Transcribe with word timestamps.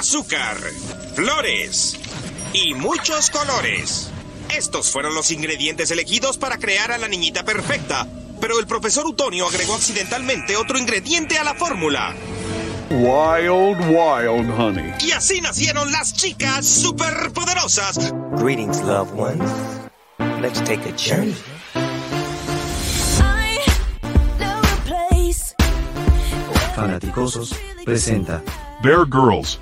azúcar, 0.00 0.56
flores 1.14 1.94
y 2.54 2.72
muchos 2.72 3.28
colores. 3.28 4.08
Estos 4.56 4.90
fueron 4.90 5.14
los 5.14 5.30
ingredientes 5.30 5.90
elegidos 5.90 6.38
para 6.38 6.56
crear 6.56 6.90
a 6.90 6.96
la 6.96 7.06
niñita 7.06 7.44
perfecta, 7.44 8.06
pero 8.40 8.58
el 8.58 8.66
profesor 8.66 9.04
Utonio 9.04 9.46
agregó 9.46 9.74
accidentalmente 9.74 10.56
otro 10.56 10.78
ingrediente 10.78 11.36
a 11.36 11.44
la 11.44 11.54
fórmula. 11.54 12.14
Wild, 12.88 13.78
wild 13.90 14.50
honey. 14.58 14.94
Y 15.00 15.12
así 15.12 15.42
nacieron 15.42 15.92
las 15.92 16.14
chicas 16.14 16.64
superpoderosas. 16.64 18.10
Greetings, 18.38 18.80
loved 18.80 19.12
ones. 19.14 19.52
Let's 20.40 20.64
take 20.64 20.88
a 20.88 20.96
journey. 20.96 21.36
Fanaticosos 26.74 27.54
presenta 27.84 28.42
Bear 28.82 29.04
Girls. 29.04 29.60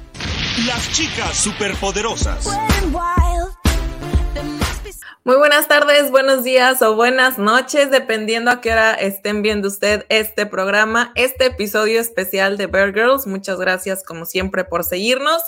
Las 0.66 0.90
chicas 0.93 1.36
superpoderosas. 1.36 2.48
Muy 5.23 5.37
buenas 5.37 5.69
tardes, 5.69 6.10
buenos 6.10 6.42
días 6.42 6.83
o 6.83 6.96
buenas 6.96 7.38
noches, 7.38 7.91
dependiendo 7.91 8.50
a 8.50 8.60
qué 8.60 8.73
hora 8.73 8.95
estén 8.95 9.42
viendo 9.42 9.69
usted 9.69 10.05
este 10.09 10.47
programa, 10.47 11.12
este 11.14 11.47
episodio 11.47 12.00
especial 12.00 12.56
de 12.56 12.66
Bear 12.66 12.92
Girls. 12.92 13.27
Muchas 13.27 13.59
gracias, 13.59 14.02
como 14.02 14.24
siempre, 14.24 14.64
por 14.64 14.84
seguirnos. 14.84 15.42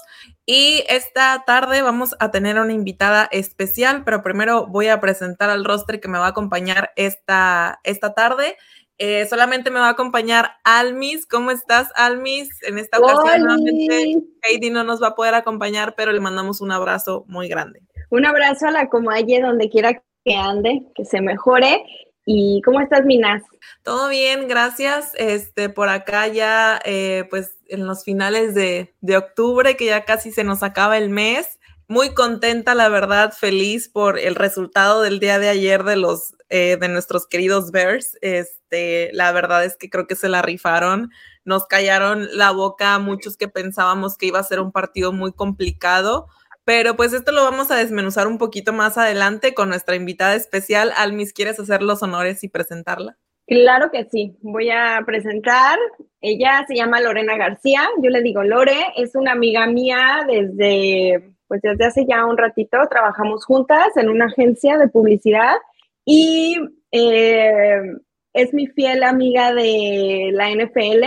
Y 0.47 0.85
esta 0.89 1.43
tarde 1.47 1.83
vamos 1.83 2.15
a 2.21 2.31
tener 2.31 2.61
una 2.61 2.73
invitada 2.73 3.29
especial, 3.33 4.05
pero 4.05 4.23
primero 4.23 4.67
voy 4.67 4.89
a 4.89 5.01
presentar 5.01 5.51
al 5.51 5.65
roster 5.65 5.99
que 6.01 6.09
me 6.09 6.19
va 6.19 6.27
a 6.27 6.31
acompañar 6.31 6.93
esta, 6.97 7.81
esta 7.83 8.15
tarde. 8.15 8.57
Eh, 9.03 9.27
solamente 9.31 9.71
me 9.71 9.81
va 9.81 9.87
a 9.87 9.93
acompañar 9.93 10.59
Almis. 10.63 11.27
¿Cómo 11.27 11.51
estás, 11.51 11.89
Almis? 11.95 12.51
En 12.63 12.77
esta 12.77 12.99
ocasión, 12.99 13.41
nuevamente, 13.41 14.19
Heidi 14.43 14.69
no 14.69 14.85
nos 14.85 15.03
va 15.03 15.09
a 15.09 15.15
poder 15.15 15.35
acompañar, 15.35 15.95
pero 15.97 16.13
le 16.13 16.21
mandamos 16.21 16.61
un 16.61 16.71
abrazo 16.71 17.25
muy 17.27 17.49
grande. 17.49 17.81
Un 18.11 18.27
abrazo 18.27 18.67
a 18.67 18.73
la 18.73 18.91
Comalle 18.91 19.41
donde 19.41 19.71
quiera 19.71 20.03
que 20.23 20.35
ande, 20.35 20.83
que 20.95 21.07
se 21.07 21.23
mejore. 21.23 21.83
¿Y 22.27 22.61
cómo 22.63 22.83
estás, 22.83 23.07
Minas? 23.07 23.43
Todo 23.85 24.11
bien, 24.11 24.49
gracias. 24.49 25.13
Este, 25.17 25.71
por 25.71 25.89
acá 25.89 26.27
ya, 26.29 26.79
eh, 26.85 27.25
pues 27.31 27.57
en 27.69 27.87
los 27.87 28.05
finales 28.05 28.55
de, 28.55 28.95
de 29.01 29.17
octubre, 29.17 29.79
que 29.79 29.87
ya 29.87 30.05
casi 30.05 30.31
se 30.31 30.45
nos 30.45 30.63
acaba 30.63 30.99
el 30.99 31.09
mes. 31.09 31.59
Muy 31.91 32.15
contenta, 32.15 32.77
la 32.77 32.89
verdad, 32.89 33.33
feliz 33.33 33.89
por 33.89 34.17
el 34.17 34.37
resultado 34.37 35.03
del 35.03 35.19
día 35.19 35.41
de 35.41 35.49
ayer 35.49 35.83
de 35.83 35.97
los 35.97 36.37
eh, 36.49 36.77
de 36.81 36.89
nuestros 36.89 37.27
queridos 37.27 37.73
Bears. 37.73 38.17
Este, 38.21 39.11
la 39.13 39.33
verdad 39.33 39.65
es 39.65 39.77
que 39.77 39.91
creo 39.91 40.07
que 40.07 40.15
se 40.15 40.29
la 40.29 40.41
rifaron. 40.41 41.11
Nos 41.45 41.67
callaron 41.67 42.29
la 42.33 42.53
boca 42.53 42.95
a 42.95 43.01
muchos 43.01 43.37
que 43.37 43.49
pensábamos 43.49 44.17
que 44.17 44.27
iba 44.27 44.39
a 44.39 44.45
ser 44.45 44.61
un 44.61 44.71
partido 44.71 45.13
muy 45.13 45.33
complicado. 45.33 46.29
Pero 46.65 46.95
pues 46.95 47.13
esto 47.13 47.33
lo 47.33 47.43
vamos 47.43 47.73
a 47.73 47.77
desmenuzar 47.77 48.29
un 48.29 48.39
poquito 48.39 48.73
más 48.73 48.97
adelante 48.97 49.53
con 49.53 49.69
nuestra 49.69 49.97
invitada 49.97 50.37
especial. 50.37 50.93
Almis, 50.97 51.33
¿quieres 51.33 51.59
hacer 51.59 51.83
los 51.83 52.05
honores 52.05 52.45
y 52.45 52.49
presentarla? 52.49 53.19
Claro 53.49 53.91
que 53.91 54.05
sí. 54.05 54.37
Voy 54.43 54.71
a 54.71 55.03
presentar. 55.05 55.77
Ella 56.21 56.65
se 56.69 56.77
llama 56.77 57.01
Lorena 57.01 57.37
García. 57.37 57.89
Yo 58.01 58.11
le 58.11 58.23
digo 58.23 58.45
Lore. 58.45 58.93
Es 58.97 59.17
una 59.17 59.33
amiga 59.33 59.67
mía 59.67 60.25
desde, 60.29 61.35
pues 61.51 61.63
desde 61.63 61.85
hace 61.85 62.07
ya 62.09 62.25
un 62.27 62.39
ratito. 62.39 62.79
Trabajamos 62.89 63.45
juntas 63.45 63.89
en 63.97 64.09
una 64.09 64.27
agencia 64.27 64.79
de 64.79 64.87
publicidad 64.87 65.57
y 66.05 66.57
eh, 66.93 67.83
es 68.33 68.55
mi 68.55 68.69
fiel 68.69 69.03
amiga 69.03 69.53
de 69.53 70.31
la 70.33 70.49
NFL. 70.49 71.07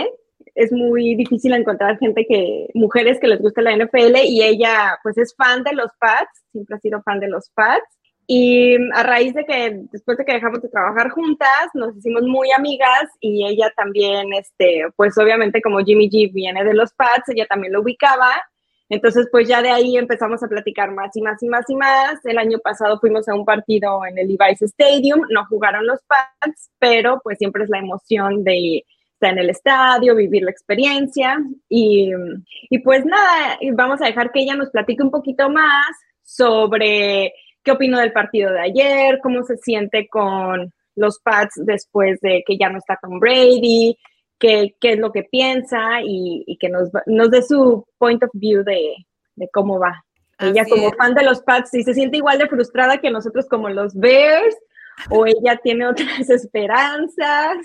Es 0.54 0.70
muy 0.70 1.14
difícil 1.14 1.54
encontrar 1.54 1.98
gente 1.98 2.26
que, 2.28 2.68
mujeres 2.74 3.18
que 3.20 3.26
les 3.26 3.40
guste 3.40 3.62
la 3.62 3.74
NFL 3.74 4.16
y 4.26 4.42
ella 4.42 4.98
pues 5.02 5.16
es 5.16 5.34
fan 5.34 5.64
de 5.64 5.72
los 5.72 5.90
Pats, 5.98 6.44
siempre 6.52 6.76
ha 6.76 6.80
sido 6.80 7.02
fan 7.02 7.20
de 7.20 7.28
los 7.28 7.48
Pats. 7.54 7.98
Y 8.26 8.76
a 8.92 9.02
raíz 9.02 9.32
de 9.32 9.46
que 9.46 9.80
después 9.92 10.18
de 10.18 10.26
que 10.26 10.34
dejamos 10.34 10.60
de 10.60 10.68
trabajar 10.68 11.08
juntas, 11.08 11.70
nos 11.72 11.96
hicimos 11.96 12.24
muy 12.24 12.50
amigas 12.52 13.08
y 13.18 13.46
ella 13.46 13.72
también, 13.74 14.34
este, 14.34 14.82
pues 14.94 15.16
obviamente 15.16 15.62
como 15.62 15.78
Jimmy 15.78 16.10
G 16.10 16.30
viene 16.34 16.64
de 16.64 16.74
los 16.74 16.92
Pats, 16.92 17.30
ella 17.30 17.46
también 17.46 17.72
lo 17.72 17.80
ubicaba 17.80 18.30
entonces, 18.94 19.28
pues 19.30 19.48
ya 19.48 19.60
de 19.60 19.70
ahí 19.70 19.96
empezamos 19.96 20.42
a 20.42 20.48
platicar 20.48 20.92
más 20.92 21.14
y 21.16 21.20
más 21.20 21.42
y 21.42 21.48
más 21.48 21.64
y 21.68 21.74
más. 21.74 22.24
El 22.24 22.38
año 22.38 22.58
pasado 22.58 22.98
fuimos 23.00 23.28
a 23.28 23.34
un 23.34 23.44
partido 23.44 24.04
en 24.06 24.18
el 24.18 24.28
Levi's 24.28 24.62
Stadium, 24.62 25.22
no 25.30 25.44
jugaron 25.46 25.86
los 25.86 26.00
Pats, 26.04 26.70
pero 26.78 27.20
pues 27.22 27.38
siempre 27.38 27.64
es 27.64 27.70
la 27.70 27.78
emoción 27.78 28.44
de 28.44 28.84
estar 29.12 29.32
en 29.32 29.38
el 29.38 29.50
estadio, 29.50 30.14
vivir 30.14 30.42
la 30.44 30.50
experiencia. 30.50 31.38
Y, 31.68 32.12
y 32.70 32.78
pues 32.78 33.04
nada, 33.04 33.58
vamos 33.72 34.00
a 34.00 34.06
dejar 34.06 34.30
que 34.30 34.40
ella 34.40 34.54
nos 34.54 34.70
platique 34.70 35.02
un 35.02 35.10
poquito 35.10 35.50
más 35.50 35.86
sobre 36.22 37.32
qué 37.62 37.72
opinó 37.72 37.98
del 37.98 38.12
partido 38.12 38.52
de 38.52 38.60
ayer, 38.60 39.18
cómo 39.22 39.42
se 39.42 39.56
siente 39.56 40.08
con 40.08 40.72
los 40.96 41.18
Pats 41.18 41.54
después 41.56 42.20
de 42.20 42.44
que 42.46 42.56
ya 42.56 42.68
no 42.68 42.78
está 42.78 42.98
Tom 43.02 43.18
Brady, 43.18 43.96
qué, 44.80 44.92
es 44.92 44.98
lo 44.98 45.12
que 45.12 45.22
piensa 45.24 46.00
y, 46.02 46.58
que 46.60 46.68
nos, 46.68 46.90
nos 47.06 47.30
dé 47.30 47.42
su 47.42 47.86
point 47.98 48.22
of 48.22 48.30
view 48.34 48.62
de, 48.62 48.94
cómo 49.52 49.78
va. 49.78 50.04
ella 50.38 50.64
como 50.68 50.92
fan 50.92 51.14
de 51.14 51.24
los 51.24 51.40
Pats, 51.42 51.70
si 51.70 51.82
se 51.82 51.94
siente 51.94 52.18
igual 52.18 52.38
de 52.38 52.48
frustrada 52.48 52.98
que 52.98 53.10
nosotros 53.10 53.46
como 53.48 53.68
los 53.68 53.94
Bears, 53.94 54.56
o 55.10 55.26
ella 55.26 55.58
tiene 55.62 55.86
otras 55.86 56.28
esperanzas, 56.30 57.56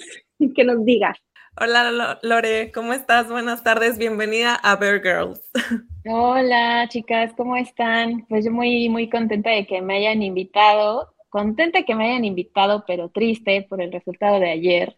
que 0.56 0.64
nos 0.64 0.86
diga. 0.86 1.14
Hola 1.62 2.20
Lore, 2.22 2.72
¿cómo 2.72 2.94
estás? 2.94 3.30
Buenas 3.30 3.64
tardes, 3.64 3.98
bienvenida 3.98 4.56
a 4.56 4.78
Bear 4.78 5.02
Girls. 5.02 5.42
Hola 6.06 6.88
chicas, 6.88 7.34
¿cómo 7.36 7.58
están? 7.58 8.26
Pues 8.30 8.46
yo 8.46 8.52
muy, 8.52 8.88
muy 8.88 9.10
contenta 9.10 9.50
de 9.50 9.68
que 9.68 9.82
me 9.82 9.98
hayan 9.98 10.24
invitado, 10.24 11.14
contenta 11.30 11.84
que 11.84 11.96
me 11.96 12.10
hayan 12.10 12.26
invitado, 12.26 12.84
pero 12.88 13.10
triste 13.10 13.66
por 13.70 13.82
el 13.82 13.92
resultado 13.92 14.40
de 14.40 14.52
ayer 14.52 14.96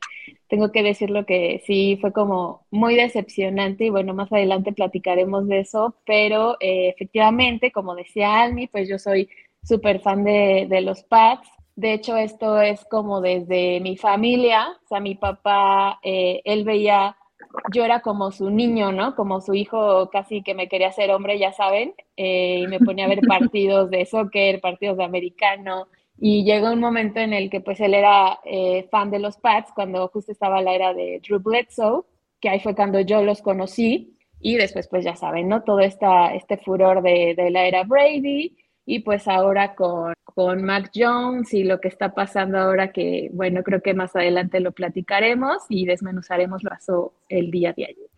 tengo 0.51 0.69
que 0.73 0.83
decirlo 0.83 1.25
que 1.25 1.63
sí 1.65 1.97
fue 2.01 2.11
como 2.11 2.65
muy 2.71 2.95
decepcionante 2.95 3.85
y 3.85 3.89
bueno, 3.89 4.13
más 4.13 4.29
adelante 4.33 4.73
platicaremos 4.73 5.47
de 5.47 5.61
eso, 5.61 5.95
pero 6.05 6.57
eh, 6.59 6.89
efectivamente, 6.89 7.71
como 7.71 7.95
decía 7.95 8.41
Almi, 8.41 8.67
pues 8.67 8.89
yo 8.89 8.99
soy 8.99 9.29
súper 9.63 10.01
fan 10.01 10.25
de, 10.25 10.67
de, 10.69 10.81
los 10.81 11.03
Pats. 11.03 11.47
De 11.77 11.93
hecho, 11.93 12.17
esto 12.17 12.59
es 12.59 12.83
como 12.83 13.21
desde 13.21 13.79
mi 13.79 13.95
familia, 13.95 14.77
o 14.83 14.87
sea, 14.89 14.99
mi 14.99 15.15
papá, 15.15 15.99
eh, 16.03 16.41
él 16.43 16.65
veía, 16.65 17.15
yo 17.73 17.85
era 17.85 18.01
como 18.01 18.31
su 18.33 18.49
niño, 18.49 18.91
¿no? 18.91 19.15
Como 19.15 19.39
su 19.39 19.53
hijo 19.53 20.09
casi 20.09 20.43
que 20.43 20.53
me 20.53 20.67
quería 20.67 20.89
hacer 20.89 21.11
hombre, 21.11 21.39
ya 21.39 21.53
saben, 21.53 21.93
eh, 22.17 22.59
y 22.63 22.67
me 22.67 22.79
ponía 22.79 23.05
a 23.05 23.07
ver 23.07 23.21
partidos 23.55 23.89
de 23.89 24.05
soccer, 24.05 24.59
partidos 24.59 24.97
de 24.97 25.05
americano, 25.05 25.87
y 26.23 26.43
llegó 26.43 26.71
un 26.71 26.79
momento 26.79 27.19
en 27.19 27.33
el 27.33 27.49
que 27.49 27.61
pues 27.61 27.79
él 27.79 27.95
era 27.95 28.39
eh, 28.45 28.87
fan 28.91 29.09
de 29.09 29.17
los 29.17 29.37
Pats 29.37 29.71
cuando 29.73 30.07
justo 30.09 30.31
estaba 30.31 30.61
la 30.61 30.75
era 30.75 30.93
de 30.93 31.19
Drew 31.27 31.39
Bledsoe, 31.39 32.03
que 32.39 32.47
ahí 32.47 32.59
fue 32.59 32.75
cuando 32.75 32.99
yo 32.99 33.23
los 33.23 33.41
conocí 33.41 34.15
y 34.39 34.55
después 34.55 34.87
pues 34.87 35.03
ya 35.03 35.15
saben, 35.15 35.47
¿no? 35.47 35.63
Todo 35.63 35.79
esta, 35.79 36.35
este 36.35 36.57
furor 36.57 37.01
de, 37.01 37.33
de 37.35 37.49
la 37.49 37.65
era 37.65 37.85
Brady 37.85 38.55
y 38.85 38.99
pues 38.99 39.27
ahora 39.27 39.73
con, 39.73 40.13
con 40.23 40.63
Mac 40.63 40.91
Jones 40.93 41.55
y 41.55 41.63
lo 41.63 41.81
que 41.81 41.87
está 41.87 42.13
pasando 42.13 42.59
ahora 42.59 42.91
que, 42.91 43.29
bueno, 43.33 43.63
creo 43.63 43.81
que 43.81 43.95
más 43.95 44.15
adelante 44.15 44.59
lo 44.59 44.73
platicaremos 44.73 45.63
y 45.69 45.87
desmenuzaremos 45.87 46.61
lo 46.61 47.15
el 47.29 47.49
día 47.49 47.73
de 47.73 47.85
ayer. 47.85 48.09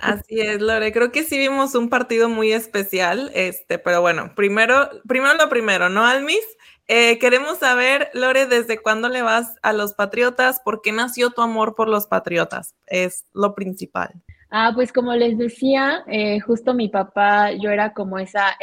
Así 0.00 0.40
es, 0.40 0.60
Lore. 0.60 0.92
Creo 0.92 1.10
que 1.12 1.22
sí 1.22 1.38
vimos 1.38 1.74
un 1.74 1.88
partido 1.88 2.28
muy 2.28 2.52
especial, 2.52 3.30
este, 3.34 3.78
pero 3.78 4.00
bueno, 4.00 4.34
primero, 4.34 4.90
primero 5.08 5.34
lo 5.34 5.48
primero, 5.48 5.88
¿no, 5.88 6.04
Almis? 6.04 6.44
Eh, 6.94 7.18
queremos 7.18 7.56
saber, 7.56 8.10
Lore, 8.12 8.44
¿desde 8.44 8.76
cuándo 8.76 9.08
le 9.08 9.22
vas 9.22 9.56
a 9.62 9.72
los 9.72 9.94
Patriotas? 9.94 10.60
¿Por 10.62 10.82
qué 10.82 10.92
nació 10.92 11.30
tu 11.30 11.40
amor 11.40 11.74
por 11.74 11.88
los 11.88 12.06
Patriotas? 12.06 12.74
Es 12.86 13.24
lo 13.32 13.54
principal. 13.54 14.10
Ah, 14.50 14.72
pues 14.74 14.92
como 14.92 15.14
les 15.14 15.38
decía, 15.38 16.04
eh, 16.06 16.40
justo 16.40 16.74
mi 16.74 16.90
papá, 16.90 17.52
yo 17.52 17.70
era 17.70 17.94
como 17.94 18.18
esa, 18.18 18.58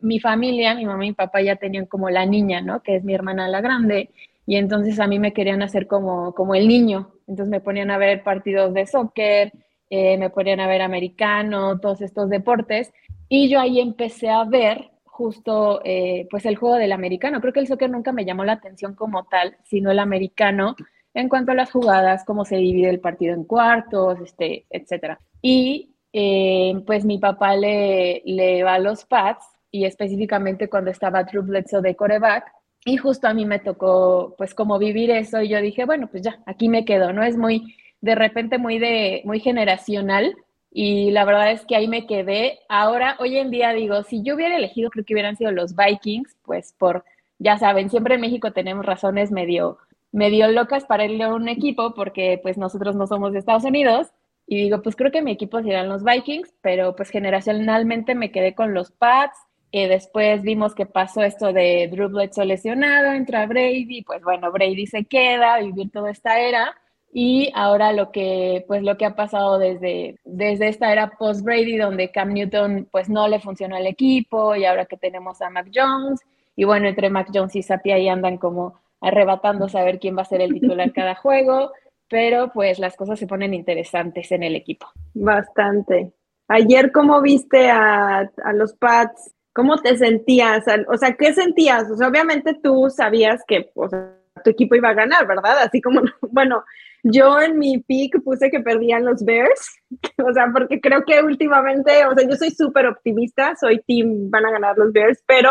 mi 0.00 0.20
familia, 0.20 0.76
mi 0.76 0.86
mamá 0.86 1.04
y 1.04 1.08
mi 1.08 1.14
papá 1.14 1.42
ya 1.42 1.56
tenían 1.56 1.86
como 1.86 2.10
la 2.10 2.24
niña, 2.26 2.60
¿no? 2.60 2.80
Que 2.80 2.94
es 2.94 3.02
mi 3.02 3.12
hermana 3.12 3.48
la 3.48 3.60
grande, 3.60 4.10
y 4.46 4.54
entonces 4.54 5.00
a 5.00 5.08
mí 5.08 5.18
me 5.18 5.32
querían 5.32 5.60
hacer 5.60 5.88
como, 5.88 6.32
como 6.32 6.54
el 6.54 6.68
niño, 6.68 7.10
entonces 7.26 7.50
me 7.50 7.60
ponían 7.60 7.90
a 7.90 7.98
ver 7.98 8.22
partidos 8.22 8.72
de 8.72 8.86
soccer, 8.86 9.50
eh, 9.90 10.16
me 10.16 10.30
ponían 10.30 10.60
a 10.60 10.68
ver 10.68 10.80
americano, 10.80 11.80
todos 11.80 12.02
estos 12.02 12.30
deportes, 12.30 12.92
y 13.28 13.48
yo 13.48 13.58
ahí 13.58 13.80
empecé 13.80 14.30
a 14.30 14.44
ver 14.44 14.93
justo 15.14 15.80
eh, 15.84 16.26
pues 16.28 16.44
el 16.44 16.56
juego 16.56 16.74
del 16.74 16.90
americano. 16.90 17.40
Creo 17.40 17.52
que 17.52 17.60
el 17.60 17.68
soccer 17.68 17.88
nunca 17.88 18.10
me 18.10 18.24
llamó 18.24 18.44
la 18.44 18.54
atención 18.54 18.96
como 18.96 19.24
tal, 19.26 19.56
sino 19.62 19.92
el 19.92 20.00
americano 20.00 20.74
en 21.14 21.28
cuanto 21.28 21.52
a 21.52 21.54
las 21.54 21.70
jugadas, 21.70 22.24
cómo 22.24 22.44
se 22.44 22.56
divide 22.56 22.90
el 22.90 22.98
partido 22.98 23.32
en 23.32 23.44
cuartos, 23.44 24.18
este, 24.20 24.66
etcétera. 24.70 25.20
Y 25.40 25.94
eh, 26.12 26.74
pues 26.84 27.04
mi 27.04 27.18
papá 27.18 27.54
le, 27.54 28.22
le 28.24 28.64
va 28.64 28.74
a 28.74 28.78
los 28.80 29.04
Pats 29.04 29.46
y 29.70 29.84
específicamente 29.84 30.68
cuando 30.68 30.90
estaba 30.90 31.22
Drew 31.22 31.44
Bledsoe 31.44 31.80
de 31.80 31.94
coreback, 31.94 32.50
y 32.84 32.96
justo 32.96 33.28
a 33.28 33.34
mí 33.34 33.46
me 33.46 33.60
tocó 33.60 34.34
pues 34.36 34.52
como 34.52 34.78
vivir 34.80 35.12
eso 35.12 35.40
y 35.40 35.48
yo 35.48 35.60
dije, 35.60 35.84
bueno, 35.84 36.08
pues 36.10 36.24
ya, 36.24 36.40
aquí 36.44 36.68
me 36.68 36.84
quedo, 36.84 37.12
¿no? 37.12 37.22
Es 37.22 37.36
muy, 37.36 37.76
de 38.00 38.16
repente 38.16 38.58
muy 38.58 38.80
de, 38.80 39.22
muy 39.24 39.38
generacional 39.38 40.34
y 40.76 41.12
la 41.12 41.24
verdad 41.24 41.52
es 41.52 41.64
que 41.64 41.76
ahí 41.76 41.86
me 41.86 42.04
quedé. 42.04 42.58
Ahora, 42.68 43.16
hoy 43.20 43.38
en 43.38 43.52
día 43.52 43.72
digo, 43.72 44.02
si 44.02 44.24
yo 44.24 44.34
hubiera 44.34 44.56
elegido, 44.56 44.90
creo 44.90 45.04
que 45.04 45.14
hubieran 45.14 45.36
sido 45.36 45.52
los 45.52 45.76
Vikings, 45.76 46.36
pues 46.42 46.74
por, 46.76 47.04
ya 47.38 47.56
saben, 47.58 47.90
siempre 47.90 48.16
en 48.16 48.20
México 48.20 48.52
tenemos 48.52 48.84
razones 48.84 49.30
medio, 49.30 49.78
medio 50.10 50.48
locas 50.48 50.84
para 50.84 51.04
ir 51.04 51.22
a 51.22 51.32
un 51.32 51.48
equipo 51.48 51.94
porque 51.94 52.40
pues 52.42 52.58
nosotros 52.58 52.96
no 52.96 53.06
somos 53.06 53.32
de 53.32 53.38
Estados 53.38 53.62
Unidos. 53.62 54.08
Y 54.48 54.64
digo, 54.64 54.82
pues 54.82 54.96
creo 54.96 55.12
que 55.12 55.22
mi 55.22 55.30
equipo 55.30 55.62
serían 55.62 55.88
los 55.88 56.02
Vikings, 56.02 56.52
pero 56.60 56.96
pues 56.96 57.10
generacionalmente 57.10 58.16
me 58.16 58.32
quedé 58.32 58.56
con 58.56 58.74
los 58.74 58.90
Pats. 58.90 59.38
Y 59.70 59.86
después 59.86 60.42
vimos 60.42 60.74
que 60.74 60.86
pasó 60.86 61.22
esto 61.22 61.52
de 61.52 61.88
Drew 61.88 62.08
Bledsoe 62.08 62.46
lesionado, 62.46 63.12
entra 63.12 63.46
Brady, 63.46 64.02
pues 64.02 64.22
bueno, 64.24 64.50
Brady 64.50 64.86
se 64.88 65.04
queda 65.04 65.60
vivir 65.60 65.92
toda 65.92 66.10
esta 66.10 66.40
era 66.40 66.74
y 67.16 67.52
ahora 67.54 67.92
lo 67.92 68.10
que 68.10 68.64
pues 68.66 68.82
lo 68.82 68.96
que 68.96 69.06
ha 69.06 69.14
pasado 69.14 69.56
desde, 69.60 70.18
desde 70.24 70.66
esta 70.66 70.90
era 70.90 71.12
post 71.16 71.44
Brady 71.44 71.76
donde 71.76 72.10
Cam 72.10 72.32
Newton 72.32 72.88
pues 72.90 73.08
no 73.08 73.28
le 73.28 73.38
funcionó 73.38 73.76
al 73.76 73.86
equipo 73.86 74.56
y 74.56 74.64
ahora 74.64 74.86
que 74.86 74.96
tenemos 74.96 75.40
a 75.40 75.48
Mac 75.48 75.68
Jones 75.72 76.20
y 76.56 76.64
bueno 76.64 76.88
entre 76.88 77.10
Mac 77.10 77.28
Jones 77.32 77.54
y 77.54 77.62
Sapia 77.62 77.94
ahí 77.94 78.08
andan 78.08 78.36
como 78.36 78.80
arrebatando 79.00 79.68
saber 79.68 80.00
quién 80.00 80.16
va 80.18 80.22
a 80.22 80.24
ser 80.24 80.40
el 80.40 80.54
titular 80.54 80.92
cada 80.92 81.14
juego 81.14 81.70
pero 82.08 82.50
pues 82.52 82.80
las 82.80 82.96
cosas 82.96 83.16
se 83.16 83.28
ponen 83.28 83.54
interesantes 83.54 84.30
en 84.30 84.42
el 84.42 84.56
equipo. 84.56 84.86
Bastante. 85.14 86.12
Ayer 86.48 86.90
cómo 86.90 87.22
viste 87.22 87.70
a, 87.70 88.28
a 88.44 88.52
los 88.52 88.74
Pats 88.74 89.32
cómo 89.52 89.76
te 89.76 89.96
sentías 89.96 90.64
o 90.88 90.96
sea 90.98 91.14
qué 91.14 91.32
sentías 91.32 91.88
o 91.88 91.96
sea 91.96 92.08
obviamente 92.08 92.54
tú 92.60 92.90
sabías 92.90 93.44
que 93.46 93.70
o 93.76 93.88
sea, 93.88 94.16
tu 94.42 94.50
equipo 94.50 94.74
iba 94.74 94.88
a 94.88 94.94
ganar 94.94 95.26
verdad 95.26 95.58
así 95.60 95.80
como 95.80 96.02
bueno 96.22 96.64
yo 97.04 97.38
en 97.38 97.58
mi 97.58 97.78
pick 97.78 98.22
puse 98.22 98.50
que 98.50 98.60
perdían 98.60 99.04
los 99.04 99.22
Bears, 99.24 99.76
o 100.26 100.32
sea, 100.32 100.50
porque 100.50 100.80
creo 100.80 101.04
que 101.04 101.20
últimamente, 101.22 102.06
o 102.06 102.14
sea, 102.14 102.26
yo 102.26 102.34
soy 102.34 102.50
súper 102.50 102.86
optimista, 102.86 103.54
soy 103.56 103.82
team, 103.86 104.30
van 104.30 104.46
a 104.46 104.50
ganar 104.50 104.78
los 104.78 104.90
Bears, 104.90 105.22
pero 105.26 105.50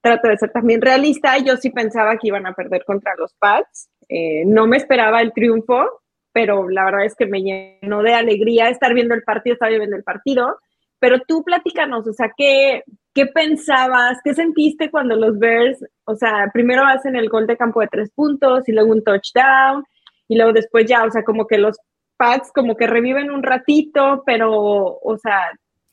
trato 0.00 0.26
de 0.28 0.38
ser 0.38 0.50
también 0.50 0.80
realista. 0.80 1.38
Yo 1.38 1.56
sí 1.56 1.70
pensaba 1.70 2.16
que 2.16 2.28
iban 2.28 2.46
a 2.46 2.52
perder 2.52 2.84
contra 2.84 3.14
los 3.16 3.32
Pats. 3.34 3.88
Eh, 4.08 4.44
no 4.44 4.66
me 4.66 4.76
esperaba 4.76 5.22
el 5.22 5.32
triunfo, 5.32 6.02
pero 6.32 6.68
la 6.68 6.84
verdad 6.84 7.04
es 7.04 7.14
que 7.14 7.26
me 7.26 7.42
llenó 7.42 8.02
de 8.02 8.14
alegría 8.14 8.68
estar 8.68 8.92
viendo 8.92 9.14
el 9.14 9.22
partido, 9.22 9.54
estar 9.54 9.70
viendo 9.70 9.96
el 9.96 10.04
partido. 10.04 10.58
Pero 10.98 11.20
tú 11.20 11.44
platícanos, 11.44 12.08
o 12.08 12.12
sea, 12.12 12.32
¿qué, 12.36 12.82
¿qué 13.14 13.26
pensabas? 13.26 14.18
¿Qué 14.22 14.34
sentiste 14.34 14.90
cuando 14.90 15.16
los 15.16 15.38
Bears, 15.38 15.84
o 16.04 16.14
sea, 16.14 16.50
primero 16.52 16.84
hacen 16.84 17.16
el 17.16 17.28
gol 17.28 17.46
de 17.46 17.56
campo 17.56 17.80
de 17.80 17.88
tres 17.88 18.10
puntos 18.10 18.68
y 18.68 18.72
luego 18.72 18.92
un 18.92 19.04
touchdown? 19.04 19.84
y 20.28 20.36
luego 20.36 20.52
después 20.52 20.86
ya, 20.86 21.04
o 21.04 21.10
sea, 21.10 21.24
como 21.24 21.46
que 21.46 21.58
los 21.58 21.78
pads 22.16 22.52
como 22.52 22.76
que 22.76 22.86
reviven 22.86 23.30
un 23.30 23.42
ratito, 23.42 24.22
pero, 24.26 24.52
o 24.52 25.18
sea, 25.20 25.40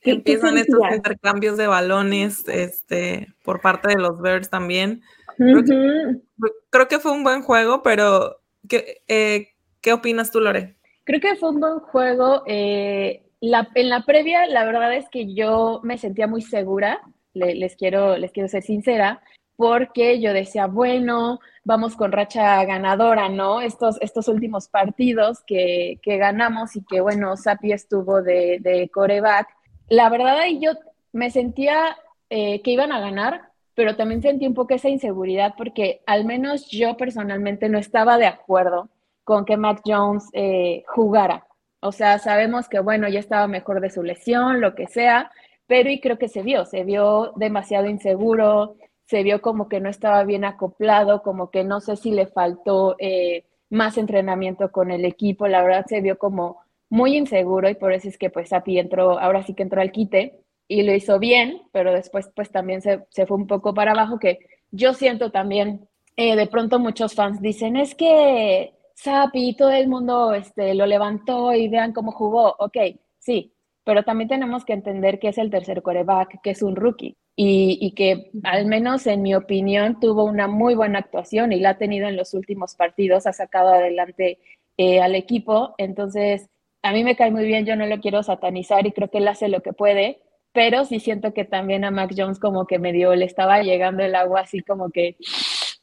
¿qué, 0.02 0.12
empiezan 0.12 0.58
estos 0.58 0.82
intercambios 0.94 1.58
de 1.58 1.68
balones 1.68 2.48
este, 2.48 3.34
por 3.44 3.62
parte 3.62 3.90
de 3.90 3.98
los 3.98 4.22
Bears 4.22 4.50
también. 4.50 5.02
Creo, 5.38 6.88
que, 6.88 7.00
fue 7.00 7.12
un 7.12 7.24
buen 7.24 7.42
juego, 7.42 7.82
pero 7.82 8.42
¿qué, 8.68 9.04
eh, 9.08 9.50
¿qué 9.82 9.94
opinas 9.94 10.32
tú, 10.32 10.40
Lore? 10.42 10.76
Creo 11.04 11.20
que 11.20 11.36
fue 11.36 11.50
un 11.50 11.60
buen 11.60 11.80
juego. 11.80 12.44
Eh, 12.48 13.25
la, 13.46 13.70
en 13.76 13.90
la 13.90 14.02
previa, 14.02 14.48
la 14.48 14.66
verdad 14.66 14.94
es 14.94 15.10
que 15.10 15.34
yo 15.34 15.80
me 15.84 15.98
sentía 15.98 16.28
muy 16.28 16.42
segura, 16.42 17.02
les, 17.34 17.76
quiero, 17.76 18.18
les 18.18 18.32
quiero 18.32 18.50
ser 18.50 18.64
sincera, 18.64 19.22
porque 19.56 20.20
yo 20.20 20.34
decía, 20.34 20.68
bueno, 20.68 21.40
vamos 21.64 21.96
con 21.96 22.12
racha 22.12 22.64
ganadora, 22.66 23.30
¿no? 23.30 23.62
Estos, 23.62 23.98
estos 24.02 24.28
últimos 24.28 24.68
partidos 24.68 25.44
que, 25.46 26.00
ganamos 26.04 26.76
y 26.76 26.84
que, 26.84 27.02
bueno, 27.02 27.38
Sapi 27.38 27.72
estuvo 27.72 28.22
de, 28.22 28.60
de 28.62 28.90
coreback. 28.90 29.48
La 29.90 30.10
verdad, 30.10 30.40
ahí 30.40 30.60
yo 30.60 30.72
me 31.14 31.30
sentía 31.30 31.96
eh, 32.30 32.62
que 32.64 32.72
iban 32.72 32.92
a 32.92 33.00
ganar, 33.00 33.50
pero 33.76 33.96
también 33.96 34.22
sentí 34.22 34.48
un 34.48 34.56
poco 34.56 34.74
esa 34.74 34.90
inseguridad 34.90 35.54
porque 35.58 36.02
al 36.08 36.26
menos 36.26 36.68
yo 36.70 36.98
personalmente 36.98 37.70
no 37.70 37.78
estaba 37.78 38.18
de 38.18 38.26
acuerdo 38.26 38.90
con 39.24 39.46
que 39.46 39.58
Mac 39.58 39.82
Jones 39.86 40.30
eh, 40.34 40.84
jugara. 40.88 41.45
O 41.86 41.92
sea, 41.92 42.18
sabemos 42.18 42.68
que, 42.68 42.80
bueno, 42.80 43.08
ya 43.08 43.20
estaba 43.20 43.48
mejor 43.48 43.80
de 43.80 43.92
su 43.92 44.02
lesión, 44.02 44.60
lo 44.60 44.74
que 44.74 44.88
sea, 44.88 45.32
pero 45.68 45.90
y 45.92 46.00
creo 46.00 46.18
que 46.18 46.28
se 46.30 46.42
vio, 46.42 46.66
se 46.66 46.84
vio 46.84 47.32
demasiado 47.36 47.88
inseguro, 47.88 48.76
se 49.06 49.22
vio 49.22 49.42
como 49.42 49.70
que 49.70 49.80
no 49.80 49.90
estaba 49.90 50.24
bien 50.24 50.46
acoplado, 50.46 51.22
como 51.22 51.52
que 51.52 51.64
no 51.64 51.82
sé 51.82 51.96
si 51.96 52.12
le 52.12 52.26
faltó 52.26 52.96
eh, 53.00 53.46
más 53.70 53.98
entrenamiento 53.98 54.72
con 54.72 54.90
el 54.90 55.06
equipo, 55.06 55.48
la 55.48 55.62
verdad 55.62 55.86
se 55.88 56.02
vio 56.02 56.18
como 56.18 56.62
muy 56.90 57.16
inseguro 57.18 57.70
y 57.70 57.76
por 57.76 57.94
eso 57.94 58.08
es 58.10 58.18
que 58.18 58.30
pues 58.32 58.52
Api 58.52 58.80
entró, 58.80 59.20
ahora 59.20 59.44
sí 59.44 59.54
que 59.54 59.64
entró 59.64 59.82
al 59.82 59.92
quite 59.92 60.40
y 60.68 60.84
lo 60.84 60.94
hizo 60.94 61.20
bien, 61.20 61.62
pero 61.72 61.94
después 61.94 62.30
pues 62.36 62.50
también 62.50 62.82
se, 62.82 63.06
fue 63.28 63.38
un 63.38 63.48
poco 63.48 63.74
para 63.76 63.92
abajo 63.92 64.18
que 64.20 64.40
yo 64.72 64.94
siento 64.94 65.32
también, 65.32 65.88
eh, 66.18 66.36
de 66.36 66.48
pronto 66.48 66.80
muchos 66.80 67.14
fans 67.14 67.42
dicen, 67.42 67.76
es 67.76 67.94
que 67.94 68.75
Sapi, 68.96 69.56
todo 69.56 69.72
el 69.72 69.88
mundo 69.88 70.34
este, 70.34 70.74
lo 70.74 70.86
levantó 70.86 71.54
y 71.54 71.68
vean 71.68 71.94
cómo 71.94 72.12
jugó, 72.12 72.56
ok, 72.60 72.78
sí, 73.20 73.54
pero 73.84 74.04
también 74.04 74.30
tenemos 74.30 74.66
que 74.66 74.74
entender 74.74 75.20
que 75.20 75.30
es 75.30 75.38
el 75.38 75.52
tercer 75.52 75.82
coreback, 75.84 76.42
que 76.42 76.52
es 76.52 76.64
un 76.64 76.76
rookie 76.76 77.16
y, 77.36 77.94
que 77.96 78.32
al 78.44 78.66
menos 78.66 79.06
en 79.08 79.22
mi 79.22 79.36
opinión 79.36 80.00
tuvo 80.00 80.24
una 80.24 80.48
muy 80.48 80.76
buena 80.76 81.00
actuación 81.00 81.52
y 81.52 81.60
la 81.60 81.72
ha 81.72 81.78
tenido 81.78 82.08
en 82.08 82.16
los 82.16 82.34
últimos 82.34 82.76
partidos, 82.76 83.28
ha 83.28 83.34
sacado 83.34 83.70
adelante 83.70 84.40
eh, 84.78 85.02
al 85.02 85.16
equipo. 85.16 85.76
Entonces, 85.78 86.50
a 86.82 86.94
mí 86.94 87.04
me 87.04 87.16
cae 87.16 87.32
muy 87.32 87.46
bien, 87.46 87.66
yo 87.66 87.76
no 87.76 87.86
lo 87.88 88.00
quiero 88.00 88.24
satanizar 88.24 88.88
y 88.88 88.92
creo 88.92 89.10
que 89.10 89.18
él 89.20 89.28
hace 89.28 89.50
lo 89.50 89.62
que 89.62 89.74
puede, 89.74 90.22
pero 90.54 90.86
sí 90.86 91.00
siento 91.00 91.34
que 91.34 91.46
también 91.46 91.84
a 91.84 91.92
Mac 91.92 92.14
Jones 92.18 92.40
como 92.40 92.66
que 92.66 92.80
medio 92.80 93.14
le 93.16 93.26
estaba 93.26 93.62
llegando 93.62 94.04
el 94.04 94.16
agua 94.16 94.42
así 94.42 94.62
como 94.62 94.90
que, 94.92 95.18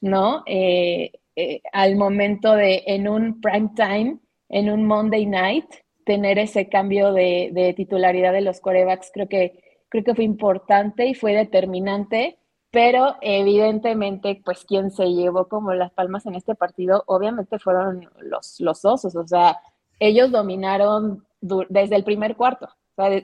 ¿no? 0.01 0.43
Eh, 0.47 1.13
eh, 1.37 1.63
al 1.73 1.97
momento 1.97 2.55
de 2.55 2.83
en 2.87 3.09
un 3.09 3.41
prime 3.41 3.71
time, 3.75 4.19
en 4.49 4.71
un 4.71 4.85
Monday 4.87 5.27
night, 5.27 5.67
tener 6.05 6.39
ese 6.39 6.69
cambio 6.69 7.13
de, 7.13 7.51
de 7.53 7.73
titularidad 7.75 8.33
de 8.33 8.41
los 8.43 8.61
corebacks, 8.61 9.11
creo 9.13 9.29
que 9.29 9.63
creo 9.93 10.05
que 10.05 10.15
fue 10.15 10.25
importante 10.25 11.07
y 11.07 11.15
fue 11.15 11.35
determinante, 11.35 12.39
pero 12.71 13.17
evidentemente, 13.21 14.41
pues 14.43 14.65
quien 14.65 14.91
se 14.91 15.13
llevó 15.13 15.49
como 15.49 15.75
las 15.75 15.93
palmas 15.93 16.25
en 16.25 16.35
este 16.35 16.55
partido, 16.55 17.05
obviamente 17.07 17.59
fueron 17.59 18.09
los, 18.21 18.59
los 18.61 18.87
osos, 18.87 19.15
o 19.15 19.27
sea, 19.27 19.59
ellos 20.01 20.31
dominaron 20.31 21.27
desde 21.43 21.97
el 21.97 22.05
primer 22.05 22.37
cuarto, 22.37 22.71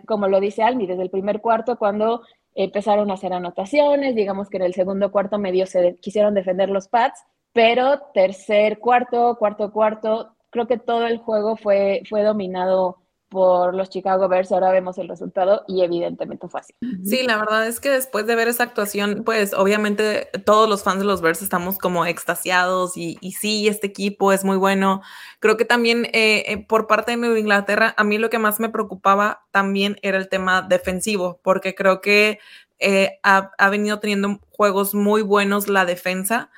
como 0.07 0.29
lo 0.29 0.41
dice 0.41 0.63
Almi, 0.63 0.87
desde 0.87 1.03
el 1.05 1.11
primer 1.11 1.41
cuarto 1.41 1.79
cuando 1.79 2.23
empezaron 2.55 3.11
a 3.11 3.15
hacer 3.15 3.33
anotaciones, 3.33 4.15
digamos 4.15 4.51
que 4.51 4.59
en 4.59 4.65
el 4.65 4.75
segundo 4.75 5.11
cuarto 5.11 5.39
medio 5.39 5.65
se 5.65 5.97
quisieron 5.97 6.35
defender 6.35 6.69
los 6.69 6.89
pads, 6.89 7.25
pero 7.53 8.01
tercer 8.15 8.79
cuarto, 8.79 9.37
cuarto 9.39 9.73
cuarto, 9.73 10.37
creo 10.51 10.67
que 10.67 10.79
todo 10.79 11.07
el 11.07 11.19
juego 11.19 11.57
fue, 11.57 12.03
fue 12.09 12.23
dominado 12.23 12.99
por 13.29 13.75
los 13.75 13.91
Chicago 13.91 14.27
Bears, 14.29 14.53
ahora 14.53 14.71
vemos 14.71 14.97
el 14.99 15.09
resultado 15.09 15.63
y 15.67 15.83
evidentemente 15.83 16.49
fue 16.49 16.61
así. 16.61 16.73
Sí, 17.05 17.23
la 17.25 17.37
verdad 17.37 17.67
es 17.67 17.79
que 17.79 17.91
después 17.91 18.27
de 18.27 18.35
ver 18.35 18.49
esa 18.49 18.63
actuación, 18.63 19.23
pues 19.25 19.53
obviamente 19.53 20.29
todos 20.45 20.69
los 20.69 20.83
fans 20.83 21.01
de 21.01 21.05
los 21.05 21.21
Bears 21.21 21.43
estamos 21.43 21.79
como 21.79 22.07
extasiados 22.07 22.97
y, 22.97 23.19
y 23.21 23.33
sí, 23.33 23.69
este 23.69 23.87
equipo 23.87 24.33
es 24.33 24.45
muy 24.45 24.57
bueno. 24.57 25.03
Creo 25.41 25.57
que 25.57 25.65
también 25.65 26.07
eh, 26.07 26.45
eh, 26.47 26.65
por 26.67 26.87
parte 26.87 27.13
de 27.13 27.17
Nueva 27.19 27.39
Inglaterra, 27.39 27.95
a 27.97 28.05
mí 28.05 28.19
lo 28.19 28.31
que 28.31 28.39
más 28.39 28.61
me 28.61 28.71
preocupaba 28.71 29.43
también 29.51 29.97
era 30.03 30.17
el 30.17 30.29
tema 30.29 30.63
defensivo, 30.63 31.41
porque 31.43 31.75
creo 31.75 32.01
que 32.01 32.39
eh, 32.79 33.19
ha, 33.23 33.51
ha, 33.59 33.71
venido 33.71 33.99
teniendo 33.99 34.41
juegos 34.51 34.95
muy 34.95 35.21
buenos 35.23 35.69
la 35.69 35.85
defensa. 35.85 36.51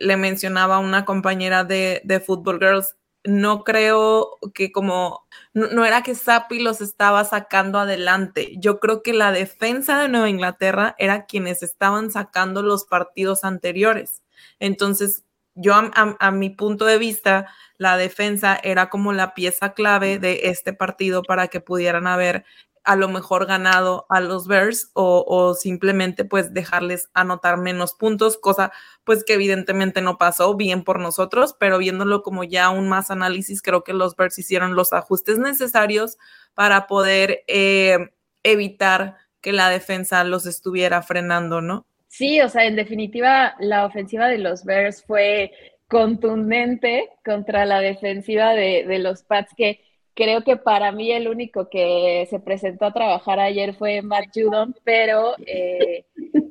Le 0.00 0.16
mencionaba 0.16 0.76
a 0.76 0.80
una 0.80 1.04
compañera 1.04 1.64
de, 1.64 2.00
de 2.04 2.20
Football 2.20 2.58
Girls, 2.58 2.96
no 3.24 3.64
creo 3.64 4.38
que 4.54 4.72
como, 4.72 5.26
no, 5.52 5.84
era 5.84 6.02
que 6.02 6.14
Sapi 6.14 6.60
los 6.60 6.80
estaba 6.80 7.24
sacando 7.24 7.78
adelante. 7.78 8.54
Yo 8.58 8.80
creo 8.80 9.02
que 9.02 9.12
la 9.12 9.32
defensa 9.32 10.00
de 10.00 10.08
Nueva 10.08 10.30
Inglaterra 10.30 10.94
era 10.98 11.26
quienes 11.26 11.62
estaban 11.62 12.10
sacando 12.10 12.62
los 12.62 12.84
partidos 12.84 13.44
anteriores. 13.44 14.22
Entonces, 14.58 15.24
yo 15.54 15.74
a 15.74 16.30
mi 16.30 16.50
punto 16.50 16.86
de 16.86 16.96
vista, 16.96 17.46
la 17.76 17.96
defensa 17.96 18.58
era 18.62 18.88
como 18.88 19.12
la 19.12 19.34
pieza 19.34 19.74
clave 19.74 20.18
de 20.18 20.42
este 20.44 20.72
partido 20.72 21.22
para 21.22 21.48
que 21.48 21.60
pudieran 21.60 22.06
haber 22.06 22.44
a 22.84 22.96
lo 22.96 23.08
mejor 23.08 23.46
ganado 23.46 24.06
a 24.08 24.20
los 24.20 24.46
Bears 24.46 24.90
o, 24.94 25.54
simplemente 25.54 26.24
pues 26.24 26.54
dejarles 26.54 27.10
anotar 27.14 27.56
menos 27.56 27.94
puntos, 27.94 28.38
cosa 28.38 28.72
pues 29.04 29.24
que 29.24 29.34
evidentemente 29.34 30.00
no 30.00 30.18
pasó 30.18 30.56
bien 30.56 30.82
por 30.82 30.98
nosotros, 30.98 31.54
pero 31.58 31.78
viéndolo 31.78 32.22
como 32.22 32.44
ya 32.44 32.70
un 32.70 32.88
más 32.88 33.10
análisis, 33.10 33.62
creo 33.62 33.84
que 33.84 33.92
los 33.92 34.16
Bears 34.16 34.38
hicieron 34.38 34.74
los 34.74 34.92
ajustes 34.92 35.38
necesarios 35.38 36.18
para 36.54 36.86
poder 36.86 37.44
eh, 37.48 38.10
evitar 38.42 39.16
que 39.40 39.52
la 39.52 39.70
defensa 39.70 40.24
los 40.24 40.46
estuviera 40.46 41.02
frenando, 41.02 41.60
¿no? 41.60 41.86
Sí, 42.08 42.40
o 42.40 42.48
sea, 42.48 42.64
en 42.64 42.76
definitiva, 42.76 43.54
la 43.60 43.86
ofensiva 43.86 44.26
de 44.28 44.38
los 44.38 44.64
Bears 44.64 45.04
fue 45.04 45.52
contundente 45.86 47.08
contra 47.24 47.64
la 47.64 47.80
defensiva 47.80 48.52
de, 48.52 48.84
de 48.86 48.98
los 48.98 49.22
Pats 49.22 49.52
que 49.56 49.80
Creo 50.14 50.42
que 50.42 50.56
para 50.56 50.92
mí 50.92 51.10
el 51.12 51.28
único 51.28 51.68
que 51.68 52.26
se 52.28 52.40
presentó 52.40 52.86
a 52.86 52.92
trabajar 52.92 53.40
ayer 53.40 53.74
fue 53.74 54.02
Matt 54.02 54.26
Judon, 54.34 54.74
pero 54.84 55.34
eh, 55.46 56.04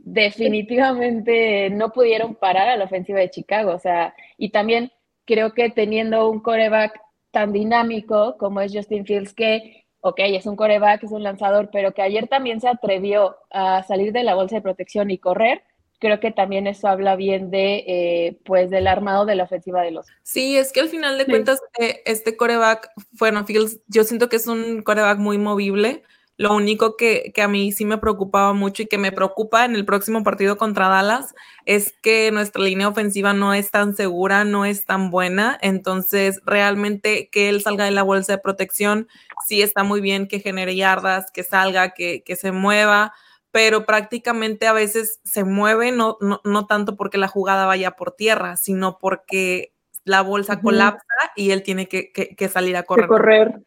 definitivamente 0.04 1.70
no 1.70 1.92
pudieron 1.92 2.36
parar 2.36 2.70
a 2.70 2.78
la 2.78 2.86
ofensiva 2.86 3.20
de 3.20 3.30
Chicago. 3.30 3.72
O 3.74 3.80
sea, 3.80 4.14
y 4.38 4.50
también 4.50 4.92
creo 5.26 5.54
que 5.54 5.70
teniendo 5.70 6.30
un 6.30 6.40
coreback 6.40 7.00
tan 7.32 7.54
dinámico 7.54 8.38
como 8.38 8.62
es 8.62 8.74
Justin 8.74 9.06
Fields, 9.06 9.34
que, 9.34 9.86
ok, 10.02 10.20
es 10.20 10.46
un 10.48 10.56
coreback, 10.56 11.04
es 11.04 11.12
un 11.12 11.24
lanzador, 11.24 11.70
pero 11.72 11.94
que 11.94 12.02
ayer 12.02 12.28
también 12.28 12.60
se 12.62 12.68
atrevió 12.68 13.36
a 13.52 13.84
salir 13.84 14.12
de 14.12 14.24
la 14.24 14.36
bolsa 14.36 14.56
de 14.56 14.62
protección 14.62 15.12
y 15.12 15.20
correr, 15.20 15.62
creo 16.00 16.20
que 16.20 16.32
también 16.32 16.66
eso 16.66 16.88
habla 16.88 17.16
bien 17.16 17.52
de, 17.52 17.84
eh, 17.88 18.40
pues, 18.46 18.70
del 18.70 18.88
armado 18.88 19.26
de 19.26 19.36
la 19.36 19.44
ofensiva 19.44 19.82
de 19.82 19.92
los. 19.92 20.08
Sí, 20.24 20.58
es 20.58 20.72
que 20.72 20.80
al 20.80 20.90
final 20.90 21.18
de 21.18 21.26
cuentas, 21.26 21.62
eh, 21.80 22.02
este 22.06 22.38
coreback, 22.38 22.90
bueno, 23.12 23.46
Fields, 23.46 23.80
yo 23.88 24.04
siento 24.04 24.30
que 24.30 24.38
es 24.38 24.48
un 24.48 24.82
coreback 24.82 25.20
muy 25.20 25.38
movible. 25.38 26.04
Lo 26.38 26.56
único 26.56 26.96
que, 26.96 27.34
que, 27.36 27.42
a 27.42 27.50
mí 27.50 27.74
sí 27.74 27.84
me 27.84 27.98
preocupaba 27.98 28.54
mucho 28.54 28.84
y 28.84 28.86
que 28.86 28.98
me 28.98 29.12
preocupa 29.12 29.66
en 29.66 29.76
el 29.76 29.84
próximo 29.84 30.24
partido 30.24 30.58
contra 30.58 30.88
Dallas 30.88 31.36
es 31.66 31.94
que 32.02 32.32
nuestra 32.32 32.64
línea 32.64 32.88
ofensiva 32.88 33.34
no 33.34 33.54
es 33.54 33.72
tan 33.72 33.94
segura, 33.94 34.46
no 34.46 34.64
es 34.64 34.86
tan 34.86 35.10
buena. 35.10 35.60
Entonces, 35.62 36.40
realmente 36.46 37.30
que 37.30 37.50
él 37.50 37.62
salga 37.62 37.84
de 37.84 37.92
la 37.92 38.04
bolsa 38.04 38.32
de 38.32 38.38
protección, 38.38 39.10
sí 39.46 39.62
está 39.62 39.84
muy 39.84 40.00
bien 40.00 40.30
que 40.30 40.40
genere 40.40 40.78
yardas, 40.78 41.30
que 41.30 41.44
salga, 41.44 41.90
que, 41.90 42.24
que 42.24 42.38
se 42.38 42.54
mueva 42.54 43.12
pero 43.52 43.86
prácticamente 43.86 44.68
a 44.68 44.74
veces 44.74 45.20
se 45.24 45.44
mueve, 45.44 45.92
no, 45.92 46.18
no, 46.20 46.68
tanto 46.68 46.96
porque 46.96 47.18
la 47.18 47.28
jugada 47.28 47.66
vaya 47.66 47.92
por 47.92 48.12
tierra, 48.12 48.58
sino 48.58 49.00
porque 49.00 49.74
la 50.04 50.22
bolsa 50.22 50.62
colapsa 50.62 51.06
y 51.36 51.52
él 51.52 51.64
tiene 51.64 51.88
que, 51.88 52.50
salir 52.52 52.78
a 52.78 52.84
correr. 52.84 53.08
correr. 53.08 53.60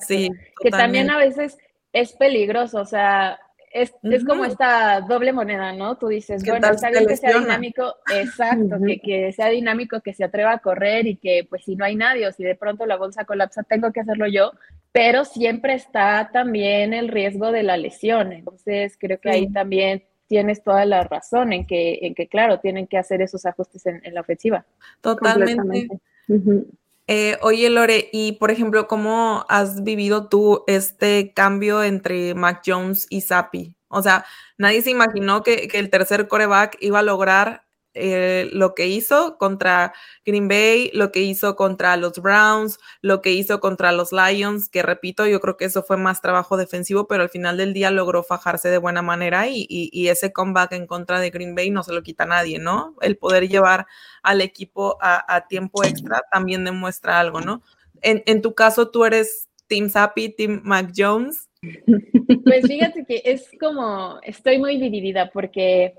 Sí, 0.00 0.30
que 0.60 0.70
también 0.70 1.10
a 1.10 1.18
veces 1.18 1.58
es 1.92 2.12
peligroso, 2.14 2.80
o 2.80 2.86
sea, 2.86 3.38
es, 3.70 3.92
como 4.24 4.44
esta 4.44 5.00
doble 5.00 5.32
moneda, 5.32 5.72
¿no? 5.72 5.98
Tú 5.98 6.06
dices, 6.06 6.44
bueno, 6.44 6.70
está 6.70 6.90
bien 6.90 7.06
que 7.06 7.16
sea 7.16 7.38
dinámico, 7.38 7.96
exacto, 8.14 8.76
que, 8.86 9.00
que, 9.00 9.32
sea 9.32 9.48
dinámico, 9.48 10.00
que 10.00 10.14
se 10.14 10.24
atreva 10.24 10.52
a 10.52 10.58
correr 10.58 11.06
y 11.08 11.16
que 11.16 11.44
pues 11.50 11.64
si 11.64 11.74
no 11.74 11.84
hay 11.84 11.96
nadie 11.96 12.26
o 12.26 12.32
si 12.32 12.44
de 12.44 12.54
pronto 12.54 12.86
la 12.86 12.96
bolsa 12.96 13.24
colapsa, 13.24 13.64
tengo 13.64 13.92
que 13.92 14.00
hacerlo 14.00 14.26
yo, 14.28 14.52
pero 14.94 15.24
siempre 15.24 15.74
está 15.74 16.30
también 16.32 16.94
el 16.94 17.08
riesgo 17.08 17.50
de 17.50 17.64
la 17.64 17.76
lesión. 17.76 18.32
Entonces, 18.32 18.96
creo 18.96 19.18
que 19.20 19.28
ahí 19.28 19.52
también 19.52 20.04
tienes 20.28 20.62
toda 20.62 20.84
la 20.84 21.02
razón 21.02 21.52
en 21.52 21.66
que, 21.66 21.98
en 22.02 22.14
que 22.14 22.28
claro, 22.28 22.60
tienen 22.60 22.86
que 22.86 22.96
hacer 22.96 23.20
esos 23.20 23.44
ajustes 23.44 23.84
en, 23.86 24.14
la 24.14 24.20
ofensiva. 24.20 24.64
Totalmente. 25.00 25.88
Eh, 27.08 27.36
oye, 27.42 27.70
Lore, 27.70 28.08
y 28.12 28.32
por 28.38 28.52
ejemplo, 28.52 28.86
¿cómo 28.86 29.44
has 29.48 29.82
vivido 29.82 30.28
tú 30.28 30.62
este 30.68 31.32
cambio 31.34 31.82
entre 31.82 32.36
Mac 32.36 32.62
Jones 32.64 33.08
y 33.10 33.22
Zappi? 33.22 33.74
O 33.88 34.00
sea, 34.00 34.24
nadie 34.58 34.80
se 34.80 34.92
imaginó 34.92 35.42
que, 35.42 35.66
que 35.66 35.80
el 35.80 35.90
tercer 35.90 36.28
coreback 36.28 36.76
iba 36.80 37.00
a 37.00 37.02
lograr 37.02 37.63
eh, 37.94 38.48
lo 38.52 38.74
que 38.74 38.88
hizo 38.88 39.38
contra 39.38 39.94
Green 40.24 40.48
Bay, 40.48 40.90
lo 40.94 41.12
que 41.12 41.20
hizo 41.20 41.54
contra 41.54 41.96
los 41.96 42.20
Browns, 42.20 42.78
lo 43.00 43.22
que 43.22 43.30
hizo 43.30 43.60
contra 43.60 43.92
los 43.92 44.12
Lions, 44.12 44.68
que 44.68 44.82
repito, 44.82 45.26
yo 45.26 45.40
creo 45.40 45.56
que 45.56 45.66
eso 45.66 45.82
fue 45.84 45.96
más 45.96 46.20
trabajo 46.20 46.56
defensivo, 46.56 47.06
pero 47.06 47.22
al 47.22 47.28
final 47.28 47.56
del 47.56 47.72
día 47.72 47.90
logró 47.92 48.24
fajarse 48.24 48.68
de 48.68 48.78
buena 48.78 49.02
manera 49.02 49.46
y, 49.48 50.08
ese 50.08 50.32
comeback 50.32 50.72
en 50.72 50.86
contra 50.86 51.18
de 51.18 51.30
Green 51.30 51.54
Bay 51.54 51.70
no 51.70 51.82
se 51.82 51.92
lo 51.92 52.02
quita 52.02 52.24
a 52.24 52.26
nadie, 52.26 52.58
¿no? 52.58 52.94
El 53.00 53.16
poder 53.16 53.48
llevar 53.48 53.86
al 54.22 54.40
equipo 54.40 54.98
a, 55.00 55.46
tiempo 55.48 55.84
extra 55.84 56.22
también 56.30 56.64
demuestra 56.64 57.20
algo, 57.20 57.40
¿no? 57.40 57.62
En, 58.02 58.22
en 58.26 58.42
tu 58.42 58.54
caso, 58.54 58.90
tú 58.90 59.04
eres 59.04 59.48
Team 59.66 59.88
Sappy, 59.88 60.28
Team 60.30 60.60
Mac 60.64 60.92
Jones. 60.94 61.48
Pues 62.44 62.66
fíjate 62.66 63.04
que 63.06 63.22
es 63.24 63.48
como, 63.58 64.18
estoy 64.22 64.58
muy 64.58 64.78
dividida 64.78 65.30
porque 65.32 65.94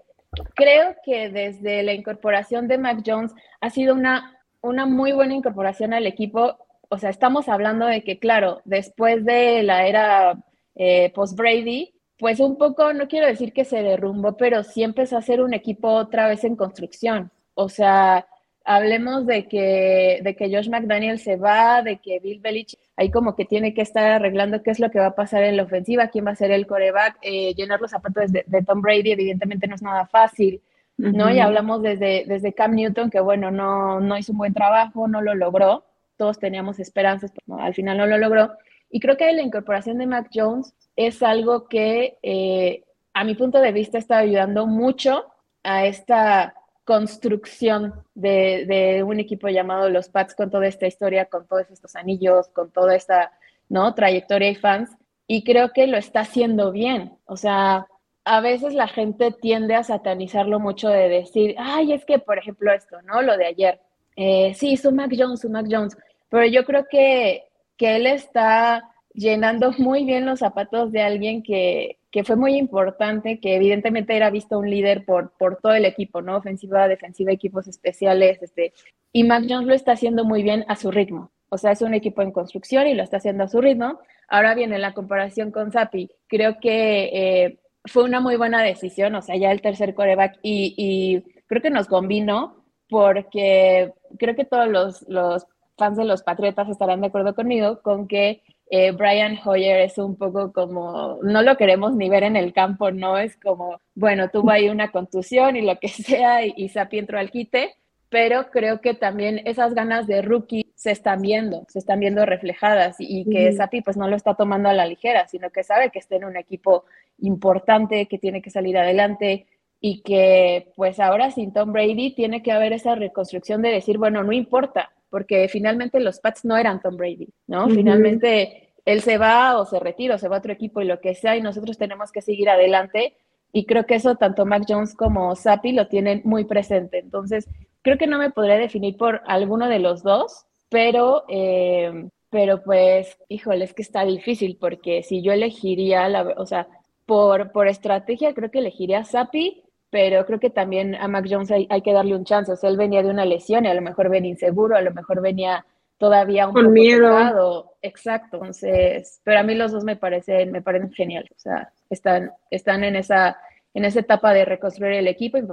creo 0.53 0.95
que 1.03 1.29
desde 1.29 1.83
la 1.83 1.93
incorporación 1.93 2.67
de 2.67 2.77
Mac 2.77 3.03
Jones 3.05 3.33
ha 3.61 3.69
sido 3.69 3.93
una, 3.93 4.39
una 4.61 4.85
muy 4.85 5.11
buena 5.11 5.33
incorporación 5.33 5.93
al 5.93 6.07
equipo. 6.07 6.57
O 6.89 6.97
sea, 6.97 7.09
estamos 7.09 7.49
hablando 7.49 7.85
de 7.85 8.03
que, 8.03 8.19
claro, 8.19 8.61
después 8.65 9.25
de 9.25 9.63
la 9.63 9.87
era 9.87 10.37
eh, 10.75 11.11
post-Brady, 11.13 11.93
pues 12.17 12.39
un 12.39 12.57
poco, 12.57 12.93
no 12.93 13.07
quiero 13.07 13.27
decir 13.27 13.53
que 13.53 13.65
se 13.65 13.83
derrumbó, 13.83 14.37
pero 14.37 14.63
sí 14.63 14.83
empezó 14.83 15.17
a 15.17 15.21
ser 15.21 15.41
un 15.41 15.53
equipo 15.53 15.89
otra 15.89 16.27
vez 16.27 16.43
en 16.43 16.55
construcción. 16.55 17.31
O 17.55 17.69
sea, 17.69 18.27
hablemos 18.63 19.25
de 19.25 19.47
que, 19.47 20.19
de 20.23 20.35
que 20.35 20.49
Josh 20.49 20.69
McDaniel 20.69 21.19
se 21.19 21.35
va, 21.35 21.81
de 21.81 21.97
que 21.97 22.19
Bill 22.19 22.39
Belichick 22.39 22.79
ahí 22.97 23.11
como 23.11 23.35
que 23.35 23.45
tiene 23.45 23.73
que 23.73 23.81
estar 23.81 24.05
arreglando 24.11 24.63
qué 24.63 24.71
es 24.71 24.79
lo 24.79 24.89
que 24.89 24.99
va 24.99 25.07
a 25.07 25.15
pasar 25.15 25.43
en 25.43 25.57
la 25.57 25.63
ofensiva, 25.63 26.07
quién 26.07 26.25
va 26.25 26.31
a 26.31 26.35
ser 26.35 26.51
el 26.51 26.67
coreback, 26.67 27.17
eh, 27.21 27.53
llenar 27.55 27.81
los 27.81 27.91
zapatos 27.91 28.31
de, 28.31 28.43
Tom 28.65 28.81
Brady 28.81 29.11
evidentemente 29.11 29.67
no 29.67 29.75
es 29.75 29.81
nada 29.81 30.05
fácil, 30.07 30.61
¿no? 30.97 31.29
Y 31.29 31.39
hablamos 31.39 31.81
desde, 31.81 32.23
desde 32.25 32.53
Cam 32.53 32.73
Newton, 32.73 33.09
que 33.09 33.19
bueno, 33.19 33.51
no, 33.51 33.99
no 33.99 34.17
hizo 34.17 34.31
un 34.31 34.37
buen 34.37 34.53
trabajo, 34.53 35.09
no 35.09 35.21
lo 35.21 35.35
logró, 35.35 35.83
todos 36.15 36.39
teníamos 36.39 36.79
esperanzas, 36.79 37.31
pero 37.33 37.59
al 37.59 37.73
final 37.73 37.97
no 37.97 38.05
lo 38.05 38.17
logró. 38.17 38.53
Y 38.89 39.01
creo 39.01 39.17
que 39.17 39.31
la 39.33 39.41
incorporación 39.41 39.97
de 39.97 40.07
Mac 40.07 40.29
Jones 40.33 40.73
es 40.95 41.21
algo 41.21 41.67
que 41.67 42.17
eh, 42.23 42.83
a 43.13 43.25
mi 43.25 43.35
punto 43.35 43.59
de 43.59 43.73
vista 43.73 43.97
está 43.97 44.19
ayudando 44.19 44.67
mucho 44.67 45.25
a 45.63 45.85
esta 45.85 46.55
construcción 46.85 47.93
de, 48.13 49.03
un 49.05 49.19
equipo 49.19 49.49
llamado 49.49 49.89
los 49.89 50.07
Pats 50.07 50.35
con 50.35 50.49
toda 50.49 50.67
esta 50.67 50.87
historia, 50.87 51.25
con 51.25 51.47
todos 51.47 51.69
estos 51.71 51.95
anillos, 51.95 52.47
con 52.49 52.71
toda 52.71 52.95
esta 52.95 53.31
¿no? 53.67 53.93
trayectoria 53.95 54.49
y 54.49 54.55
fans. 54.55 54.91
Y 55.27 55.43
creo 55.43 55.73
que 55.73 55.87
lo 55.87 55.97
está 55.97 56.21
haciendo 56.21 56.71
bien. 56.71 57.17
O 57.25 57.35
sea, 57.35 57.87
a 58.23 58.41
veces 58.41 58.75
la 58.75 58.87
gente 58.87 59.31
tiende 59.31 59.73
a 59.73 59.83
satanizarlo 59.83 60.59
mucho 60.59 60.87
de 60.87 61.09
decir, 61.09 61.55
ay, 61.57 61.93
es 61.93 62.05
que, 62.05 62.19
por 62.19 62.37
ejemplo, 62.37 62.71
esto, 62.71 63.01
¿no? 63.01 63.23
Lo 63.23 63.35
de 63.35 63.47
ayer. 63.47 63.79
Eh, 64.15 64.53
sí, 64.53 64.77
su 64.77 64.91
Mac 64.91 65.11
Jones, 65.17 65.41
su 65.41 65.49
Mac 65.49 65.65
Jones. 65.69 65.97
Pero 66.29 66.45
yo 66.45 66.63
creo 66.65 66.85
que, 66.89 67.45
que 67.77 67.95
él 67.95 68.05
está 68.05 68.91
llenando 69.13 69.71
muy 69.79 70.05
bien 70.05 70.25
los 70.25 70.39
zapatos 70.39 70.91
de 70.91 71.01
alguien 71.01 71.41
que, 71.41 71.97
que 72.15 72.23
fue 72.23 72.37
muy 72.37 72.55
importante, 72.55 73.41
que 73.41 73.57
evidentemente 73.57 74.15
era 74.15 74.29
visto 74.29 74.57
un 74.57 74.69
líder 74.69 75.03
por, 75.03 75.33
por 75.37 75.57
todo 75.57 75.73
el 75.73 75.83
equipo, 75.83 76.21
¿no? 76.21 76.37
Ofensiva, 76.37 76.87
defensiva, 76.87 77.33
equipos 77.33 77.67
especiales, 77.67 78.41
este, 78.41 78.71
y 79.11 79.25
Mac 79.25 79.43
Jones 79.49 79.67
lo 79.67 79.73
está 79.73 79.91
haciendo 79.91 80.23
muy 80.23 80.41
bien 80.41 80.63
a 80.69 80.77
su 80.77 80.91
ritmo. 80.91 81.33
O 81.49 81.57
sea, 81.57 81.73
es 81.73 81.81
un 81.81 81.93
equipo 81.93 82.21
en 82.21 82.31
construcción 82.31 82.87
y 82.87 82.93
lo 82.93 83.03
está 83.03 83.17
haciendo 83.17 83.43
a 83.43 83.49
su 83.49 83.59
ritmo. 83.59 83.99
Ahora 84.29 84.55
viene 84.55 84.79
la 84.79 84.93
comparación 84.93 85.51
con 85.51 85.73
Zappi. 85.73 86.09
Creo 86.27 86.57
que 86.61 87.09
eh, 87.11 87.59
fue 87.83 88.05
una 88.05 88.21
muy 88.21 88.37
buena 88.37 88.63
decisión, 88.63 89.13
o 89.15 89.21
sea, 89.21 89.35
ya 89.35 89.51
el 89.51 89.59
tercer 89.59 89.93
coreback 89.93 90.39
y, 90.41 90.73
y 90.77 91.41
creo 91.47 91.61
que 91.61 91.69
nos 91.69 91.87
combinó 91.87 92.63
porque 92.87 93.93
creo 94.17 94.37
que 94.37 94.45
todos 94.45 94.69
los, 94.69 95.05
los 95.09 95.47
fans 95.77 95.97
de 95.97 96.05
los 96.05 96.23
Patriotas 96.23 96.69
estarán 96.69 97.01
de 97.01 97.07
acuerdo 97.07 97.35
conmigo 97.35 97.81
con 97.81 98.07
que 98.07 98.41
eh, 98.67 98.91
Brian 98.91 99.37
Hoyer 99.43 99.81
es 99.81 99.97
un 99.97 100.15
poco 100.17 100.51
como, 100.51 101.19
no 101.21 101.41
lo 101.43 101.57
queremos 101.57 101.95
ni 101.95 102.09
ver 102.09 102.23
en 102.23 102.35
el 102.35 102.53
campo, 102.53 102.91
¿no? 102.91 103.17
Es 103.17 103.37
como, 103.37 103.79
bueno, 103.93 104.29
tuvo 104.29 104.51
ahí 104.51 104.69
una 104.69 104.91
contusión 104.91 105.55
y 105.55 105.61
lo 105.61 105.77
que 105.79 105.87
sea, 105.89 106.45
y, 106.45 106.53
y 106.57 106.69
Sapi 106.69 106.99
entró 106.99 107.19
al 107.19 107.31
quite, 107.31 107.75
pero 108.09 108.49
creo 108.51 108.81
que 108.81 108.93
también 108.93 109.41
esas 109.45 109.73
ganas 109.73 110.07
de 110.07 110.21
rookie 110.21 110.65
se 110.75 110.91
están 110.91 111.21
viendo, 111.21 111.65
se 111.67 111.79
están 111.79 111.99
viendo 111.99 112.25
reflejadas 112.25 112.97
y, 112.99 113.25
que 113.29 113.51
Sapi 113.53 113.81
pues 113.81 113.97
no 113.97 114.07
lo 114.07 114.15
está 114.15 114.35
tomando 114.35 114.69
a 114.69 114.73
la 114.73 114.85
ligera, 114.85 115.27
sino 115.27 115.49
que 115.49 115.63
sabe 115.63 115.89
que 115.89 115.99
está 115.99 116.15
en 116.15 116.25
un 116.25 116.37
equipo 116.37 116.85
importante, 117.19 118.07
que 118.07 118.19
tiene 118.19 118.41
que 118.41 118.51
salir 118.51 118.77
adelante 118.77 119.47
y 119.79 120.01
que 120.01 120.71
pues 120.75 120.99
ahora 120.99 121.31
sin 121.31 121.53
Tom 121.53 121.71
Brady 121.71 122.13
tiene 122.13 122.43
que 122.43 122.51
haber 122.51 122.73
esa 122.73 122.95
reconstrucción 122.95 123.61
de 123.61 123.69
decir, 123.69 123.97
bueno, 123.97 124.23
no 124.23 124.31
importa, 124.31 124.91
porque 125.15 125.47
finalmente 125.47 126.01
los 126.01 126.19
Pats 126.19 126.43
no 126.43 126.57
eran 126.57 126.81
Tom 126.81 126.97
Brady, 126.97 127.29
¿no? 127.47 127.69
Finalmente 127.69 128.73
él 128.83 128.99
se 128.99 129.17
va 129.17 129.57
o 129.57 129.65
se 129.65 129.79
retira 129.79 130.15
o 130.15 130.17
se 130.17 130.27
va 130.27 130.35
a 130.35 130.39
otro 130.39 130.51
equipo 130.51 130.81
y 130.81 130.85
lo 130.85 130.99
que 130.99 131.15
sea 131.15 131.37
y 131.37 131.41
nosotros 131.41 131.77
tenemos 131.77 132.11
que 132.11 132.21
seguir 132.21 132.49
adelante 132.49 133.15
y 133.53 133.65
creo 133.65 133.85
que 133.85 133.95
eso 133.95 134.15
tanto 134.15 134.45
Mac 134.45 134.63
Jones 134.67 134.93
como 134.93 135.33
Sapi 135.37 135.71
lo 135.71 135.87
tienen 135.87 136.19
muy 136.25 136.43
presente. 136.43 136.99
Entonces, 136.99 137.47
creo 137.81 137.97
que 137.97 138.07
no 138.07 138.17
me 138.17 138.29
podría 138.29 138.57
definir 138.57 138.97
por 138.97 139.21
alguno 139.25 139.69
de 139.69 139.79
los 139.79 140.03
dos, 140.03 140.47
pero, 140.67 141.23
eh, 141.29 142.09
pero 142.29 142.61
pues, 142.61 143.17
híjole, 143.29 143.63
es 143.63 143.73
que 143.73 143.83
está 143.83 144.03
difícil 144.03 144.57
porque 144.59 145.01
si 145.01 145.21
yo 145.21 145.31
elegiría, 145.31 146.09
la, 146.09 146.23
o 146.35 146.45
sea, 146.45 146.67
por, 147.05 147.53
por 147.53 147.69
estrategia 147.69 148.33
creo 148.33 148.51
que 148.51 148.59
elegiría 148.59 148.99
a 148.99 149.05
Sapi, 149.05 149.63
pero 149.95 150.25
creo 150.25 150.41
que 150.41 150.49
también 150.49 150.93
a 150.95 151.07
Mac 151.07 151.25
Jones 151.29 151.49
hay, 151.51 151.81
que 151.81 151.93
darle 151.93 152.17
un 152.17 152.25
chance. 152.25 152.51
O 152.51 152.57
sea, 152.57 152.69
él 152.69 152.75
venía 152.75 153.01
de 153.01 153.09
una 153.09 153.23
lesión 153.23 153.63
y 153.63 153.69
a 153.69 153.73
lo 153.73 153.81
mejor 153.81 154.09
venía 154.09 154.29
inseguro, 154.29 154.75
a 154.75 154.81
lo 154.81 154.93
mejor 154.93 155.21
venía 155.21 155.65
todavía 155.97 156.49
un 156.49 156.53
Con 156.53 156.73
miedo. 156.73 157.71
Exacto. 157.81 158.35
Entonces, 158.35 159.21
pero 159.23 159.39
a 159.39 159.43
mí 159.43 159.55
los 159.55 159.71
dos 159.71 159.85
me 159.85 159.95
parecen, 159.95 160.51
me 160.51 160.61
parecen 160.61 160.91
geniales. 160.91 161.31
O 161.31 161.39
sea, 161.39 161.71
están, 161.89 162.33
están 162.51 162.83
en 162.83 162.97
esa 162.97 163.37
en 163.73 163.85
esa 163.85 164.01
etapa 164.01 164.33
de 164.33 164.43
reconstruir 164.43 164.93
el 164.93 165.07
equipo 165.07 165.37
y 165.37 165.43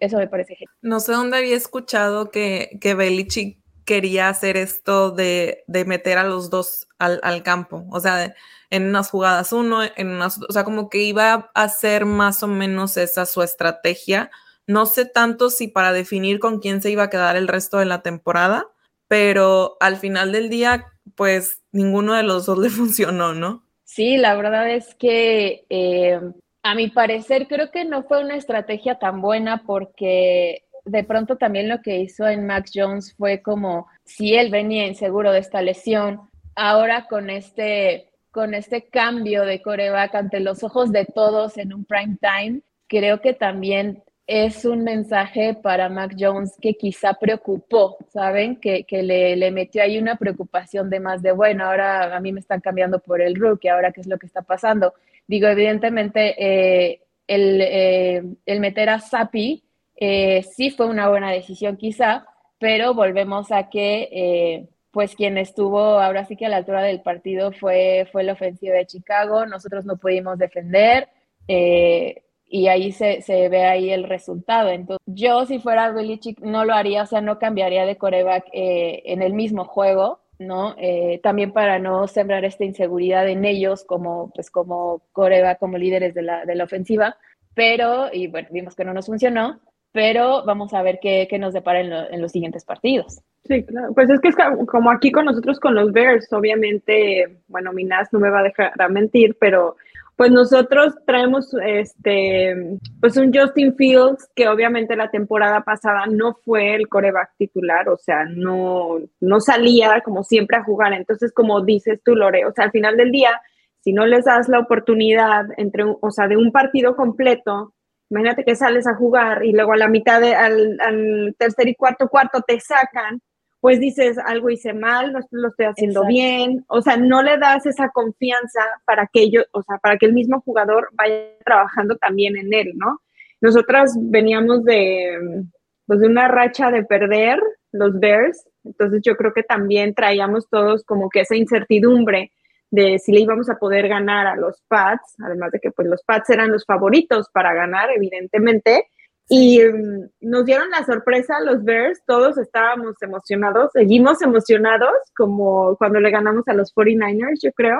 eso 0.00 0.16
me 0.16 0.28
parece 0.28 0.54
genial. 0.54 0.74
No 0.80 1.00
sé 1.00 1.12
dónde 1.12 1.36
había 1.36 1.56
escuchado 1.56 2.30
que, 2.30 2.78
que 2.80 2.94
Belichick 2.94 3.58
quería 3.90 4.28
hacer 4.28 4.56
esto 4.56 5.10
de, 5.10 5.64
de 5.66 5.84
meter 5.84 6.16
a 6.16 6.22
los 6.22 6.48
dos 6.48 6.86
al, 7.00 7.18
al 7.24 7.42
campo. 7.42 7.86
O 7.90 7.98
sea, 7.98 8.36
en 8.70 8.84
unas 8.86 9.10
jugadas 9.10 9.52
uno, 9.52 9.80
en 9.82 10.10
unas, 10.10 10.40
o 10.48 10.52
sea, 10.52 10.62
como 10.62 10.88
que 10.88 10.98
iba 10.98 11.32
a 11.32 11.62
hacer 11.64 12.04
más 12.04 12.44
o 12.44 12.46
menos 12.46 12.96
esa 12.96 13.26
su 13.26 13.42
estrategia. 13.42 14.30
No 14.68 14.86
sé 14.86 15.06
tanto 15.06 15.50
si 15.50 15.66
para 15.66 15.92
definir 15.92 16.38
con 16.38 16.60
quién 16.60 16.80
se 16.80 16.92
iba 16.92 17.02
a 17.02 17.10
quedar 17.10 17.34
el 17.34 17.48
resto 17.48 17.78
de 17.78 17.86
la 17.86 18.00
temporada, 18.00 18.68
pero 19.08 19.76
al 19.80 19.96
final 19.96 20.30
del 20.30 20.50
día, 20.50 20.86
pues 21.16 21.64
ninguno 21.72 22.14
de 22.14 22.22
los 22.22 22.46
dos 22.46 22.58
le 22.58 22.70
funcionó, 22.70 23.34
¿no? 23.34 23.64
Sí, 23.82 24.18
la 24.18 24.36
verdad 24.36 24.70
es 24.70 24.94
que 24.94 25.66
eh, 25.68 26.20
a 26.62 26.76
mi 26.76 26.90
parecer 26.90 27.48
creo 27.48 27.72
que 27.72 27.84
no 27.84 28.04
fue 28.04 28.22
una 28.22 28.36
estrategia 28.36 29.00
tan 29.00 29.20
buena 29.20 29.64
porque 29.66 30.62
de 30.84 31.04
pronto 31.04 31.36
también 31.36 31.68
lo 31.68 31.82
que 31.82 31.98
hizo 31.98 32.26
en 32.28 32.46
Max 32.46 32.70
Jones 32.74 33.14
fue 33.16 33.42
como 33.42 33.88
si 34.04 34.34
él 34.34 34.50
venía 34.50 34.86
inseguro 34.86 35.32
de 35.32 35.40
esta 35.40 35.62
lesión, 35.62 36.20
ahora 36.54 37.06
con 37.08 37.30
este 37.30 38.06
con 38.30 38.54
este 38.54 38.82
cambio 38.82 39.44
de 39.44 39.60
coreback 39.60 40.14
ante 40.14 40.38
los 40.38 40.62
ojos 40.62 40.92
de 40.92 41.04
todos 41.04 41.58
en 41.58 41.74
un 41.74 41.84
prime 41.84 42.16
time, 42.20 42.60
creo 42.86 43.20
que 43.20 43.32
también 43.32 44.04
es 44.30 44.64
un 44.64 44.84
mensaje 44.84 45.54
para 45.54 45.88
Mac 45.88 46.14
Jones 46.16 46.56
que 46.60 46.74
quizá 46.74 47.14
preocupó, 47.14 47.98
¿saben? 48.12 48.60
Que, 48.60 48.86
le, 48.88 49.34
le, 49.34 49.50
metió 49.50 49.82
ahí 49.82 49.98
una 49.98 50.14
preocupación 50.14 50.88
de 50.88 51.00
más 51.00 51.20
de, 51.20 51.32
bueno, 51.32 51.64
ahora 51.64 52.16
a 52.16 52.20
mí 52.20 52.32
me 52.32 52.38
están 52.38 52.60
cambiando 52.60 53.00
por 53.00 53.20
el 53.20 53.34
rookie, 53.34 53.66
ahora 53.66 53.90
qué 53.90 54.02
es 54.02 54.06
lo 54.06 54.18
que 54.18 54.26
está 54.26 54.42
pasando. 54.42 54.94
Digo, 55.26 55.48
evidentemente, 55.48 56.36
eh, 56.38 57.00
el, 57.26 57.60
eh, 57.60 58.22
el, 58.46 58.60
meter 58.60 58.90
a 58.90 59.00
Sapi 59.00 59.64
eh, 60.00 60.42
sí 60.42 60.70
fue 60.70 60.86
una 60.86 61.08
buena 61.08 61.30
decisión 61.30 61.76
quizá, 61.76 62.26
pero 62.58 62.94
volvemos 62.94 63.52
a 63.52 63.68
que 63.70 64.68
pues 64.90 65.14
quien 65.14 65.38
estuvo 65.38 65.78
ahora 65.78 66.24
sí 66.24 66.36
que 66.36 66.46
a 66.46 66.48
la 66.48 66.56
altura 66.58 66.82
del 66.82 67.00
partido 67.00 67.52
fue, 67.52 68.08
fue 68.10 68.24
la 68.24 68.32
ofensiva 68.32 68.74
de 68.74 68.86
Chicago, 68.86 69.46
nosotros 69.46 69.84
no 69.84 69.96
pudimos 69.96 70.38
defender 70.38 71.08
eh, 71.46 72.22
y 72.48 72.66
ahí 72.66 72.90
se, 72.92 73.22
se, 73.22 73.48
ve 73.48 73.64
ahí 73.64 73.90
el 73.90 74.04
resultado. 74.04 74.70
Entonces, 74.70 75.04
yo 75.06 75.46
si 75.46 75.60
fuera 75.60 75.92
Belichick 75.92 76.40
no 76.40 76.64
lo 76.64 76.74
haría, 76.74 77.02
o 77.04 77.06
sea, 77.06 77.20
no 77.20 77.38
cambiaría 77.38 77.86
de 77.86 77.96
coreback 77.96 78.46
eh, 78.52 79.02
en 79.06 79.22
el 79.22 79.34
mismo 79.34 79.64
juego, 79.64 80.20
¿no? 80.38 80.74
Eh, 80.78 81.20
también 81.22 81.52
para 81.52 81.78
no 81.78 82.08
sembrar 82.08 82.44
esta 82.44 82.64
inseguridad 82.64 83.28
en 83.28 83.44
ellos 83.44 83.84
como, 83.84 84.32
pues, 84.34 84.50
como 84.50 85.02
coreback, 85.12 85.60
como 85.60 85.78
líderes 85.78 86.14
de 86.14 86.22
la, 86.22 86.44
de 86.44 86.56
la 86.56 86.64
ofensiva, 86.64 87.16
pero, 87.54 88.12
y 88.12 88.26
bueno, 88.26 88.48
vimos 88.50 88.74
que 88.74 88.84
no 88.84 88.94
nos 88.94 89.06
funcionó, 89.06 89.60
pero 89.92 90.44
vamos 90.44 90.72
a 90.74 90.82
ver 90.82 90.98
qué, 91.00 91.26
qué 91.28 91.38
nos 91.38 91.52
depara 91.52 91.80
en, 91.80 91.92
en 91.92 92.22
los 92.22 92.32
siguientes 92.32 92.64
partidos. 92.64 93.20
Sí, 93.44 93.64
claro. 93.64 93.92
Pues 93.94 94.08
es 94.10 94.20
que 94.20 94.28
es 94.28 94.36
como 94.66 94.90
aquí 94.90 95.10
con 95.10 95.24
nosotros 95.24 95.58
con 95.58 95.74
los 95.74 95.92
Bears, 95.92 96.32
obviamente, 96.32 97.38
bueno, 97.48 97.72
Minas 97.72 98.08
no 98.12 98.20
me 98.20 98.30
va 98.30 98.40
a 98.40 98.44
dejar 98.44 98.72
a 98.78 98.88
mentir, 98.88 99.36
pero 99.40 99.76
pues 100.20 100.30
nosotros 100.30 100.92
traemos 101.06 101.54
este 101.64 102.54
pues 103.00 103.16
un 103.16 103.32
Justin 103.32 103.74
Fields 103.74 104.28
que 104.36 104.48
obviamente 104.48 104.94
la 104.94 105.10
temporada 105.10 105.62
pasada 105.62 106.04
no 106.06 106.34
fue 106.44 106.74
el 106.74 106.88
coreback 106.88 107.30
titular, 107.38 107.88
o 107.88 107.96
sea, 107.96 108.26
no, 108.26 108.98
no 109.18 109.40
salía 109.40 110.02
como 110.04 110.22
siempre 110.22 110.58
a 110.58 110.62
jugar. 110.62 110.92
Entonces, 110.92 111.32
como 111.32 111.62
dices 111.62 112.02
tú, 112.04 112.14
Lore, 112.14 112.44
o 112.44 112.52
sea, 112.52 112.66
al 112.66 112.70
final 112.70 112.98
del 112.98 113.12
día, 113.12 113.40
si 113.80 113.94
no 113.94 114.04
les 114.04 114.26
das 114.26 114.46
la 114.50 114.58
oportunidad 114.58 115.46
entre, 115.56 115.84
o 115.84 116.10
sea, 116.10 116.28
de 116.28 116.36
un 116.36 116.52
partido 116.52 116.96
completo, 116.96 117.72
imagínate 118.10 118.44
que 118.44 118.56
sales 118.56 118.86
a 118.86 118.94
jugar 118.94 119.44
y 119.44 119.52
luego 119.52 119.72
a 119.72 119.76
la 119.76 119.88
mitad, 119.88 120.20
de, 120.20 120.34
al, 120.34 120.78
al 120.80 121.34
tercer 121.38 121.68
y 121.68 121.74
cuarto 121.74 122.08
cuarto 122.08 122.42
te 122.42 122.58
sacan, 122.60 123.22
pues 123.60 123.78
dices, 123.78 124.18
algo 124.18 124.50
hice 124.50 124.72
mal, 124.72 125.12
no 125.12 125.20
lo 125.30 125.48
estoy 125.48 125.66
haciendo 125.66 126.06
bien, 126.06 126.64
o 126.68 126.80
sea, 126.80 126.96
no 126.96 127.22
le 127.22 127.36
das 127.38 127.66
esa 127.66 127.90
confianza 127.90 128.60
para 128.86 129.06
que 129.06 129.20
ellos, 129.20 129.44
o 129.52 129.62
sea, 129.62 129.76
para 129.78 129.98
que 129.98 130.06
el 130.06 130.14
mismo 130.14 130.40
jugador 130.40 130.88
vaya 130.92 131.36
trabajando 131.44 131.96
también 131.96 132.36
en 132.36 132.52
él, 132.54 132.72
¿no? 132.74 133.00
Nosotras 133.42 133.94
veníamos 134.00 134.64
de, 134.64 135.44
pues, 135.86 136.00
de 136.00 136.06
una 136.06 136.28
racha 136.28 136.70
de 136.70 136.84
perder 136.84 137.38
los 137.72 138.00
Bears, 138.00 138.46
entonces 138.64 139.02
yo 139.04 139.16
creo 139.16 139.32
que 139.34 139.42
también 139.42 139.94
traíamos 139.94 140.48
todos 140.48 140.82
como 140.84 141.10
que 141.10 141.20
esa 141.20 141.36
incertidumbre 141.36 142.32
de 142.70 142.98
si 142.98 143.12
le 143.12 143.20
íbamos 143.20 143.50
a 143.50 143.56
poder 143.56 143.88
ganar 143.88 144.26
a 144.26 144.36
los 144.36 144.62
Pats, 144.68 145.14
además 145.24 145.50
de 145.52 145.60
que 145.60 145.70
pues 145.70 145.88
los 145.88 146.02
Pats 146.04 146.30
eran 146.30 146.52
los 146.52 146.64
favoritos 146.64 147.28
para 147.32 147.52
ganar, 147.52 147.90
evidentemente, 147.90 148.86
y 149.28 149.60
mm, 149.60 150.10
nos 150.22 150.44
dieron 150.44 150.70
la 150.70 150.84
sorpresa 150.84 151.40
los 151.40 151.62
Bears, 151.64 152.00
todos 152.04 152.36
estábamos 152.36 152.96
emocionados, 153.00 153.70
seguimos 153.72 154.20
emocionados 154.22 154.96
como 155.16 155.76
cuando 155.76 156.00
le 156.00 156.10
ganamos 156.10 156.46
a 156.48 156.54
los 156.54 156.74
49ers, 156.74 157.38
yo 157.40 157.52
creo. 157.52 157.78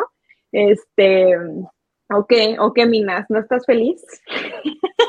Este, 0.52 1.36
ok, 2.08 2.32
ok, 2.58 2.78
Minas, 2.86 3.26
¿no 3.28 3.40
estás 3.40 3.66
feliz? 3.66 4.00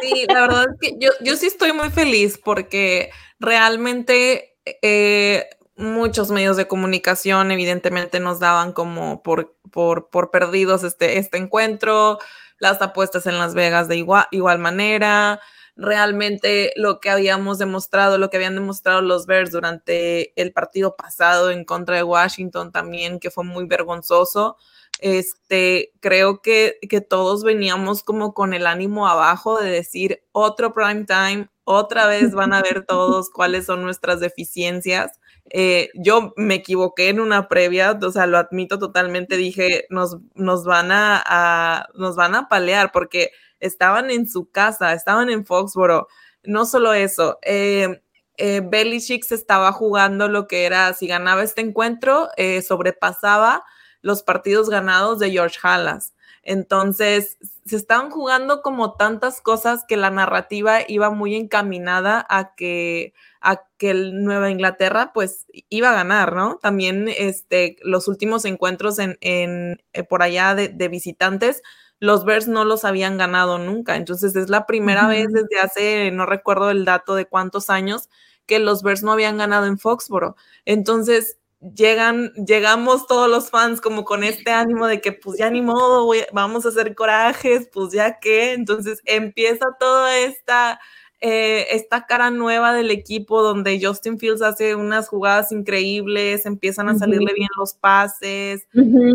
Sí, 0.02 0.26
la 0.28 0.41
verdad 0.41 0.65
es 0.72 0.80
que 0.80 0.98
yo, 0.98 1.12
yo 1.24 1.36
sí 1.36 1.46
estoy 1.46 1.74
muy 1.74 1.89
feliz 1.91 2.39
porque 2.44 3.12
realmente 3.39 4.56
eh, 4.82 5.46
muchos 5.82 6.32
medios 6.32 6.58
de 6.58 6.67
comunicación 6.67 7.52
evidentemente 7.52 8.20
nos 8.20 8.39
daban 8.39 8.72
como 8.72 9.22
por, 9.24 9.56
por, 9.72 10.32
perdidos 10.32 10.84
este, 10.84 11.17
este 11.17 11.38
encuentro, 11.38 12.20
las 12.60 12.82
apuestas 12.82 13.26
en 13.26 13.38
Las 13.38 13.54
Vegas 13.54 13.88
de 13.88 13.98
igual, 13.98 14.28
igual 14.32 14.60
manera 14.60 15.41
realmente 15.76 16.74
lo 16.76 17.00
que 17.00 17.10
habíamos 17.10 17.58
demostrado, 17.58 18.17
lo 18.17 18.30
que 18.30 18.38
habían 18.38 18.56
demostrado 18.56 19.02
los 19.02 19.26
Bears 19.26 19.52
durante 19.52 20.39
el 20.39 20.54
partido 20.54 20.96
pasado 20.96 21.50
en 21.50 21.65
contra 21.65 21.96
de 21.96 22.04
Washington 22.04 22.72
también, 22.72 23.20
que 23.20 23.32
fue 23.32 23.44
muy 23.44 23.65
vergonzoso. 23.65 24.58
Este, 25.00 25.94
creo 26.00 26.41
que, 26.41 26.78
que 26.88 27.02
todos 27.02 27.44
veníamos 27.44 28.04
como 28.04 28.34
con 28.34 28.54
el 28.54 28.67
ánimo 28.67 29.08
abajo 29.08 29.60
de 29.60 29.72
decir 29.72 30.24
otro 30.32 30.74
prime 30.74 31.06
time, 31.06 31.50
otra 31.63 32.08
vez 32.08 32.34
van 32.34 32.54
a 32.54 32.62
ver 32.63 32.86
todos 32.86 33.30
cuáles 33.30 33.65
son 33.65 33.84
nuestras 33.84 34.19
deficiencias. 34.19 35.19
Eh, 35.50 35.89
yo 35.95 36.34
me 36.38 36.56
equivoqué 36.56 37.10
en 37.10 37.19
una 37.19 37.47
previa, 37.47 37.97
o 38.02 38.12
sea, 38.12 38.28
lo 38.28 38.38
admito 38.38 38.80
totalmente, 38.80 39.38
dije, 39.38 39.86
nos, 39.89 40.17
nos, 40.36 40.65
van, 40.65 40.91
a, 40.91 41.21
a, 41.26 41.88
nos 41.95 42.15
van 42.15 42.36
a 42.36 42.47
palear 42.47 42.91
porque 42.91 43.32
estaban 43.60 44.12
en 44.12 44.28
su 44.28 44.50
casa, 44.50 44.93
estaban 44.93 45.30
en 45.30 45.45
Foxboro. 45.45 46.08
No 46.43 46.65
solo 46.65 46.93
eso, 46.93 47.38
eh, 47.43 48.02
eh, 48.38 48.62
Belichick 48.63 49.24
se 49.24 49.36
estaba 49.36 49.71
jugando 49.71 50.28
lo 50.28 50.47
que 50.47 50.65
era, 50.65 50.93
si 50.93 51.06
ganaba 51.08 51.43
este 51.43 51.62
encuentro, 51.62 52.30
eh, 52.38 52.62
sobrepasaba 52.63 53.63
los 54.02 54.24
partidos 54.24 54.67
ganados 54.69 55.19
de 55.19 55.30
George 55.30 55.60
Halas. 55.62 56.15
Entonces, 56.43 57.38
se 57.65 57.75
estaban 57.75 58.10
jugando 58.10 58.62
como 58.62 58.93
tantas 58.95 59.41
cosas 59.41 59.86
que 59.88 59.97
la 59.97 60.10
narrativa 60.10 60.80
iba 60.88 61.12
muy 61.12 61.36
encaminada 61.36 62.25
a 62.30 62.56
que, 62.56 63.13
a 63.41 63.63
que 63.77 63.91
el 63.91 64.23
Nueva 64.23 64.49
Inglaterra 64.49 65.12
pues 65.13 65.45
iba 65.69 65.91
a 65.91 65.93
ganar, 65.95 66.34
¿no? 66.36 66.58
También 66.62 67.08
este, 67.10 67.77
los 67.84 68.08
últimos 68.08 68.45
encuentros 68.45 68.97
en, 68.99 69.17
en 69.21 69.82
eh, 69.93 70.04
por 70.04 70.23
allá 70.23 70.56
de, 70.56 70.69
de 70.69 70.88
visitantes 70.88 71.62
los 71.99 72.25
Bears 72.25 72.47
no 72.47 72.65
los 72.65 72.84
habían 72.84 73.17
ganado 73.17 73.60
nunca. 73.60 73.95
Entonces 73.95 74.36
es 74.36 74.49
la 74.49 74.65
primera 74.65 75.08
vez 75.08 75.27
desde 75.32 75.60
hace, 75.62 76.12
no 76.12 76.25
recuerdo 76.25 76.71
el 76.71 76.84
dato 76.84 77.13
de 77.15 77.27
cuántos 77.27 77.69
años, 77.69 78.10
que 78.47 78.58
los 78.60 78.82
Bears 78.84 79.04
no 79.04 79.12
habían 79.12 79.38
ganado 79.38 79.67
en 79.67 79.77
Foxboro. 79.77 80.36
Entonces 80.65 81.38
llegan, 81.76 82.34
llegamos 82.34 83.08
todos 83.08 83.30
los 83.30 83.50
fans 83.50 83.82
como 83.82 84.04
con 84.04 84.24
este 84.24 84.52
ánimo 84.52 84.88
de 84.88 85.02
que 85.02 85.12
pues 85.12 85.38
ya 85.38 85.50
ni 85.50 85.62
modo, 85.62 86.12
vamos 86.34 86.65
a 86.65 86.69
hacer 86.69 86.95
corajes, 86.95 87.69
pues 87.71 87.93
ya 87.93 88.19
que. 88.19 88.54
Entonces 88.54 89.02
empieza 89.06 89.67
toda 89.80 90.17
esta 90.17 90.80
eh, 91.24 91.67
esta 91.76 92.08
cara 92.08 92.32
nueva 92.32 92.74
del 92.74 92.89
equipo 92.89 93.43
donde 93.43 93.80
Justin 93.80 94.17
Fields 94.17 94.41
hace 94.41 94.76
unas 94.76 95.08
jugadas 95.08 95.52
increíbles, 95.52 96.47
empiezan 96.47 96.89
a 96.89 96.97
salirle 96.97 97.32
bien 97.36 97.50
los 97.60 97.76
pases, 97.76 98.67
uh 98.74 99.13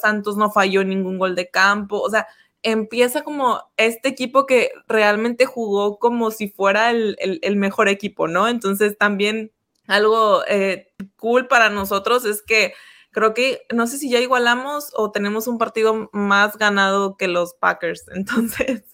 Santos 0.00 0.38
no 0.38 0.50
falló 0.50 0.84
ningún 0.84 1.18
gol 1.18 1.34
de 1.34 1.50
campo, 1.50 2.00
o 2.00 2.08
sea, 2.08 2.26
empieza 2.62 3.24
como 3.24 3.60
este 3.76 4.08
equipo 4.08 4.46
que 4.46 4.70
realmente 4.86 5.44
jugó 5.44 5.98
como 5.98 6.30
si 6.30 6.48
fuera 6.48 6.90
el, 6.92 7.56
mejor 7.56 7.88
equipo, 7.88 8.26
¿no? 8.26 8.48
Entonces 8.48 8.96
también 8.96 9.52
algo 9.88 10.44
eh, 10.46 10.92
cool 11.16 11.48
para 11.48 11.70
nosotros 11.70 12.24
es 12.24 12.42
que 12.42 12.74
creo 13.10 13.34
que 13.34 13.62
no 13.74 13.88
sé 13.88 13.98
si 13.98 14.10
ya 14.10 14.20
igualamos 14.20 14.92
o 14.94 15.10
tenemos 15.10 15.48
un 15.48 15.58
partido 15.58 16.08
más 16.12 16.56
ganado 16.56 17.16
que 17.16 17.26
los 17.26 17.54
Packers, 17.54 18.04
entonces 18.14 18.84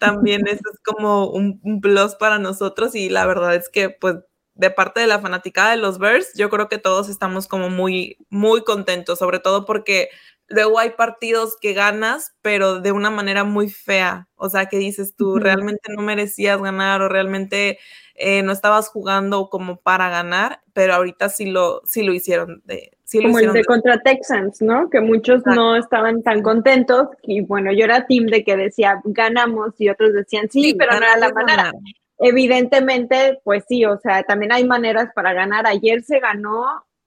también 0.00 0.48
eso 0.48 0.62
es 0.72 0.80
como 0.84 1.30
un, 1.30 1.60
plus 1.80 2.16
para 2.16 2.38
nosotros 2.40 2.96
y 2.96 3.08
la 3.08 3.24
verdad 3.26 3.54
es 3.54 3.68
que 3.68 3.90
pues 3.90 4.16
de 4.54 4.70
parte 4.72 5.00
de 5.00 5.06
la 5.06 5.20
fanática 5.20 5.70
de 5.70 5.76
los 5.76 5.98
Bears, 6.00 6.32
yo 6.34 6.50
creo 6.50 6.68
que 6.68 6.78
todos 6.78 7.08
estamos 7.08 7.46
como 7.46 7.70
muy, 7.70 8.16
muy 8.28 8.64
contentos, 8.64 9.20
sobre 9.20 9.38
todo 9.38 9.64
porque 9.64 10.08
luego 10.48 10.80
hay 10.80 10.90
partidos 10.90 11.56
que 11.60 11.74
ganas, 11.74 12.34
pero 12.42 12.80
de 12.80 12.90
una 12.90 13.10
manera 13.10 13.44
muy 13.44 13.70
fea. 13.70 14.28
O 14.34 14.48
sea, 14.48 14.66
que 14.66 14.78
dices 14.78 15.14
tú, 15.16 15.38
realmente 15.38 15.92
no 15.94 16.02
merecías 16.02 16.60
ganar 16.60 17.02
o 17.02 17.08
realmente 17.08 17.78
eh, 18.18 18.42
no 18.42 18.52
estabas 18.52 18.88
jugando 18.88 19.48
como 19.48 19.76
para 19.76 20.08
ganar, 20.08 20.60
pero 20.72 20.94
ahorita 20.94 21.28
sí 21.28 21.46
lo, 21.46 21.82
sí 21.84 22.02
lo 22.02 22.12
hicieron. 22.12 22.62
De, 22.64 22.90
sí 23.04 23.22
como 23.22 23.38
el 23.38 23.52
de, 23.52 23.64
contra 23.64 24.00
Texans, 24.00 24.60
¿no? 24.60 24.90
Que 24.90 25.00
muchos 25.00 25.42
no 25.46 25.76
estaban 25.76 26.22
tan 26.22 26.42
contentos 26.42 27.08
y 27.22 27.40
bueno, 27.40 27.72
yo 27.72 27.84
era 27.84 28.06
team 28.06 28.26
de 28.26 28.44
que 28.44 28.56
decía 28.56 29.00
ganamos 29.04 29.74
y 29.78 29.88
otros 29.88 30.12
decían 30.12 30.48
sí, 30.50 30.74
pero 30.74 30.92
no 30.92 30.98
era 30.98 31.16
la 31.16 31.32
manera. 31.32 31.72
Evidentemente, 32.18 33.40
pues 33.44 33.64
sí, 33.68 33.84
o 33.84 33.98
sea, 33.98 34.24
también 34.24 34.52
hay 34.52 34.64
maneras 34.64 35.10
para 35.14 35.32
ganar. 35.32 35.66
Ayer 35.68 36.02
se 36.02 36.18
ganó, 36.18 36.64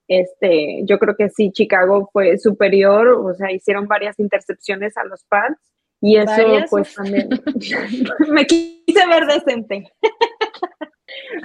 este, 0.08 0.80
yo 0.84 0.98
creo 0.98 1.14
que 1.16 1.28
sí, 1.28 1.50
Chicago 1.52 2.08
fue 2.10 2.38
superior, 2.38 3.08
o 3.08 3.34
sea, 3.34 3.52
hicieron 3.52 3.86
varias 3.86 4.18
intercepciones 4.18 4.96
a 4.96 5.04
los 5.04 5.24
Pats 5.24 5.72
y 6.00 6.16
eso 6.16 6.42
pues 6.68 6.94
también 6.94 7.28
me 8.28 8.44
quise 8.46 9.06
ver 9.06 9.26
decente. 9.26 9.92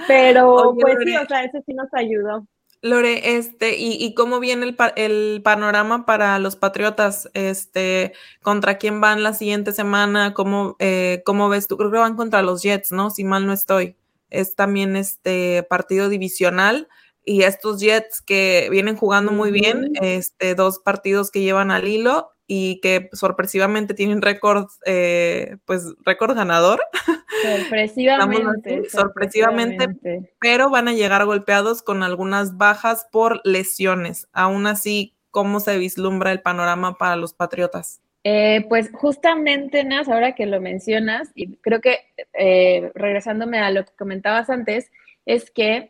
Pero 0.07 0.75
pues 0.79 0.95
sí, 1.03 1.15
o 1.15 1.25
sea, 1.25 1.43
eso 1.43 1.59
sí 1.65 1.73
nos 1.73 1.93
ayudó. 1.93 2.45
Lore, 2.81 3.37
este, 3.37 3.75
¿y, 3.77 4.13
cómo 4.13 4.39
viene 4.39 4.75
el, 4.95 5.41
panorama 5.41 6.05
para 6.05 6.37
los 6.37 6.55
Patriotas? 6.55 7.29
Este, 7.33 8.13
¿contra 8.43 8.77
quién 8.77 9.01
van 9.01 9.23
la 9.23 9.33
siguiente 9.33 9.71
semana? 9.71 10.33
¿Cómo, 10.33 10.75
eh, 10.79 11.23
¿Cómo 11.25 11.49
ves 11.49 11.67
tú? 11.67 11.77
Creo 11.77 11.91
que 11.91 11.97
van 11.97 12.15
contra 12.15 12.43
los 12.43 12.61
Jets, 12.61 12.91
¿no? 12.91 13.09
Si 13.09 13.23
mal 13.23 13.47
no 13.47 13.53
estoy. 13.53 13.95
Es 14.29 14.55
también 14.55 14.95
este 14.95 15.63
partido 15.63 16.07
divisional 16.07 16.87
y 17.25 17.43
estos 17.43 17.79
Jets 17.81 18.21
que 18.21 18.67
vienen 18.69 18.95
jugando 18.95 19.31
muy 19.31 19.51
bien, 19.51 19.93
este, 20.01 20.53
dos 20.53 20.79
partidos 20.79 21.31
que 21.31 21.41
llevan 21.41 21.71
al 21.71 21.87
hilo 21.87 22.36
y 22.47 22.79
que 22.79 23.09
sorpresivamente 23.11 23.93
tienen 23.93 24.21
récord, 24.21 24.67
eh, 24.85 25.57
pues 25.65 25.93
récord 26.05 26.35
ganador. 26.35 26.81
Sorpresivamente, 27.43 28.89
sorpresivamente, 28.89 29.87
pero 30.39 30.69
van 30.69 30.87
a 30.87 30.93
llegar 30.93 31.25
golpeados 31.25 31.83
con 31.83 32.01
algunas 32.03 32.57
bajas 32.57 33.07
por 33.11 33.41
lesiones. 33.43 34.29
Aún 34.31 34.65
así, 34.65 35.13
¿cómo 35.29 35.59
se 35.59 35.77
vislumbra 35.77 36.31
el 36.31 36.41
panorama 36.41 36.97
para 36.97 37.17
los 37.17 37.33
Patriotas? 37.33 38.01
Eh, 38.23 38.65
pues 38.69 38.89
justamente, 38.93 39.83
Nas, 39.83 40.07
ahora 40.07 40.33
que 40.33 40.45
lo 40.45 40.59
mencionas, 40.61 41.31
y 41.35 41.57
creo 41.57 41.81
que 41.81 41.99
eh, 42.33 42.91
regresándome 42.95 43.59
a 43.59 43.71
lo 43.71 43.85
que 43.85 43.91
comentabas 43.97 44.49
antes, 44.49 44.89
es 45.25 45.51
que 45.51 45.89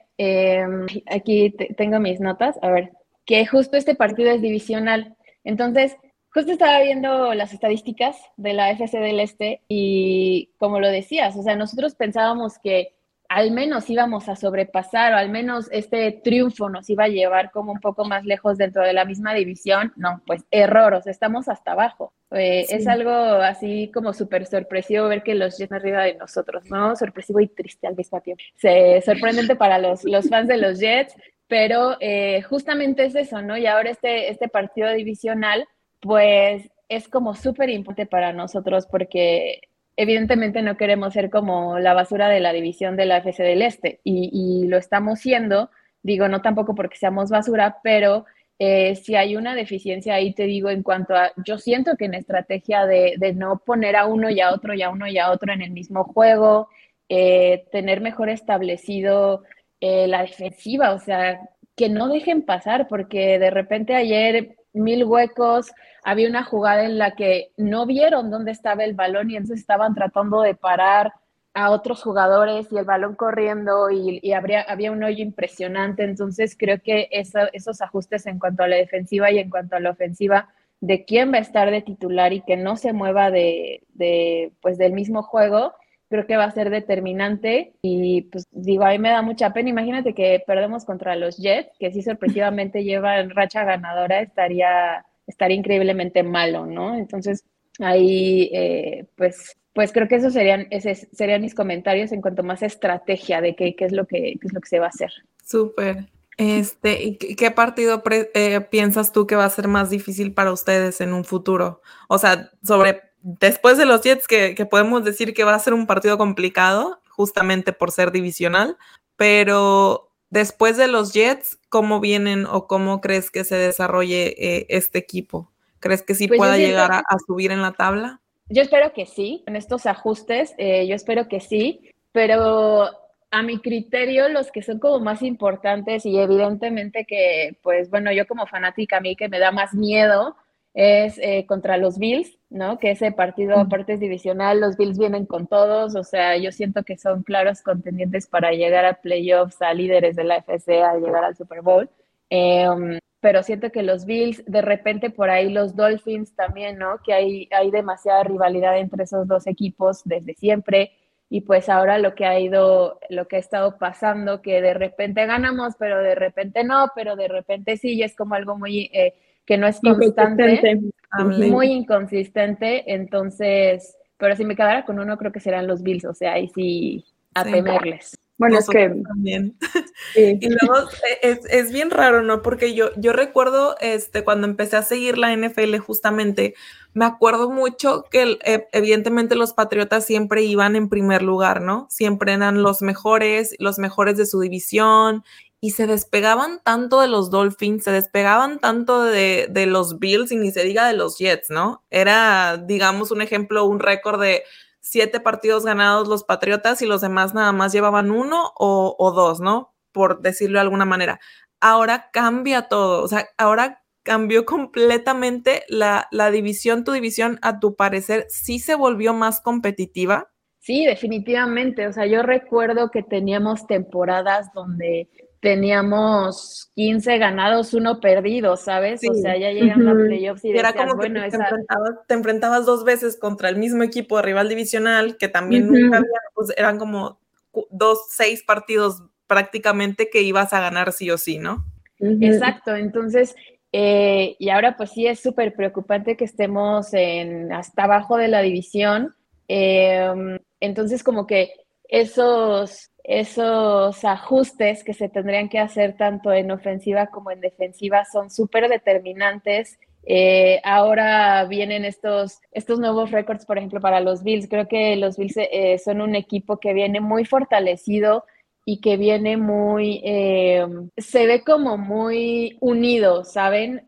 aquí 1.06 1.56
tengo 1.78 2.00
mis 2.00 2.20
notas, 2.20 2.58
a 2.64 2.72
ver, 2.72 2.92
que 3.26 3.46
justo 3.46 3.78
este 3.78 3.94
partido 3.94 4.32
es 4.32 4.42
divisional. 4.42 5.16
Entonces, 5.44 5.96
Justo 6.38 6.52
estaba 6.52 6.82
viendo 6.82 7.34
las 7.34 7.52
estadísticas 7.52 8.16
de 8.36 8.54
la 8.54 8.70
FC 8.70 9.00
del 9.00 9.20
Este 9.20 9.64
y 9.68 10.52
como 10.60 10.80
lo 10.80 10.88
decías, 10.88 11.36
o 11.36 11.42
sea, 11.42 11.56
nosotros 11.56 11.96
pensábamos 11.96 12.60
que 12.60 12.94
al 13.28 13.50
menos 13.50 13.90
íbamos 13.90 14.30
a 14.30 14.36
sobrepasar 14.36 15.14
o 15.14 15.18
al 15.18 15.32
menos 15.32 15.68
este 15.72 16.12
triunfo 16.12 16.70
nos 16.70 16.92
iba 16.92 17.06
a 17.06 17.08
llevar 17.08 17.50
como 17.50 17.72
un 17.72 17.80
poco 17.80 18.06
más 18.06 18.24
lejos 18.24 18.60
dentro 18.60 18.84
de 18.84 18.94
la 18.94 19.04
misma 19.04 19.34
división. 19.34 19.94
No, 19.96 20.22
pues 20.28 20.46
error, 20.52 20.94
o 20.94 21.02
sea, 21.02 21.10
estamos 21.10 21.48
hasta 21.48 21.72
abajo. 21.72 22.14
Eh, 22.30 22.68
es 22.70 22.86
algo 22.86 23.10
así 23.10 23.90
como 23.92 24.14
súper 24.14 24.46
sorpresivo 24.46 25.08
ver 25.08 25.24
que 25.24 25.34
los 25.34 25.58
Jets 25.58 25.72
arriba 25.72 26.04
de 26.04 26.18
nosotros, 26.18 26.70
¿no? 26.70 26.96
Sorpresivo 26.96 27.40
y 27.40 27.48
triste 27.48 27.88
al 27.88 27.96
mismo 27.96 28.22
tiempo. 28.22 28.44
Se, 28.58 29.02
sorprendente 29.02 29.56
para 29.56 29.80
los, 29.80 30.04
los 30.04 30.30
fans 30.30 30.48
de 30.48 30.58
los 30.58 30.80
Jets, 30.80 31.16
pero 31.48 31.98
eh, 32.00 32.44
justamente 32.44 33.06
es 33.06 33.16
eso, 33.16 33.42
¿no? 33.42 33.58
Y 33.58 33.66
ahora 33.66 33.90
este, 33.90 34.30
este 34.30 34.48
partido 34.50 34.94
divisional 34.94 35.68
pues 36.00 36.70
es 36.90 37.08
como 37.10 37.36
súper 37.36 37.70
importante 37.70 38.10
para 38.10 38.34
nosotros 38.34 38.88
porque 38.88 39.62
evidentemente 39.98 40.62
no 40.62 40.78
queremos 40.78 41.14
ser 41.14 41.30
como 41.30 41.80
la 41.80 41.94
basura 41.94 42.30
de 42.30 42.40
la 42.40 42.54
división 42.54 42.96
de 42.96 43.06
la 43.06 43.18
FC 43.18 43.44
del 43.44 43.64
Este 43.64 44.00
y, 44.04 44.68
lo 44.68 44.78
estamos 44.78 45.20
siendo, 45.20 45.72
digo, 46.04 46.28
no 46.30 46.42
tampoco 46.42 46.76
porque 46.76 46.98
seamos 46.98 47.30
basura, 47.30 47.78
pero 47.84 48.26
eh, 48.60 48.96
si 48.96 49.16
hay 49.16 49.36
una 49.36 49.56
deficiencia 49.56 50.16
ahí, 50.16 50.34
te 50.34 50.44
digo, 50.44 50.70
en 50.70 50.84
cuanto 50.84 51.16
a, 51.16 51.32
yo 51.46 51.58
siento 51.58 51.98
que 51.98 52.06
en 52.06 52.14
estrategia 52.14 52.86
de, 52.86 53.18
no 53.36 53.60
poner 53.66 53.96
a 53.96 54.06
uno 54.06 54.30
y 54.30 54.40
a 54.40 54.54
otro 54.54 54.74
y 54.74 54.84
a 54.84 54.90
uno 54.90 55.08
y 55.08 55.18
a 55.18 55.32
otro 55.32 55.52
en 55.52 55.62
el 55.62 55.72
mismo 55.72 56.04
juego, 56.06 56.70
eh, 57.10 57.66
tener 57.72 58.02
mejor 58.02 58.30
establecido 58.30 59.44
eh, 59.80 60.08
la 60.08 60.22
defensiva, 60.22 60.94
o 60.94 61.00
sea, 61.00 61.42
que 61.76 61.90
no 61.90 62.08
dejen 62.08 62.44
pasar, 62.44 62.88
porque 62.88 63.40
de 63.40 63.52
repente 63.52 63.96
ayer 63.96 64.58
mil 64.74 65.04
huecos, 65.06 65.72
había 66.04 66.30
una 66.30 66.44
jugada 66.44 66.86
en 66.86 66.98
la 66.98 67.16
que 67.16 67.52
no 67.58 67.86
vieron 67.86 68.30
dónde 68.30 68.52
estaba 68.52 68.84
el 68.84 68.94
balón 68.94 69.32
y 69.32 69.36
entonces 69.36 69.60
estaban 69.60 69.94
tratando 69.94 70.42
de 70.42 70.56
parar 70.56 71.14
a 71.54 71.72
otros 71.72 72.04
jugadores 72.04 72.72
y 72.72 72.78
el 72.78 72.86
balón 72.86 73.16
corriendo 73.16 73.90
y, 73.90 74.32
habría, 74.32 74.62
había 74.62 74.92
un 74.92 75.04
hoyo 75.04 75.24
impresionante. 75.24 76.04
Entonces 76.04 76.56
creo 76.58 76.80
que 76.82 77.10
esos 77.12 77.82
ajustes 77.82 78.28
en 78.28 78.38
cuanto 78.38 78.64
a 78.64 78.68
la 78.68 78.76
defensiva 78.76 79.32
y 79.32 79.40
en 79.40 79.50
cuanto 79.50 79.76
a 79.76 79.80
la 79.80 79.90
ofensiva 79.90 80.50
de 80.82 81.04
quién 81.06 81.34
va 81.34 81.38
a 81.38 81.42
estar 81.42 81.72
de 81.72 81.82
titular 81.82 82.32
y 82.32 82.42
que 82.42 82.58
no 82.58 82.78
se 82.78 82.94
mueva 82.94 83.32
de, 83.32 83.84
de 83.96 84.52
pues 84.62 84.78
del 84.78 84.94
mismo 84.94 85.24
juego, 85.24 85.74
creo 86.10 86.26
que 86.26 86.38
va 86.38 86.46
a 86.46 86.52
ser 86.52 86.70
determinante 86.70 87.74
y 87.82 88.24
pues 88.24 88.46
digo, 88.52 88.86
a 88.86 88.92
mí 88.92 89.00
me 89.00 89.10
da 89.10 89.22
mucha 89.22 89.54
pena. 89.54 89.70
Imagínate 89.70 90.14
que 90.14 90.44
perdemos 90.46 90.86
contra 90.86 91.16
los 91.16 91.38
Jets, 91.38 91.72
que 91.80 91.92
sí 91.92 92.02
sorpresivamente 92.02 92.84
llevan 92.84 93.30
racha 93.30 93.64
ganadora, 93.64 94.22
estaría, 94.22 95.06
estaría 95.26 95.58
increíblemente 95.58 96.24
malo, 96.24 96.66
¿no? 96.66 96.96
Entonces, 96.96 97.44
ahí, 97.80 98.50
eh, 98.54 99.06
pues, 99.16 99.58
pues 99.74 99.92
creo 99.92 100.08
que 100.08 100.16
esos 100.16 100.34
serían, 100.34 100.68
esos 100.72 101.08
serían 101.12 101.42
mis 101.42 101.54
comentarios 101.54 102.12
en 102.12 102.22
cuanto 102.22 102.44
más 102.44 102.64
estrategia 102.64 103.42
de 103.42 103.56
qué, 103.56 103.76
qué, 103.76 103.86
es, 103.86 103.92
lo 103.92 104.08
que, 104.08 104.38
qué 104.40 104.48
es 104.48 104.54
lo 104.54 104.62
que 104.62 104.70
se 104.70 104.80
va 104.80 104.88
a 104.88 104.90
hacer. 104.90 105.12
Súper. 105.44 106.08
Este, 106.38 107.04
¿y 107.04 107.16
qué 107.18 107.50
partido 107.50 108.04
eh, 108.12 108.62
piensas 108.70 109.12
tú 109.12 109.26
que 109.26 109.36
va 109.36 109.46
a 109.46 109.50
ser 109.50 109.68
más 109.68 109.90
difícil 109.90 110.36
para 110.36 110.52
ustedes 110.52 111.02
en 111.02 111.14
un 111.14 111.26
futuro? 111.26 111.82
O 112.08 112.20
sea, 112.20 112.52
sobre 112.62 113.07
después 113.28 113.78
de 113.78 113.86
los 113.86 114.02
Jets, 114.02 114.26
que, 114.26 114.56
podemos 114.70 115.04
decir 115.04 115.34
que 115.34 115.44
va 115.44 115.54
a 115.54 115.60
ser 115.60 115.74
un 115.74 115.86
partido 115.86 116.18
complicado, 116.18 117.02
justamente 117.10 117.74
por 117.74 117.92
ser 117.92 118.12
divisional, 118.12 118.78
pero 119.18 120.10
después 120.30 120.78
de 120.78 120.88
los 120.88 121.12
Jets, 121.12 121.60
¿cómo 121.68 122.00
vienen 122.00 122.46
o 122.46 122.68
cómo 122.68 123.02
crees 123.02 123.30
que 123.30 123.44
se 123.44 123.56
desarrolle 123.56 124.36
eh, 124.38 124.66
este 124.70 125.00
equipo? 125.00 125.52
¿Crees 125.80 126.04
que 126.04 126.16
sí 126.16 126.30
pues 126.30 126.38
pueda 126.38 126.58
llegar 126.58 126.92
a, 126.92 127.04
subir 127.26 127.52
en 127.52 127.62
la 127.62 127.74
tabla? 127.74 128.22
Yo 128.50 128.62
espero 128.62 128.94
que 128.94 129.06
sí, 129.06 129.44
en 129.46 129.58
estos 129.58 129.86
ajustes, 129.88 130.56
eh, 130.58 130.88
yo 130.88 130.96
espero 130.96 131.28
que 131.28 131.42
sí, 131.42 131.94
pero 132.14 132.90
a 133.30 133.42
mi 133.42 133.60
criterio, 133.60 134.30
los 134.30 134.54
que 134.54 134.64
son 134.64 134.80
como 134.80 135.02
más 135.02 135.22
importantes 135.22 136.06
y 136.06 136.18
evidentemente 136.18 137.04
que, 137.06 137.58
pues 137.62 137.90
bueno, 137.90 138.14
yo 138.14 138.26
como 138.26 138.48
fanática, 138.48 138.98
a 138.98 139.02
mí 139.02 139.18
que 139.18 139.28
me 139.28 139.40
da 139.40 139.52
más 139.52 139.74
miedo, 139.74 140.38
es 140.74 141.18
eh, 141.20 141.46
contra 141.48 141.78
los 141.78 141.98
Bills, 141.98 142.38
¿no? 142.50 142.78
Que 142.78 142.92
ese 142.92 143.12
partido 143.12 143.58
aparte 143.58 143.94
es 143.94 144.00
divisional, 144.00 144.60
los 144.60 144.78
Bills 144.78 144.98
vienen 144.98 145.26
con 145.26 145.48
todos, 145.48 145.96
o 145.96 146.04
sea, 146.04 146.38
yo 146.38 146.52
siento 146.52 146.84
que 146.84 146.98
son 146.98 147.24
claros 147.24 147.62
contendientes 147.62 148.28
para 148.28 148.52
llegar 148.52 148.86
a 148.86 149.02
playoffs, 149.02 149.62
a 149.62 149.74
líderes 149.74 150.16
de 150.16 150.24
la 150.24 150.38
FC, 150.38 150.82
a 150.84 150.96
llegar 150.96 151.24
al 151.24 151.36
Super 151.36 151.62
Bowl. 151.62 151.90
Em, 152.30 153.00
pero 153.20 153.44
siento 153.44 153.72
que 153.72 153.84
los 153.84 154.06
Bills, 154.06 154.44
de 154.46 154.62
repente 154.62 155.10
por 155.10 155.30
ahí 155.30 155.50
los 155.50 155.76
Dolphins 155.76 156.36
también, 156.36 156.78
¿no? 156.78 157.00
Que 157.04 157.14
hay, 157.14 157.50
hay 157.52 157.72
demasiada 157.72 158.24
rivalidad 158.24 158.78
entre 158.78 159.04
esos 159.04 159.28
dos 159.28 159.48
equipos 159.48 160.02
desde 160.06 160.34
siempre. 160.36 160.92
Y 161.30 161.42
pues 161.42 161.68
ahora 161.70 161.98
lo 161.98 162.16
que 162.16 162.26
ha 162.26 162.40
ido, 162.40 163.00
lo 163.10 163.28
que 163.28 163.38
ha 163.38 163.40
estado 163.40 163.78
pasando, 163.78 164.42
que 164.42 164.62
de 164.62 164.74
repente 164.74 165.26
ganamos, 165.26 165.74
pero 165.78 166.02
de 166.02 166.16
repente 166.16 166.64
no, 166.64 166.92
pero 166.96 167.16
de 167.16 167.28
repente 167.28 167.78
sí, 167.78 167.96
y 167.96 168.04
es 168.04 168.16
como 168.16 168.36
algo 168.36 168.58
muy 168.58 168.90
eh, 168.94 169.14
que 169.48 169.58
no 169.58 169.66
es 169.66 169.80
constante, 169.80 170.80
muy 171.24 171.72
inconsistente, 171.72 172.94
entonces, 172.94 173.98
pero 174.18 174.36
si 174.36 174.44
me 174.44 174.56
quedara 174.56 174.86
con 174.86 175.00
uno, 175.00 175.18
creo 175.18 175.32
que 175.32 175.40
serán 175.40 175.68
los 175.68 175.82
Bills, 175.82 176.06
o 176.06 176.14
sea, 176.14 176.34
ahí 176.34 176.52
sí, 176.54 177.06
a 177.34 177.46
temerles. 177.46 178.20
Bueno, 178.38 178.60
es 178.60 178.68
que 178.68 178.90
también. 179.08 179.58
Y 180.16 180.50
luego 180.50 180.90
e, 181.24 181.40
es, 181.50 181.72
bien 181.72 181.90
raro, 181.90 182.22
¿no? 182.22 182.42
Porque 182.44 182.76
yo, 182.76 182.92
yo 182.96 183.14
recuerdo 183.14 183.76
este, 183.82 184.24
cuando 184.24 184.46
empecé 184.48 184.78
a 184.78 184.84
seguir 184.84 185.18
la 185.18 185.36
NFL 185.36 185.78
justamente, 185.78 186.54
me 186.94 187.06
acuerdo 187.06 187.50
mucho 187.50 188.06
que 188.12 188.38
e, 188.46 188.68
evidentemente 188.74 189.36
los 189.36 189.54
Patriotas 189.54 190.06
siempre 190.06 190.44
iban 190.44 190.76
en 190.76 190.88
primer 190.88 191.24
lugar, 191.24 191.62
¿no? 191.62 191.88
Siempre 191.90 192.34
eran 192.34 192.62
los 192.62 192.82
mejores, 192.82 193.56
los 193.60 193.80
mejores 193.80 194.18
de 194.18 194.28
su 194.28 194.40
división 194.40 195.24
y 195.60 195.72
se 195.72 195.88
despegaban 195.88 196.62
tanto 196.64 197.02
de 197.02 197.08
los 197.08 197.32
Dolphins, 197.32 197.84
se 197.84 197.92
despegaban 197.92 198.60
tanto 198.60 199.04
de, 199.04 199.48
los 199.68 200.00
Bills 200.00 200.32
y 200.32 200.36
ni 200.36 200.52
se 200.52 200.64
diga 200.64 200.88
de 200.88 200.96
los 200.96 201.18
Jets, 201.18 201.50
¿no? 201.50 201.84
Era, 201.90 202.58
digamos, 202.58 203.12
un 203.12 203.22
ejemplo, 203.22 203.66
un 203.66 203.80
récord 203.80 204.22
de 204.22 204.44
siete 204.80 205.20
partidos 205.20 205.66
ganados 205.66 206.08
los 206.08 206.24
Patriotas 206.24 206.82
y 206.82 206.86
los 206.86 207.02
demás 207.02 207.34
nada 207.34 207.52
más 207.52 207.74
llevaban 207.74 208.12
uno 208.12 208.52
o, 208.56 209.12
dos, 209.16 209.40
¿no? 209.40 209.74
Por 209.92 210.22
decirlo 210.22 210.60
de 210.60 210.62
alguna 210.62 210.86
manera. 210.86 211.20
Ahora 211.60 212.10
cambia 212.14 212.68
todo, 212.68 213.04
o 213.04 213.08
sea, 213.08 213.28
ahora 213.38 213.84
cambió 214.04 214.46
completamente 214.46 215.64
la, 215.68 216.08
la 216.12 216.30
división, 216.30 216.84
tu 216.84 216.92
división, 216.92 217.40
a 217.42 217.60
tu 217.60 217.76
parecer, 217.76 218.28
sí 218.30 218.60
se 218.60 218.76
volvió 218.76 219.14
más 219.14 219.42
competitiva. 219.42 220.32
Sí, 220.60 220.86
definitivamente. 220.86 221.88
O 221.88 221.94
sea, 221.94 222.06
yo 222.06 222.24
recuerdo 222.24 222.92
que 222.92 223.02
teníamos 223.02 223.68
temporadas 223.68 224.54
donde 224.54 225.10
teníamos 225.48 226.74
15 226.76 227.20
ganados, 227.20 227.74
uno 227.74 228.02
perdido, 228.02 228.58
¿sabes? 228.58 229.00
O 229.10 229.14
sea, 229.14 229.38
ya 229.38 229.50
llegan 229.54 229.88
a 229.88 229.94
playoffs 229.94 230.44
y, 230.44 230.50
era 230.50 230.74
como 230.74 231.00
que 231.00 231.10
te, 231.10 232.14
enfrentabas, 232.14 232.66
dos 232.66 232.84
veces 232.84 233.16
contra 233.18 233.48
el 233.48 233.56
mismo 233.56 233.82
equipo 233.84 234.18
de 234.18 234.24
rival 234.24 234.50
divisional, 234.50 235.16
que 235.16 235.30
también 235.30 235.68
nunca 235.68 236.00
había, 236.00 236.20
pues 236.34 236.50
eran 236.58 236.78
como 236.78 237.22
dos, 237.70 238.08
seis 238.10 238.44
partidos 238.44 239.04
prácticamente 239.26 240.10
que 240.10 240.22
ibas 240.22 240.52
a 240.52 240.60
ganar 240.60 240.92
sí 240.92 241.10
o 241.12 241.18
sí, 241.18 241.38
¿no? 241.38 241.64
Exacto, 241.98 242.76
entonces, 242.76 243.34
eh, 243.72 244.36
y 244.40 244.50
ahora 244.50 244.76
pues 244.76 244.92
sí 244.92 245.08
es 245.08 245.22
súper 245.22 245.54
preocupante 245.54 246.18
que 246.18 246.26
estemos 246.26 246.94
en 246.94 247.54
hasta 247.54 247.86
abajo 247.86 248.18
de 248.18 248.28
la 248.28 248.42
división. 248.42 249.16
Em, 249.48 250.40
entonces, 250.60 251.04
como 251.04 251.26
que 251.26 251.54
esos 251.88 252.92
esos 253.08 254.04
ajustes 254.04 254.84
que 254.84 254.94
se 254.94 255.08
tendrían 255.08 255.48
que 255.48 255.60
hacer 255.60 255.96
tanto 255.96 256.34
en 256.34 256.52
ofensiva 256.52 257.08
como 257.08 257.32
en 257.32 257.40
defensiva 257.40 258.04
son 258.04 258.30
súper 258.30 258.68
determinantes. 258.68 259.80
Eh, 260.06 260.60
ahora 260.66 261.46
vienen 261.46 261.86
estos, 261.86 262.42
estos 262.52 262.80
nuevos 262.80 263.12
récords, 263.12 263.46
por 263.46 263.58
ejemplo, 263.58 263.80
para 263.80 264.02
los 264.02 264.24
Bills. 264.24 264.50
Creo 264.50 264.68
que 264.68 264.98
los 264.98 265.16
Bills 265.16 265.38
eh, 265.38 265.80
son 265.80 266.02
un 266.02 266.16
equipo 266.16 266.60
que 266.60 266.74
viene 266.74 267.00
muy 267.00 267.24
fortalecido 267.24 268.26
y 268.66 268.82
que 268.82 268.98
viene 268.98 269.38
muy, 269.38 270.02
eh, 270.04 270.68
se 270.98 271.28
ve 271.28 271.46
como 271.46 271.78
muy 271.78 272.58
unido, 272.60 273.24
¿saben? 273.24 273.84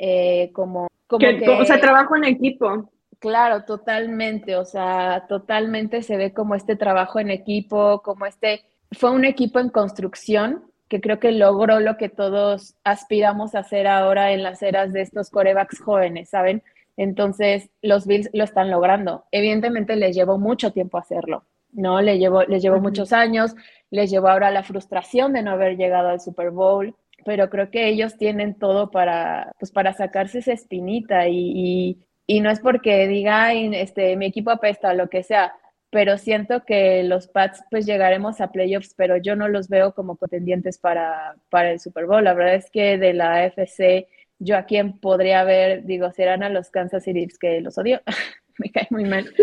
como, 0.53 0.87
como 1.07 1.19
que, 1.19 1.49
o 1.49 1.65
sea, 1.65 1.81
trabajo 1.81 2.15
en 2.15 2.23
equipo. 2.23 2.89
Claro, 3.19 3.65
totalmente, 3.65 4.55
o 4.55 4.63
sea, 4.63 5.25
totalmente 5.27 6.03
se 6.03 6.15
ve 6.15 6.33
como 6.33 6.55
este 6.55 6.77
trabajo 6.77 7.19
en 7.19 7.31
equipo, 7.31 8.01
como 8.01 8.25
este 8.25 8.61
fue 8.91 9.11
un 9.11 9.25
equipo 9.25 9.59
en 9.59 9.69
construcción 9.69 10.63
que 10.87 10.99
creo 10.99 11.19
que 11.19 11.31
logró 11.31 11.79
lo 11.79 11.97
que 11.97 12.09
todos 12.09 12.75
aspiramos 12.83 13.53
a 13.53 13.59
hacer 13.59 13.87
ahora 13.87 14.31
en 14.31 14.41
las 14.41 14.61
eras 14.63 14.91
de 14.91 15.01
estos 15.01 15.29
corebacks 15.29 15.79
jóvenes, 15.79 16.29
¿saben? 16.29 16.63
Entonces, 16.97 17.69
los 17.81 18.07
Bills 18.07 18.29
lo 18.33 18.43
están 18.43 18.71
logrando. 18.71 19.23
Evidentemente 19.31 19.95
les 19.95 20.15
llevó 20.15 20.37
mucho 20.39 20.73
tiempo 20.73 20.97
hacerlo, 20.97 21.45
¿no? 21.71 22.01
Les 22.01 22.19
llevó, 22.19 22.43
les 22.43 22.61
llevó 22.61 22.79
muchos 22.79 23.13
años, 23.13 23.55
les 23.91 24.09
llevó 24.09 24.29
ahora 24.29 24.51
la 24.51 24.63
frustración 24.63 25.31
de 25.31 25.43
no 25.43 25.51
haber 25.51 25.77
llegado 25.77 26.09
al 26.09 26.19
Super 26.19 26.49
Bowl, 26.49 26.95
pero 27.23 27.49
creo 27.49 27.69
que 27.69 27.87
ellos 27.87 28.17
tienen 28.17 28.55
todo 28.55 28.89
para, 28.89 29.53
pues, 29.59 29.71
para 29.71 29.93
sacarse 29.93 30.39
esa 30.39 30.53
espinita 30.53 31.27
y, 31.27 31.97
y, 32.25 32.41
no 32.41 32.49
es 32.49 32.59
porque 32.59 33.07
diga, 33.07 33.53
este, 33.53 34.15
mi 34.15 34.25
equipo 34.25 34.51
apesta 34.51 34.89
o 34.89 34.93
lo 34.93 35.09
que 35.09 35.23
sea, 35.23 35.53
pero 35.91 36.17
siento 36.17 36.63
que 36.65 37.03
los 37.03 37.27
Pats 37.27 37.63
pues 37.71 37.85
llegaremos 37.85 38.41
a 38.41 38.51
playoffs, 38.51 38.93
pero 38.95 39.17
yo 39.17 39.35
no 39.35 39.47
los 39.47 39.69
veo 39.69 39.93
como 39.93 40.17
contendientes 40.17 40.77
para, 40.77 41.35
para 41.49 41.71
el 41.71 41.79
Super 41.79 42.05
Bowl. 42.05 42.23
La 42.23 42.33
verdad 42.33 42.55
es 42.55 42.69
que 42.69 42.97
de 42.97 43.13
la 43.13 43.35
AFC, 43.35 44.07
yo 44.37 44.57
a 44.57 44.63
quien 44.63 44.99
podría 44.99 45.43
ver, 45.43 45.85
digo, 45.85 46.11
serán 46.11 46.43
a 46.43 46.49
los 46.49 46.69
Kansas 46.69 47.03
City, 47.03 47.27
que 47.39 47.61
los 47.61 47.77
odio, 47.77 48.01
me 48.57 48.71
cae 48.71 48.87
muy 48.91 49.05
mal, 49.05 49.33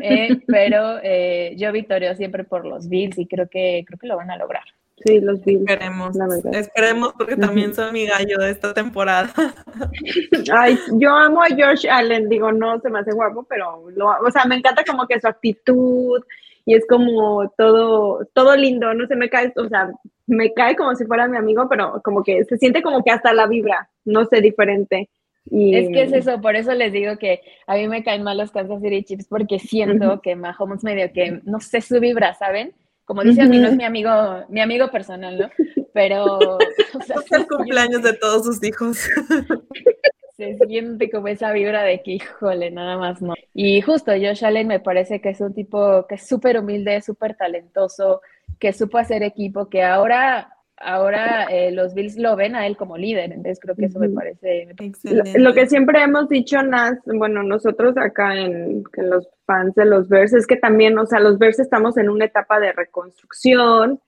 eh, 0.00 0.38
pero 0.46 0.98
eh, 1.02 1.54
yo 1.56 1.72
victorio 1.72 2.14
siempre 2.14 2.44
por 2.44 2.64
los 2.64 2.88
Bills 2.88 3.18
y 3.18 3.26
creo 3.26 3.48
que, 3.48 3.84
creo 3.86 3.98
que 3.98 4.06
lo 4.06 4.16
van 4.16 4.30
a 4.30 4.36
lograr. 4.36 4.64
Sí, 5.04 5.20
los 5.20 5.44
Bills. 5.44 5.62
Esperemos, 5.68 6.16
esperemos 6.52 7.12
porque 7.14 7.36
también 7.36 7.74
son 7.74 7.92
mi 7.92 8.06
gallo 8.06 8.38
de 8.38 8.50
esta 8.50 8.72
temporada. 8.72 9.32
Ay, 10.52 10.78
yo 10.98 11.10
amo 11.10 11.42
a 11.42 11.48
Josh 11.48 11.86
Allen, 11.88 12.28
digo, 12.28 12.52
no 12.52 12.80
se 12.80 12.90
me 12.90 13.00
hace 13.00 13.12
guapo, 13.12 13.44
pero 13.48 13.90
lo, 13.96 14.08
o 14.08 14.30
sea, 14.30 14.44
me 14.44 14.56
encanta 14.56 14.84
como 14.84 15.06
que 15.06 15.20
su 15.20 15.26
actitud 15.26 16.20
y 16.64 16.74
es 16.74 16.86
como 16.86 17.50
todo, 17.56 18.26
todo 18.32 18.56
lindo, 18.56 18.94
no 18.94 19.06
se 19.06 19.16
me 19.16 19.28
cae, 19.28 19.52
o 19.56 19.68
sea, 19.68 19.90
me 20.26 20.52
cae 20.52 20.76
como 20.76 20.94
si 20.94 21.04
fuera 21.04 21.26
mi 21.26 21.36
amigo, 21.36 21.68
pero 21.68 22.00
como 22.04 22.22
que 22.22 22.44
se 22.44 22.56
siente 22.56 22.82
como 22.82 23.02
que 23.02 23.10
hasta 23.10 23.32
la 23.32 23.46
vibra, 23.46 23.90
no 24.04 24.24
sé, 24.26 24.40
diferente. 24.40 25.08
Y... 25.46 25.74
Es 25.74 25.88
que 25.88 26.02
es 26.02 26.12
eso, 26.12 26.40
por 26.40 26.54
eso 26.54 26.72
les 26.74 26.92
digo 26.92 27.18
que 27.18 27.40
a 27.66 27.74
mí 27.74 27.88
me 27.88 28.04
caen 28.04 28.22
mal 28.22 28.38
los 28.38 28.52
Kansas 28.52 28.80
City 28.80 29.02
Chips 29.02 29.26
porque 29.26 29.58
siento 29.58 30.20
que 30.20 30.36
Mahomes 30.36 30.84
medio 30.84 31.12
que, 31.12 31.40
no 31.44 31.58
sé, 31.58 31.80
su 31.80 31.98
vibra, 31.98 32.34
¿saben? 32.34 32.72
Como 33.04 33.22
dice 33.22 33.42
a 33.42 33.46
mí, 33.46 33.58
no 33.58 33.68
es 33.68 33.76
mi 33.76 33.84
amigo, 33.84 34.10
mi 34.48 34.60
amigo 34.60 34.90
personal, 34.90 35.38
¿no? 35.38 35.50
Pero... 35.92 36.24
O 36.24 37.02
sea, 37.04 37.16
es 37.24 37.32
el 37.32 37.46
cumpleaños 37.46 38.02
de 38.02 38.12
todos 38.14 38.44
sus 38.44 38.62
hijos. 38.64 38.98
Se 40.36 40.56
siente 40.66 41.10
como 41.10 41.28
esa 41.28 41.52
vibra 41.52 41.82
de 41.82 42.02
que, 42.02 42.12
híjole, 42.12 42.70
nada 42.70 42.96
más 42.96 43.20
no. 43.20 43.34
Y 43.54 43.80
justo 43.82 44.12
Josh 44.12 44.44
Allen 44.44 44.66
me 44.66 44.80
parece 44.80 45.20
que 45.20 45.30
es 45.30 45.40
un 45.40 45.54
tipo 45.54 46.06
que 46.06 46.14
es 46.14 46.26
súper 46.26 46.58
humilde, 46.58 47.02
súper 47.02 47.36
talentoso, 47.36 48.22
que 48.58 48.72
supo 48.72 48.98
hacer 48.98 49.22
equipo, 49.22 49.68
que 49.68 49.82
ahora 49.82 50.56
ahora 50.82 51.44
eh, 51.44 51.70
los 51.72 51.94
Bills 51.94 52.16
lo 52.16 52.36
ven 52.36 52.54
a 52.54 52.66
él 52.66 52.76
como 52.76 52.96
líder, 52.96 53.32
entonces 53.32 53.58
creo 53.60 53.74
que 53.74 53.86
eso 53.86 53.98
me 53.98 54.08
parece 54.10 54.68
excelente. 54.78 55.38
Lo, 55.38 55.54
que 55.54 55.66
siempre 55.66 56.02
hemos 56.02 56.28
dicho, 56.28 56.62
Nas, 56.62 56.98
bueno, 57.06 57.42
nosotros 57.42 57.96
acá 57.96 58.36
en, 58.36 58.84
los 58.96 59.28
fans 59.46 59.74
de 59.74 59.84
los 59.84 60.08
Bears, 60.08 60.32
es 60.32 60.46
que 60.46 60.56
también, 60.56 60.98
o 60.98 61.06
sea, 61.06 61.20
los 61.20 61.38
Bears 61.38 61.58
estamos 61.58 61.96
en 61.96 62.10
una 62.10 62.24
etapa 62.24 62.60
de 62.60 62.72
reconstrucción 62.72 64.00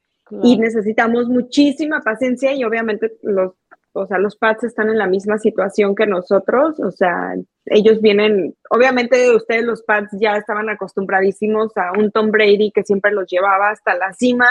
y 0.43 0.57
necesitamos 0.59 1.29
muchísima 1.29 2.01
paciencia 2.01 2.53
y 2.55 2.65
obviamente 2.65 3.13
los, 3.23 3.53
o 3.93 4.07
sea, 4.07 4.19
los 4.19 4.37
Pats 4.37 4.65
están 4.65 4.89
en 4.89 4.99
la 4.99 5.07
misma 5.07 5.39
situación 5.39 5.95
que 5.95 6.07
nosotros, 6.07 6.81
o 6.81 6.91
sea, 6.91 7.35
ellos 7.67 8.01
vienen, 8.01 8.55
obviamente 8.71 9.35
ustedes 9.35 9.65
los 9.65 9.83
Pats 9.83 10.11
ya 10.21 10.37
estaban 10.37 10.69
acostumbradísimos 10.69 11.77
a 11.77 11.93
un 11.97 12.11
Tom 12.11 12.31
Brady 12.31 12.73
que 12.73 12.83
siempre 12.83 13.13
los 13.13 13.31
llevaba 13.31 13.71
hasta 13.71 13.95
la 13.95 14.13
cima, 14.13 14.49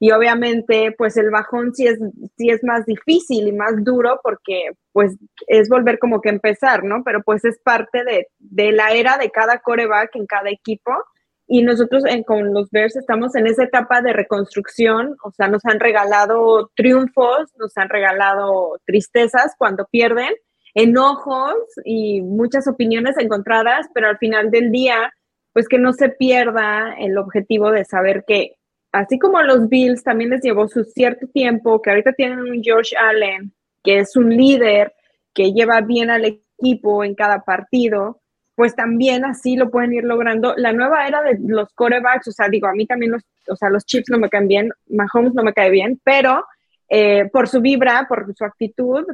y 0.00 0.12
obviamente 0.12 0.94
pues 0.96 1.16
el 1.16 1.30
bajón 1.30 1.74
sí 1.74 1.86
es, 1.86 1.98
sí 2.36 2.50
es 2.50 2.62
más 2.62 2.86
difícil 2.86 3.48
y 3.48 3.52
más 3.52 3.84
duro 3.84 4.20
porque 4.22 4.70
pues 4.92 5.16
es 5.48 5.68
volver 5.68 5.98
como 5.98 6.20
que 6.20 6.28
empezar, 6.28 6.84
¿no? 6.84 7.02
Pero 7.04 7.22
pues 7.22 7.44
es 7.44 7.58
parte 7.58 8.04
de, 8.04 8.28
de 8.38 8.72
la 8.72 8.92
era 8.92 9.18
de 9.18 9.30
cada 9.30 9.58
coreback 9.58 10.14
en 10.16 10.26
cada 10.26 10.50
equipo 10.50 10.92
y 11.50 11.62
nosotros 11.62 12.04
en, 12.04 12.24
con 12.24 12.52
los 12.52 12.70
Bears 12.70 12.94
estamos 12.94 13.34
en 13.34 13.46
esa 13.46 13.64
etapa 13.64 14.02
de 14.02 14.12
reconstrucción, 14.12 15.16
o 15.24 15.32
sea, 15.32 15.48
nos 15.48 15.64
han 15.64 15.80
regalado 15.80 16.70
triunfos, 16.76 17.50
nos 17.56 17.76
han 17.78 17.88
regalado 17.88 18.78
tristezas 18.84 19.54
cuando 19.56 19.86
pierden, 19.90 20.34
enojos 20.74 21.54
y 21.86 22.20
muchas 22.20 22.68
opiniones 22.68 23.16
encontradas, 23.16 23.86
pero 23.94 24.08
al 24.08 24.18
final 24.18 24.50
del 24.50 24.70
día, 24.70 25.10
pues 25.54 25.68
que 25.68 25.78
no 25.78 25.94
se 25.94 26.10
pierda 26.10 26.94
el 26.98 27.16
objetivo 27.16 27.70
de 27.70 27.86
saber 27.86 28.24
que 28.26 28.57
así 28.92 29.18
como 29.18 29.42
los 29.42 29.68
Bills 29.68 30.02
también 30.02 30.30
les 30.30 30.42
llevó 30.42 30.68
su 30.68 30.84
cierto 30.84 31.26
tiempo, 31.28 31.80
que 31.82 31.90
ahorita 31.90 32.12
tienen 32.12 32.40
un 32.40 32.62
George 32.62 32.96
Allen, 32.96 33.52
que 33.82 33.98
es 33.98 34.16
un 34.16 34.30
líder, 34.30 34.94
que 35.34 35.52
lleva 35.52 35.80
bien 35.80 36.10
al 36.10 36.24
equipo 36.24 37.04
en 37.04 37.14
cada 37.14 37.44
partido, 37.44 38.20
pues 38.54 38.74
también 38.74 39.24
así 39.24 39.56
lo 39.56 39.70
pueden 39.70 39.92
ir 39.92 40.04
logrando. 40.04 40.54
La 40.56 40.72
nueva 40.72 41.06
era 41.06 41.22
de 41.22 41.38
los 41.46 41.72
corebacks, 41.74 42.28
o 42.28 42.32
sea, 42.32 42.48
digo, 42.48 42.66
a 42.66 42.72
mí 42.72 42.86
también 42.86 43.12
los, 43.12 43.22
o 43.48 43.54
sea, 43.54 43.70
los 43.70 43.84
chips 43.86 44.10
no 44.10 44.18
me 44.18 44.28
caen 44.28 44.48
bien, 44.48 44.70
Mahomes 44.88 45.34
no 45.34 45.44
me 45.44 45.52
cae 45.52 45.70
bien, 45.70 46.00
pero 46.02 46.44
eh, 46.88 47.28
por 47.32 47.48
su 47.48 47.60
vibra, 47.60 48.06
por 48.08 48.34
su 48.34 48.44
actitud, 48.44 49.04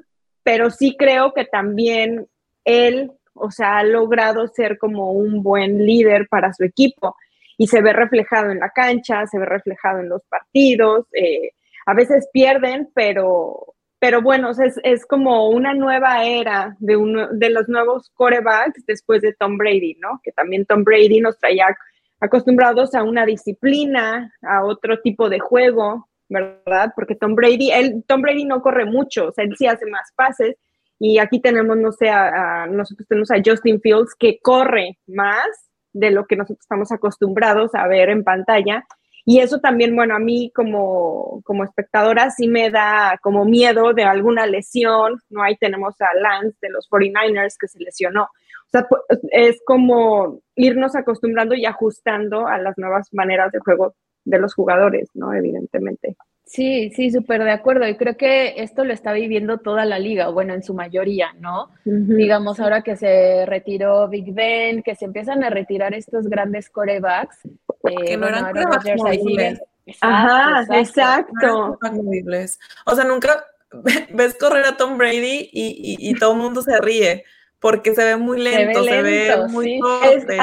pero 0.43 0.71
sí 0.71 0.97
creo 0.99 1.35
que 1.35 1.45
también 1.45 2.27
él, 2.65 3.13
o 3.35 3.51
sea, 3.51 3.79
ha 3.79 3.85
logrado 3.85 4.47
ser 4.49 4.79
como 4.79 5.13
un 5.13 5.43
buen 5.43 5.85
líder 5.85 6.27
para 6.29 6.53
su 6.53 6.65
equipo 6.65 7.17
y 7.57 7.67
se 7.67 7.83
ve 7.83 7.93
reflejado 7.93 8.51
en 8.51 8.61
la 8.61 8.71
cancha, 8.71 9.27
se 9.27 9.39
ve 9.39 9.47
reflejado 9.47 10.01
en 10.01 10.09
los 10.09 10.23
partidos. 10.27 11.07
Eh, 11.13 11.51
a 11.87 11.95
veces 11.95 12.29
pierden, 12.33 12.91
pero, 12.95 13.75
pero 13.99 14.23
bueno, 14.23 14.51
es, 14.51 14.81
es, 14.83 15.07
como 15.07 15.49
una 15.49 15.75
nueva 15.75 16.25
era 16.25 16.77
de, 16.79 16.97
uno, 16.97 17.29
de 17.33 17.51
los 17.51 17.69
nuevos 17.69 18.11
corebacks 18.15 18.85
después 18.87 19.23
de 19.23 19.35
Tom 19.35 19.59
Brady, 19.59 19.97
¿no? 20.01 20.21
Que 20.23 20.33
también 20.33 20.67
Tom 20.67 20.85
Brady 20.85 21.21
nos 21.21 21.39
traía 21.39 21.67
acostumbrados 22.21 22.95
a 22.95 23.03
una 23.03 23.27
disciplina, 23.27 24.33
a 24.43 24.65
otro 24.65 25.01
tipo 25.01 25.29
de 25.29 25.41
juego, 25.41 26.09
¿verdad? 26.29 26.93
Porque 26.97 27.15
Tom 27.15 27.35
Brady, 27.35 27.71
él, 27.71 28.05
Tom 28.07 28.23
Brady 28.23 28.45
no 28.45 28.63
corre 28.63 28.85
mucho, 28.87 29.29
o 29.29 29.33
sea, 29.33 29.45
él 29.45 29.55
sí 29.57 29.67
hace 29.67 29.87
más 29.87 30.11
pases. 30.17 30.57
Y 30.99 31.19
aquí 31.19 31.41
tenemos, 31.41 31.77
no 31.77 31.93
sé, 31.93 32.09
a, 32.09 32.67
nosotros 32.67 33.07
tenemos 33.09 33.31
a 33.31 33.43
Justin 33.45 33.81
Fields 33.81 34.15
que 34.19 34.39
corre 34.41 34.99
más, 35.07 35.49
de 35.95 36.11
lo 36.11 36.27
que 36.27 36.37
nosotros 36.37 36.61
estamos 36.61 36.93
acostumbrados 36.93 37.75
a 37.75 37.87
ver 37.89 38.11
en 38.11 38.25
pantalla. 38.25 38.85
Y 39.25 39.41
eso 39.41 39.59
también, 39.61 39.97
bueno, 39.97 40.15
a 40.15 40.19
mí 40.19 40.53
como, 40.55 41.41
como 41.45 41.65
espectadora 41.65 42.31
sí 42.31 42.47
me 42.47 42.71
da 42.71 43.19
como 43.23 43.47
miedo 43.47 43.95
de 43.95 44.03
alguna 44.03 44.47
lesión, 44.47 45.19
¿no? 45.31 45.43
Ahí 45.43 45.57
tenemos 45.57 45.99
a 46.03 46.15
Lance 46.15 46.59
de 46.61 46.69
los 46.69 46.91
49ers 46.91 47.57
que 47.59 47.69
se 47.69 47.79
lesionó. 47.79 48.25
O 48.25 48.71
sea, 48.71 48.87
pues, 48.87 49.01
es 49.31 49.63
como 49.65 50.41
irnos 50.57 50.95
acostumbrando 50.95 51.55
y 51.55 51.65
ajustando 51.65 52.47
a 52.47 52.59
las 52.59 52.77
nuevas 52.77 53.09
maneras 53.15 53.51
de 53.53 53.61
juego 53.61 53.95
de 54.25 54.39
los 54.39 54.53
jugadores, 54.53 55.09
¿no? 55.15 55.33
Evidentemente. 55.33 56.17
Sí, 56.47 56.91
sí, 56.95 57.11
súper 57.11 57.43
de 57.43 57.51
acuerdo. 57.51 57.89
Y 57.89 57.97
creo 57.97 58.17
que 58.17 58.63
esto 58.63 58.85
lo 58.85 58.93
está 58.93 59.13
viviendo 59.13 59.59
toda 59.59 59.85
la 59.85 59.99
liga, 59.99 60.29
bueno, 60.29 60.55
en 60.55 60.63
su 60.63 60.75
mayoría, 60.75 61.33
¿no? 61.41 61.71
Digamos, 61.85 62.61
ahora 62.61 62.83
que 62.83 62.97
se 62.97 63.47
retiró 63.47 64.09
Big 64.09 64.33
Ben, 64.33 64.83
que 64.83 64.95
se 64.95 65.07
empiezan 65.07 65.43
a 65.43 65.51
retirar 65.51 65.95
estos 65.95 66.29
grandes 66.29 66.69
corebacks. 66.69 67.39
Eh, 67.45 68.05
que 68.07 68.17
no 68.17 68.29
eran 68.29 68.53
corebacks 68.53 69.61
Ajá, 70.01 70.65
exacto. 70.79 71.79
o 72.87 72.95
sea, 72.95 73.05
nunca 73.05 73.45
ves 74.11 74.37
correr 74.39 74.65
a 74.67 74.77
Tom 74.77 74.97
Brady 74.99 75.51
y, 75.53 76.15
todo 76.19 76.33
el 76.33 76.39
mundo 76.39 76.63
se 76.63 76.81
ríe 76.81 77.25
porque 77.59 77.95
se 77.95 78.05
ve 78.05 78.17
muy 78.17 78.41
lento, 78.41 78.85
se 78.85 79.03
ve, 79.03 79.37
muy 79.49 79.79
torpe. 79.79 80.39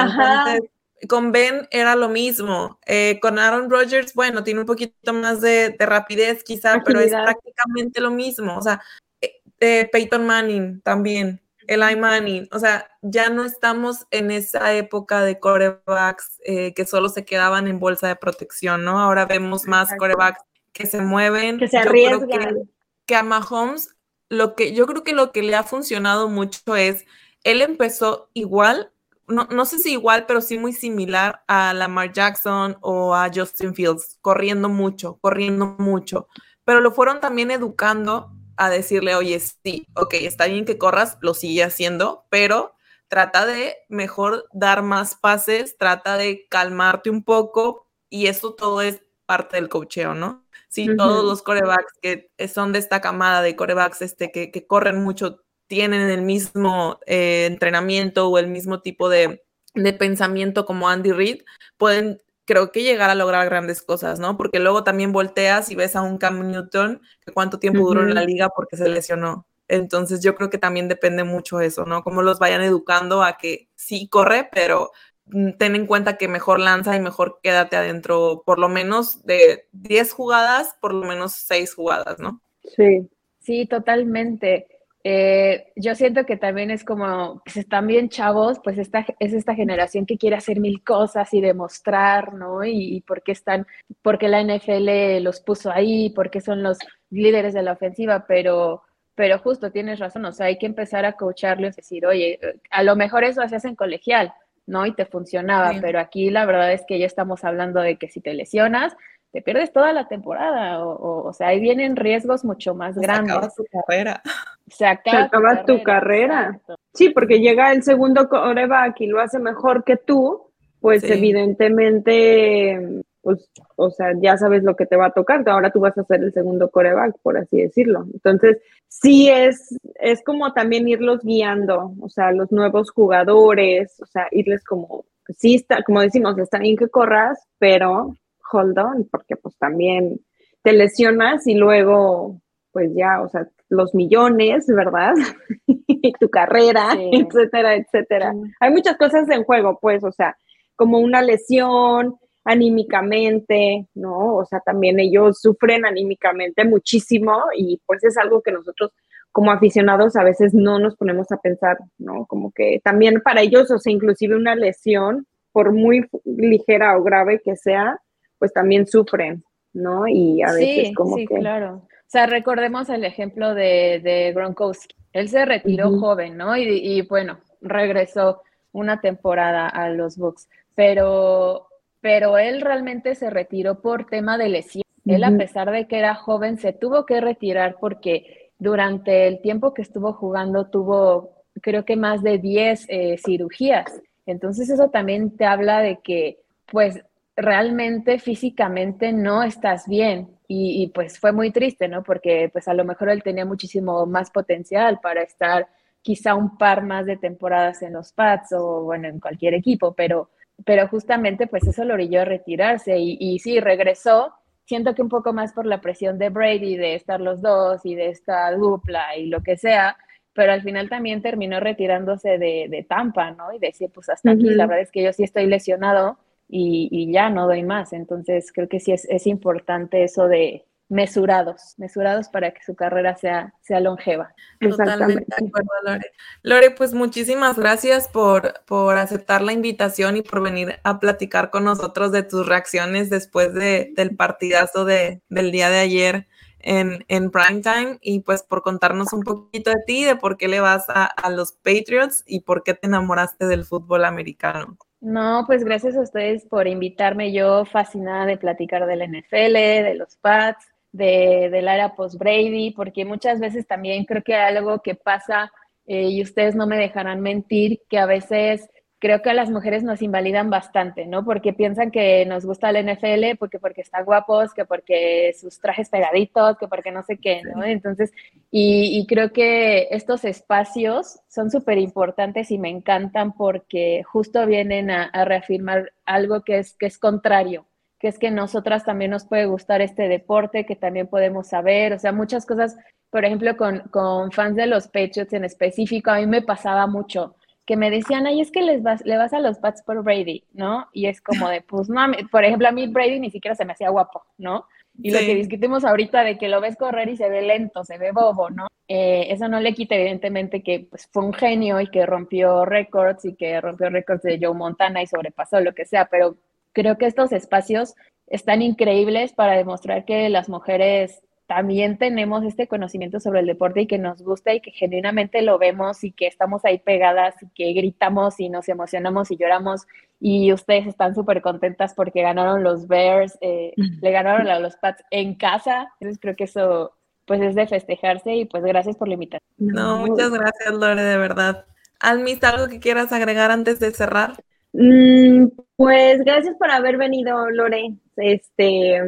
Con 1.08 1.32
Ben 1.32 1.68
era 1.70 1.96
lo 1.96 2.08
mismo. 2.08 2.78
Eh, 2.86 3.18
con 3.20 3.38
Aaron 3.38 3.70
Rodgers, 3.70 4.14
bueno, 4.14 4.44
tiene 4.44 4.60
un 4.60 4.66
poquito 4.66 5.12
más 5.12 5.40
de, 5.40 5.74
rapidez 5.78 6.44
quizá, 6.44 6.82
pero 6.84 7.00
es 7.00 7.12
prácticamente 7.12 8.00
lo 8.00 8.10
mismo. 8.10 8.56
O 8.56 8.62
sea, 8.62 8.80
eh, 9.20 9.88
Peyton 9.90 10.26
Manning 10.26 10.80
también. 10.82 11.40
Eli 11.68 11.96
Manning, 11.96 12.48
o 12.50 12.58
sea, 12.58 12.90
ya 13.02 13.30
no 13.30 13.44
estamos 13.44 14.06
en 14.10 14.30
esa 14.30 14.74
época 14.74 15.22
de 15.22 15.38
corebacks 15.38 16.40
eh, 16.44 16.74
que 16.74 16.84
solo 16.84 17.08
se 17.08 17.24
quedaban 17.24 17.68
en 17.68 17.78
bolsa 17.78 18.08
de 18.08 18.16
protección, 18.16 18.84
¿no? 18.84 18.98
Ahora 18.98 19.26
vemos 19.26 19.66
más 19.66 19.90
corebacks 19.96 20.42
que 20.72 20.86
se 20.86 21.00
mueven. 21.00 21.58
Que 21.58 21.68
se 21.68 21.78
arriesgan. 21.78 22.68
que, 23.06 23.14
a 23.14 23.22
Mahomes, 23.22 23.94
lo 24.28 24.54
que 24.54 24.72
yo 24.72 24.86
creo 24.86 25.04
que 25.04 25.12
lo 25.12 25.32
que 25.32 25.42
le 25.42 25.54
ha 25.54 25.62
funcionado 25.62 26.28
mucho 26.28 26.74
es, 26.74 27.06
él 27.44 27.62
empezó 27.62 28.30
igual, 28.34 28.91
no, 29.28 29.46
no 29.50 29.64
sé 29.64 29.78
si 29.78 29.92
igual, 29.92 30.26
pero 30.26 30.40
sí 30.40 30.58
muy 30.58 30.72
similar 30.72 31.42
a 31.46 31.72
Lamar 31.74 32.12
Jackson 32.12 32.76
o 32.80 33.14
a 33.14 33.30
Justin 33.32 33.74
Fields, 33.74 34.18
corriendo 34.20 34.68
mucho, 34.68 35.18
corriendo 35.20 35.76
mucho, 35.78 36.28
pero 36.64 36.80
lo 36.80 36.92
fueron 36.92 37.20
también 37.20 37.50
educando 37.50 38.32
a 38.56 38.70
decirle, 38.70 39.14
oye, 39.14 39.40
sí, 39.40 39.86
ok, 39.94 40.14
está 40.14 40.46
bien 40.46 40.64
que 40.64 40.78
corras, 40.78 41.18
lo 41.20 41.34
sigue 41.34 41.64
haciendo, 41.64 42.26
pero 42.30 42.74
trata 43.08 43.44
de 43.46 43.76
mejor 43.88 44.46
dar 44.52 44.82
más 44.82 45.16
pases, 45.16 45.76
trata 45.76 46.16
de 46.16 46.46
calmarte 46.48 47.10
un 47.10 47.24
poco 47.24 47.88
y 48.08 48.26
eso 48.26 48.54
todo 48.54 48.82
es 48.82 49.02
parte 49.26 49.56
del 49.56 49.68
cocheo, 49.68 50.14
¿no? 50.14 50.44
Si 50.68 50.96
todos 50.96 51.22
los 51.22 51.42
corebacks 51.42 51.92
que 52.00 52.30
son 52.48 52.72
de 52.72 52.78
esta 52.78 53.02
camada 53.02 53.42
de 53.42 53.54
corebacks 53.56 54.00
este, 54.00 54.32
que, 54.32 54.50
que 54.50 54.66
corren 54.66 55.02
mucho 55.02 55.41
tienen 55.72 56.10
el 56.10 56.20
mismo 56.20 57.00
eh, 57.06 57.46
entrenamiento 57.46 58.28
o 58.28 58.36
el 58.36 58.46
mismo 58.46 58.82
tipo 58.82 59.08
de, 59.08 59.42
de 59.72 59.92
pensamiento 59.94 60.66
como 60.66 60.90
Andy 60.90 61.12
Reid, 61.12 61.44
pueden 61.78 62.20
creo 62.44 62.70
que 62.72 62.82
llegar 62.82 63.08
a 63.08 63.14
lograr 63.14 63.46
grandes 63.46 63.80
cosas, 63.80 64.20
¿no? 64.20 64.36
Porque 64.36 64.58
luego 64.60 64.84
también 64.84 65.12
volteas 65.12 65.70
y 65.70 65.74
ves 65.74 65.96
a 65.96 66.02
un 66.02 66.18
Cam 66.18 66.50
Newton, 66.50 67.00
que 67.24 67.32
cuánto 67.32 67.58
tiempo 67.58 67.88
duró 67.88 68.02
en 68.02 68.14
la 68.14 68.22
liga 68.22 68.50
porque 68.54 68.76
se 68.76 68.86
lesionó. 68.86 69.46
Entonces 69.66 70.22
yo 70.22 70.34
creo 70.34 70.50
que 70.50 70.58
también 70.58 70.88
depende 70.88 71.24
mucho 71.24 71.58
eso, 71.62 71.86
¿no? 71.86 72.02
Cómo 72.02 72.20
los 72.20 72.38
vayan 72.38 72.60
educando 72.60 73.22
a 73.22 73.38
que 73.38 73.70
sí 73.74 74.08
corre, 74.08 74.50
pero 74.52 74.90
mm, 75.24 75.52
ten 75.52 75.74
en 75.74 75.86
cuenta 75.86 76.18
que 76.18 76.28
mejor 76.28 76.60
lanza 76.60 76.94
y 76.94 77.00
mejor 77.00 77.40
quédate 77.42 77.76
adentro 77.76 78.42
por 78.44 78.58
lo 78.58 78.68
menos 78.68 79.24
de 79.24 79.68
10 79.72 80.12
jugadas, 80.12 80.76
por 80.82 80.92
lo 80.92 81.06
menos 81.06 81.32
6 81.32 81.72
jugadas, 81.72 82.18
¿no? 82.18 82.42
Sí. 82.76 83.08
Sí, 83.42 83.66
totalmente. 83.66 84.66
Eh, 85.04 85.72
yo 85.74 85.94
siento 85.96 86.24
que 86.24 86.36
también 86.36 86.70
es 86.70 86.84
como, 86.84 87.42
pues 87.44 87.56
están 87.56 87.88
bien 87.88 88.08
chavos, 88.08 88.60
pues 88.62 88.78
esta, 88.78 89.04
es 89.18 89.32
esta 89.32 89.54
generación 89.54 90.06
que 90.06 90.16
quiere 90.16 90.36
hacer 90.36 90.60
mil 90.60 90.84
cosas 90.84 91.32
y 91.34 91.40
demostrar, 91.40 92.34
¿no? 92.34 92.64
Y, 92.64 92.96
y 92.96 93.00
porque 93.00 93.32
están, 93.32 93.66
porque 94.00 94.28
la 94.28 94.42
NFL 94.42 95.22
los 95.22 95.40
puso 95.40 95.72
ahí, 95.72 96.10
porque 96.10 96.40
son 96.40 96.62
los 96.62 96.78
líderes 97.10 97.52
de 97.52 97.62
la 97.62 97.72
ofensiva, 97.72 98.26
pero, 98.28 98.82
pero 99.16 99.38
justo 99.38 99.72
tienes 99.72 99.98
razón, 99.98 100.24
o 100.24 100.32
sea, 100.32 100.46
hay 100.46 100.58
que 100.58 100.66
empezar 100.66 101.04
a 101.04 101.14
coacharlos 101.14 101.74
y 101.74 101.80
decir, 101.80 102.06
oye, 102.06 102.38
a 102.70 102.82
lo 102.84 102.94
mejor 102.94 103.24
eso 103.24 103.42
haces 103.42 103.64
en 103.64 103.74
colegial, 103.74 104.32
¿no? 104.66 104.86
Y 104.86 104.94
te 104.94 105.04
funcionaba, 105.04 105.72
pero 105.80 105.98
aquí 105.98 106.30
la 106.30 106.46
verdad 106.46 106.72
es 106.72 106.84
que 106.86 106.98
ya 106.98 107.06
estamos 107.06 107.44
hablando 107.44 107.80
de 107.80 107.96
que 107.96 108.08
si 108.08 108.20
te 108.20 108.34
lesionas, 108.34 108.96
te 109.32 109.40
pierdes 109.40 109.72
toda 109.72 109.92
la 109.94 110.06
temporada, 110.08 110.84
o, 110.84 111.26
o, 111.26 111.32
sea, 111.32 111.48
ahí 111.48 111.60
vienen 111.60 111.96
riesgos 111.96 112.44
mucho 112.44 112.74
más 112.74 112.96
grandes. 112.98 113.32
Se 113.32 113.38
acaba 113.38 113.54
tu 113.54 113.64
carrera. 113.64 114.22
Se 114.68 114.86
acaba, 114.86 115.64
tu 115.64 115.82
carrera. 115.82 116.60
Sí, 116.92 117.08
porque 117.10 117.40
llega 117.40 117.72
el 117.72 117.82
segundo 117.82 118.28
coreback 118.28 119.00
y 119.00 119.06
lo 119.06 119.20
hace 119.20 119.38
mejor 119.38 119.84
que 119.84 119.96
tú, 119.96 120.50
pues 120.80 121.02
evidentemente, 121.04 123.02
pues, 123.22 123.48
o 123.76 123.90
sea, 123.90 124.12
ya 124.20 124.36
sabes 124.36 124.62
lo 124.64 124.76
que 124.76 124.84
te 124.84 124.96
va 124.96 125.06
a 125.06 125.12
tocar, 125.12 125.42
ahora 125.48 125.70
tú 125.70 125.80
vas 125.80 125.96
a 125.96 126.04
ser 126.04 126.22
el 126.22 126.32
segundo 126.32 126.70
coreback, 126.70 127.16
por 127.22 127.38
así 127.38 127.62
decirlo. 127.62 128.04
Entonces, 128.12 128.58
sí 128.88 129.30
es, 129.30 129.78
es 129.94 130.22
como 130.22 130.52
también 130.52 130.88
irlos 130.88 131.22
guiando, 131.22 131.94
o 132.00 132.08
sea, 132.10 132.32
los 132.32 132.52
nuevos 132.52 132.90
jugadores, 132.90 133.98
o 134.00 134.06
sea, 134.06 134.26
irles 134.30 134.62
como, 134.64 135.06
sí 135.36 135.54
está, 135.54 135.82
como 135.82 136.02
decimos, 136.02 136.38
está 136.38 136.58
bien 136.58 136.76
que 136.76 136.88
corras, 136.88 137.46
pero 137.58 138.14
hold 138.52 138.78
on, 138.78 139.08
porque 139.10 139.36
pues 139.36 139.56
también 139.58 140.20
te 140.62 140.72
lesionas 140.72 141.46
y 141.46 141.54
luego, 141.54 142.40
pues 142.72 142.90
ya, 142.94 143.22
o 143.22 143.28
sea, 143.28 143.48
los 143.68 143.94
millones, 143.94 144.66
¿verdad? 144.66 145.14
y 145.66 146.12
tu 146.12 146.28
carrera, 146.28 146.90
etcétera, 147.12 147.74
etcétera. 147.76 148.34
Hay 148.60 148.70
muchas 148.70 148.96
cosas 148.96 149.28
en 149.30 149.44
juego, 149.44 149.78
pues, 149.80 150.04
o 150.04 150.12
sea, 150.12 150.36
como 150.76 150.98
una 150.98 151.22
lesión 151.22 152.16
anímicamente, 152.44 153.86
¿no? 153.94 154.36
O 154.36 154.44
sea, 154.44 154.60
también 154.60 154.98
ellos 154.98 155.40
sufren 155.40 155.86
anímicamente 155.86 156.64
muchísimo 156.64 157.40
y 157.56 157.80
pues 157.86 158.02
es 158.04 158.18
algo 158.18 158.42
que 158.42 158.52
nosotros 158.52 158.90
como 159.30 159.50
aficionados 159.50 160.16
a 160.16 160.24
veces 160.24 160.52
no 160.52 160.78
nos 160.78 160.96
ponemos 160.96 161.30
a 161.32 161.38
pensar, 161.38 161.78
¿no? 161.98 162.26
Como 162.26 162.52
que 162.52 162.80
también 162.84 163.22
para 163.22 163.40
ellos, 163.40 163.70
o 163.70 163.78
sea, 163.78 163.92
inclusive 163.92 164.36
una 164.36 164.54
lesión, 164.54 165.26
por 165.52 165.72
muy 165.72 166.06
ligera 166.24 166.96
o 166.98 167.02
grave 167.02 167.40
que 167.42 167.56
sea, 167.56 167.98
pues 168.42 168.52
también 168.52 168.88
sufren, 168.88 169.44
¿no? 169.72 170.08
Y 170.08 170.42
a 170.42 170.50
veces 170.52 170.92
como 170.96 171.14
sí, 171.14 171.26
que... 171.26 171.36
claro. 171.36 171.76
O 171.76 172.08
sea, 172.08 172.26
recordemos 172.26 172.88
el 172.88 173.04
ejemplo 173.04 173.54
de, 173.54 174.00
de 174.02 174.32
Gronkowski. 174.34 174.96
Él 175.12 175.28
se 175.28 175.44
retiró 175.44 175.96
joven, 175.96 176.36
¿no? 176.36 176.56
Y, 176.56 176.64
y, 176.64 177.02
bueno, 177.02 177.38
regresó 177.60 178.42
una 178.72 179.00
temporada 179.00 179.68
a 179.68 179.90
los 179.90 180.16
Bucks, 180.16 180.48
pero, 180.74 181.68
pero 182.00 182.36
él 182.36 182.62
realmente 182.62 183.14
se 183.14 183.30
retiró 183.30 183.80
por 183.80 184.06
tema 184.06 184.36
de 184.38 184.48
lesión. 184.48 184.82
Él, 185.06 185.22
a 185.22 185.30
pesar 185.30 185.70
de 185.70 185.86
que 185.86 186.00
era 186.00 186.16
joven, 186.16 186.58
se 186.58 186.72
tuvo 186.72 187.06
que 187.06 187.20
retirar 187.20 187.76
porque 187.78 188.50
durante 188.58 189.28
el 189.28 189.40
tiempo 189.40 189.72
que 189.72 189.82
estuvo 189.82 190.14
jugando 190.14 190.66
tuvo, 190.66 191.44
creo 191.60 191.84
que 191.84 191.94
más 191.94 192.24
de 192.24 192.38
10 192.38 192.86
eh, 192.88 193.16
cirugías. 193.24 194.02
Entonces 194.26 194.68
eso 194.68 194.90
también 194.90 195.36
te 195.36 195.44
habla 195.44 195.78
de 195.78 196.00
que, 196.02 196.40
pues, 196.66 197.04
realmente 197.36 198.18
físicamente 198.18 199.12
no 199.12 199.42
estás 199.42 199.86
bien. 199.88 200.28
Y, 200.54 200.88
pues 200.94 201.18
fue 201.18 201.32
muy 201.32 201.50
triste, 201.50 201.88
¿no? 201.88 202.02
Porque 202.02 202.50
pues 202.52 202.68
a 202.68 202.74
lo 202.74 202.84
mejor 202.84 203.08
él 203.08 203.22
tenía 203.22 203.46
muchísimo 203.46 204.04
más 204.04 204.30
potencial 204.30 205.00
para 205.00 205.22
estar 205.22 205.66
quizá 206.02 206.34
un 206.34 206.58
par 206.58 206.82
más 206.82 207.06
de 207.06 207.16
temporadas 207.16 207.80
en 207.80 207.94
los 207.94 208.12
Pats 208.12 208.52
o 208.52 208.82
bueno, 208.82 209.08
en 209.08 209.18
cualquier 209.18 209.54
equipo, 209.54 209.94
pero, 209.94 210.28
pero 210.66 210.88
justamente 210.88 211.46
pues 211.46 211.66
eso 211.66 211.84
lo 211.84 211.94
orilló 211.94 212.20
a 212.20 212.24
retirarse 212.26 212.98
y, 212.98 213.16
y 213.18 213.38
sí, 213.38 213.60
regresó. 213.60 214.34
Siento 214.66 214.94
que 214.94 215.00
un 215.00 215.08
poco 215.08 215.32
más 215.32 215.54
por 215.54 215.64
la 215.64 215.80
presión 215.80 216.18
de 216.18 216.28
Brady, 216.28 216.76
de 216.76 216.96
estar 216.96 217.18
los 217.18 217.40
dos 217.40 217.80
y 217.86 217.94
de 217.94 218.10
esta 218.10 218.52
dupla 218.52 219.16
y 219.16 219.28
lo 219.28 219.42
que 219.42 219.56
sea, 219.56 219.96
pero 220.34 220.52
al 220.52 220.62
final 220.62 220.90
también 220.90 221.22
terminó 221.22 221.60
retirándose 221.60 222.36
de, 222.36 222.66
de 222.68 222.84
Tampa, 222.86 223.30
¿no? 223.30 223.54
Y 223.54 223.58
decía, 223.58 223.88
pues 223.88 224.10
hasta 224.10 224.32
aquí, 224.32 224.50
la 224.50 224.66
verdad 224.66 224.82
es 224.82 224.92
que 224.92 225.02
yo 225.02 225.14
sí 225.14 225.24
estoy 225.24 225.46
lesionado 225.46 226.18
y, 226.54 227.10
ya 227.10 227.30
no 227.30 227.46
doy 227.46 227.62
más. 227.62 227.92
Entonces 227.92 228.52
creo 228.52 228.68
que 228.68 228.78
sí 228.78 228.92
es, 228.92 229.06
es, 229.06 229.26
importante 229.26 230.04
eso 230.04 230.28
de 230.28 230.66
mesurados, 230.88 231.74
mesurados 231.78 232.28
para 232.28 232.50
que 232.50 232.62
su 232.62 232.76
carrera 232.76 233.16
sea, 233.16 233.54
sea 233.62 233.80
longeva. 233.80 234.34
Totalmente 234.60 235.24
de 235.26 235.46
acuerdo, 235.46 235.70
Lore. 235.84 236.12
Lore, 236.42 236.70
pues 236.72 236.92
muchísimas 236.92 237.58
gracias 237.58 238.08
por, 238.08 238.60
por 238.66 238.98
aceptar 238.98 239.40
la 239.40 239.54
invitación 239.54 240.18
y 240.18 240.22
por 240.22 240.42
venir 240.42 240.78
a 240.84 241.00
platicar 241.00 241.48
con 241.50 241.64
nosotros 241.64 242.12
de 242.12 242.22
tus 242.22 242.46
reacciones 242.46 243.08
después 243.08 243.54
de, 243.54 243.94
del 243.96 244.14
partidazo 244.14 244.84
de, 244.84 245.22
del 245.30 245.50
día 245.52 245.70
de 245.70 245.78
ayer 245.78 246.28
en, 246.58 247.06
en 247.08 247.30
primetime 247.30 247.98
y 248.02 248.20
pues 248.20 248.42
por 248.42 248.62
contarnos 248.62 249.14
un 249.14 249.22
poquito 249.22 249.70
de 249.70 249.82
ti, 249.86 250.04
de 250.04 250.16
por 250.16 250.36
qué 250.36 250.48
le 250.48 250.60
vas 250.60 250.90
a, 250.90 251.06
a 251.06 251.30
los 251.30 251.52
Patriots 251.52 252.22
y 252.26 252.40
por 252.40 252.62
qué 252.62 252.74
te 252.74 252.86
enamoraste 252.86 253.46
del 253.46 253.64
fútbol 253.64 254.04
americano. 254.04 254.76
No, 255.02 255.42
pues 255.48 255.64
gracias 255.64 255.96
a 255.96 256.00
ustedes 256.00 256.46
por 256.46 256.68
invitarme. 256.68 257.32
Yo 257.32 257.64
fascinada 257.64 258.24
de 258.24 258.36
platicar 258.38 258.86
del 258.86 259.02
NFL, 259.02 259.52
de 259.52 259.96
los 259.96 260.14
Pats, 260.16 260.64
de, 260.92 261.48
del 261.50 261.66
era 261.66 261.96
post-Brady, 261.96 262.70
porque 262.70 263.04
muchas 263.04 263.40
veces 263.40 263.66
también 263.66 264.04
creo 264.04 264.22
que 264.22 264.36
algo 264.36 264.80
que 264.80 264.94
pasa, 264.94 265.50
eh, 265.86 266.08
y 266.08 266.22
ustedes 266.22 266.54
no 266.54 266.68
me 266.68 266.76
dejarán 266.76 267.20
mentir, 267.20 267.80
que 267.88 267.98
a 267.98 268.06
veces 268.06 268.70
creo 269.02 269.20
que 269.20 269.30
a 269.30 269.34
las 269.34 269.50
mujeres 269.50 269.82
nos 269.82 270.00
invalidan 270.00 270.48
bastante, 270.48 271.06
¿no? 271.06 271.24
Porque 271.24 271.52
piensan 271.52 271.90
que 271.90 272.24
nos 272.24 272.46
gusta 272.46 272.70
el 272.70 272.86
NFL, 272.86 273.36
porque 273.36 273.58
porque 273.58 273.80
están 273.80 274.04
guapos, 274.04 274.54
que 274.54 274.64
porque 274.64 275.34
sus 275.36 275.58
trajes 275.58 275.88
pegaditos, 275.88 276.56
que 276.56 276.68
porque 276.68 276.92
no 276.92 277.02
sé 277.02 277.18
qué, 277.18 277.42
¿no? 277.42 277.64
Entonces, 277.64 278.12
y, 278.52 279.04
creo 279.08 279.32
que 279.32 279.88
estos 279.90 280.24
espacios 280.24 281.18
son 281.28 281.50
súper 281.50 281.78
importantes 281.78 282.52
y 282.52 282.58
me 282.58 282.68
encantan 282.68 283.32
porque 283.32 284.04
justo 284.04 284.46
vienen 284.46 284.88
a, 284.92 285.10
reafirmar 285.24 285.92
algo 286.06 286.42
que 286.44 286.60
es, 286.60 286.74
que 286.74 286.86
es 286.86 286.96
contrario, 286.96 287.66
que 287.98 288.06
es 288.06 288.20
que 288.20 288.30
nosotras 288.30 288.84
también 288.84 289.10
nos 289.10 289.24
puede 289.24 289.46
gustar 289.46 289.82
este 289.82 290.06
deporte, 290.06 290.64
que 290.64 290.76
también 290.76 291.08
podemos 291.08 291.48
saber, 291.48 291.92
o 291.92 291.98
sea, 291.98 292.12
muchas 292.12 292.46
cosas, 292.46 292.76
por 293.10 293.24
ejemplo, 293.24 293.56
con, 293.56 293.80
con 293.90 294.30
fans 294.30 294.54
de 294.54 294.68
los 294.68 294.86
Patriots 294.86 295.32
en 295.32 295.44
específico, 295.44 296.12
a 296.12 296.18
mí 296.18 296.26
me 296.28 296.42
pasaba 296.42 296.86
mucho 296.86 297.34
que 297.72 297.76
me 297.78 297.90
decían, 297.90 298.26
ay, 298.26 298.42
es 298.42 298.50
que 298.50 298.60
les 298.60 298.82
vas, 298.82 299.02
le 299.06 299.16
vas 299.16 299.32
a 299.32 299.40
los 299.40 299.58
Pats 299.58 299.82
por 299.82 300.02
Brady, 300.04 300.44
¿no? 300.52 300.88
Y 300.92 301.06
es 301.06 301.22
como 301.22 301.48
de, 301.48 301.62
pues 301.62 301.88
no, 301.88 302.02
por 302.30 302.44
ejemplo, 302.44 302.68
a 302.68 302.70
mí 302.70 302.86
Brady 302.86 303.18
ni 303.18 303.30
siquiera 303.30 303.54
se 303.54 303.64
me 303.64 303.72
hacía 303.72 303.88
guapo, 303.88 304.26
¿no? 304.36 304.66
Y 305.00 305.10
lo 305.10 305.20
que 305.20 305.34
discutimos 305.34 305.82
ahorita 305.82 306.22
de 306.22 306.36
que 306.36 306.50
lo 306.50 306.60
ves 306.60 306.76
correr 306.76 307.08
y 307.08 307.16
se 307.16 307.30
ve 307.30 307.40
lento, 307.40 307.82
se 307.82 307.96
ve 307.96 308.12
bobo, 308.12 308.50
¿no? 308.50 308.66
Eh, 308.88 309.28
eso 309.30 309.48
no 309.48 309.58
le 309.58 309.72
quita 309.72 309.94
evidentemente 309.94 310.62
que 310.62 310.86
pues, 310.90 311.08
fue 311.10 311.24
un 311.24 311.32
genio 311.32 311.80
y 311.80 311.86
que 311.86 312.04
rompió 312.04 312.66
récords 312.66 313.24
y 313.24 313.36
que 313.36 313.58
rompió 313.58 313.88
récords 313.88 314.22
de 314.22 314.38
Joe 314.38 314.52
Montana 314.52 315.02
y 315.02 315.06
sobrepasó 315.06 315.58
lo 315.62 315.72
que 315.72 315.86
sea, 315.86 316.10
pero 316.10 316.36
creo 316.74 316.98
que 316.98 317.06
estos 317.06 317.32
espacios 317.32 317.94
están 318.26 318.60
increíbles 318.60 319.32
para 319.32 319.56
demostrar 319.56 320.04
que 320.04 320.28
las 320.28 320.50
mujeres 320.50 321.22
también 321.54 321.98
tenemos 321.98 322.44
este 322.44 322.66
conocimiento 322.66 323.20
sobre 323.20 323.40
el 323.40 323.46
deporte 323.46 323.82
y 323.82 323.86
que 323.86 323.98
nos 323.98 324.22
gusta 324.22 324.54
y 324.54 324.62
que 324.62 324.70
genuinamente 324.70 325.42
lo 325.42 325.58
vemos 325.58 326.02
y 326.02 326.10
que 326.10 326.26
estamos 326.26 326.64
ahí 326.64 326.78
pegadas 326.78 327.34
y 327.42 327.46
que 327.54 327.74
gritamos 327.74 328.40
y 328.40 328.48
nos 328.48 328.70
emocionamos 328.70 329.30
y 329.30 329.36
lloramos 329.36 329.86
y 330.18 330.50
ustedes 330.54 330.86
están 330.86 331.14
súper 331.14 331.42
contentas 331.42 331.92
porque 331.92 332.22
ganaron 332.22 332.62
los 332.62 332.88
Bears, 332.88 333.36
eh, 333.42 333.74
le 333.76 334.10
ganaron 334.12 334.48
a 334.48 334.60
los 334.60 334.76
Pats 334.76 335.04
en 335.10 335.34
casa, 335.34 335.92
entonces 336.00 336.18
creo 336.22 336.36
que 336.36 336.44
eso 336.44 336.92
pues 337.26 337.42
es 337.42 337.54
de 337.54 337.66
festejarse 337.66 338.34
y 338.34 338.46
pues 338.46 338.64
gracias 338.64 338.96
por 338.96 339.08
la 339.08 339.14
invitación. 339.14 339.42
No, 339.58 340.06
muchas 340.06 340.30
gracias 340.30 340.72
Lore, 340.72 341.02
de 341.02 341.18
verdad. 341.18 341.66
Almis, 342.00 342.42
¿algo 342.44 342.68
que 342.68 342.80
quieras 342.80 343.12
agregar 343.12 343.50
antes 343.50 343.78
de 343.78 343.90
cerrar? 343.90 344.42
Mm, 344.72 345.48
pues 345.76 346.24
gracias 346.24 346.56
por 346.56 346.70
haber 346.70 346.96
venido, 346.96 347.50
Lore. 347.50 347.92
Este, 348.16 349.02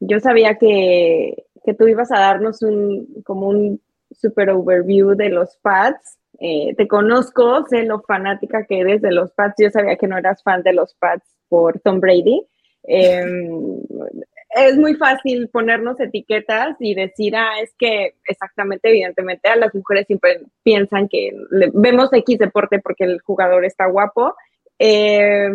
yo 0.00 0.20
sabía 0.20 0.56
que 0.56 1.46
que 1.68 1.74
tú 1.74 1.86
ibas 1.86 2.10
a 2.10 2.18
darnos 2.18 2.62
un, 2.62 3.22
como 3.24 3.48
un 3.48 3.78
super 4.10 4.48
overview 4.48 5.14
de 5.14 5.28
los 5.28 5.58
pads. 5.58 6.16
Eh, 6.40 6.74
te 6.78 6.88
conozco, 6.88 7.66
sé 7.68 7.82
lo 7.82 8.00
fanática 8.00 8.64
que 8.64 8.80
eres 8.80 9.02
de 9.02 9.12
los 9.12 9.32
pads. 9.32 9.56
Yo 9.58 9.68
sabía 9.68 9.96
que 9.96 10.06
no 10.06 10.16
eras 10.16 10.42
fan 10.42 10.62
de 10.62 10.72
los 10.72 10.94
pads 10.94 11.26
por 11.50 11.78
Tom 11.80 12.00
Brady. 12.00 12.42
Em, 12.84 13.82
es 14.56 14.78
muy 14.78 14.94
fácil 14.94 15.50
ponernos 15.50 16.00
etiquetas 16.00 16.74
y 16.80 16.94
decir, 16.94 17.36
ah, 17.36 17.60
es 17.60 17.74
que 17.78 18.14
exactamente, 18.26 18.88
evidentemente, 18.88 19.50
a 19.50 19.56
las 19.56 19.74
mujeres 19.74 20.06
siempre 20.06 20.40
piensan 20.62 21.06
que 21.06 21.36
vemos 21.74 22.10
X 22.10 22.38
deporte 22.38 22.78
porque 22.78 23.04
el 23.04 23.20
jugador 23.20 23.66
está 23.66 23.84
guapo. 23.88 24.34
Eh, 24.78 25.50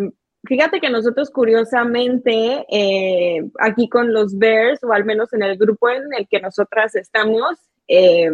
Fíjate 0.46 0.80
que 0.80 0.90
nosotros 0.90 1.30
curiosamente 1.30 2.66
eh, 2.70 3.42
aquí 3.58 3.88
con 3.88 4.12
los 4.12 4.36
Bears, 4.38 4.82
o 4.84 4.92
al 4.92 5.04
menos 5.04 5.32
en 5.32 5.42
el 5.42 5.56
grupo 5.56 5.88
en 5.88 6.02
el 6.16 6.28
que 6.28 6.40
nosotras 6.40 6.94
estamos, 6.96 7.58
eh, 7.88 8.30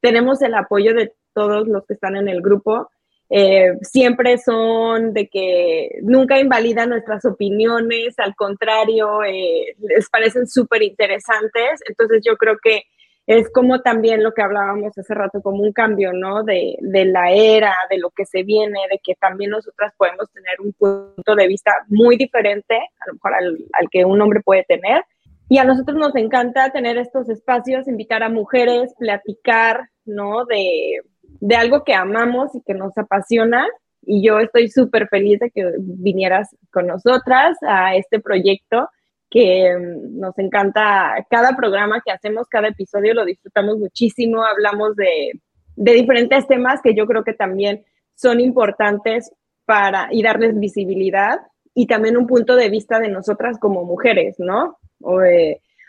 tenemos 0.00 0.42
el 0.42 0.54
apoyo 0.54 0.94
de 0.94 1.12
todos 1.32 1.66
los 1.66 1.86
que 1.86 1.94
están 1.94 2.16
en 2.16 2.28
el 2.28 2.42
grupo. 2.42 2.90
Eh, 3.30 3.78
siempre 3.80 4.36
son 4.36 5.14
de 5.14 5.28
que 5.28 5.98
nunca 6.02 6.38
invalidan 6.38 6.90
nuestras 6.90 7.24
opiniones, 7.24 8.18
al 8.18 8.34
contrario, 8.34 9.20
les 9.22 10.10
parecen 10.10 10.46
súper 10.46 10.82
interesantes. 10.82 11.80
Entonces 11.88 12.22
yo 12.24 12.36
creo 12.36 12.56
que 12.62 12.82
es 13.26 13.50
como 13.50 13.80
también 13.80 14.22
lo 14.22 14.32
que 14.32 14.42
hablábamos 14.42 14.96
hace 14.98 15.14
rato, 15.14 15.40
como 15.40 15.62
un 15.62 15.72
cambio, 15.72 16.12
¿no? 16.12 16.42
De, 16.42 16.76
la 16.82 17.30
era, 17.30 17.74
de 17.88 17.98
lo 17.98 18.10
que 18.10 18.26
se 18.26 18.42
viene, 18.42 18.78
de 18.90 19.00
que 19.02 19.14
también 19.14 19.50
nosotras 19.50 19.94
podemos 19.96 20.30
tener 20.30 20.60
un 20.60 20.72
punto 20.74 21.34
de 21.34 21.48
vista 21.48 21.72
muy 21.88 22.16
diferente, 22.16 22.74
a 22.76 23.06
lo 23.06 23.14
mejor 23.14 23.34
al, 23.34 23.88
que 23.90 24.04
un 24.04 24.20
hombre 24.20 24.40
puede 24.42 24.64
tener. 24.64 25.04
Y 25.48 25.58
a 25.58 25.64
nosotros 25.64 25.96
nos 25.96 26.14
encanta 26.16 26.70
tener 26.70 26.98
estos 26.98 27.28
espacios, 27.28 27.88
invitar 27.88 28.22
a 28.22 28.28
mujeres, 28.28 28.94
platicar, 28.98 29.88
¿no? 30.04 30.44
De, 30.44 31.00
de 31.40 31.56
algo 31.56 31.82
que 31.82 31.94
amamos 31.94 32.54
y 32.54 32.62
que 32.62 32.74
nos 32.74 32.96
apasiona. 32.98 33.66
Y 34.02 34.26
yo 34.26 34.38
estoy 34.38 34.68
súper 34.68 35.08
feliz 35.08 35.38
de 35.40 35.50
que 35.50 35.72
vinieras 35.78 36.54
con 36.70 36.86
nosotras 36.86 37.56
a 37.62 37.96
este 37.96 38.20
proyecto 38.20 38.90
que 39.34 39.76
mm, 39.76 40.20
nos 40.20 40.38
encanta 40.38 41.26
cada 41.28 41.56
programa 41.56 42.00
que 42.04 42.12
hacemos, 42.12 42.46
cada 42.46 42.68
episodio 42.68 43.14
lo 43.14 43.24
disfrutamos 43.24 43.78
muchísimo, 43.78 44.44
hablamos 44.44 44.94
de, 44.94 45.32
diferentes 45.74 46.46
temas 46.46 46.80
que 46.80 46.94
yo 46.94 47.04
creo 47.04 47.24
que 47.24 47.34
también 47.34 47.84
son 48.14 48.38
importantes 48.38 49.32
para 49.64 50.06
y 50.12 50.22
darles 50.22 50.56
visibilidad 50.56 51.40
y 51.74 51.88
también 51.88 52.16
un 52.16 52.28
punto 52.28 52.54
de 52.54 52.70
vista 52.70 53.00
de 53.00 53.08
nosotras 53.08 53.58
como 53.58 53.82
mujeres, 53.84 54.36
¿no? 54.38 54.78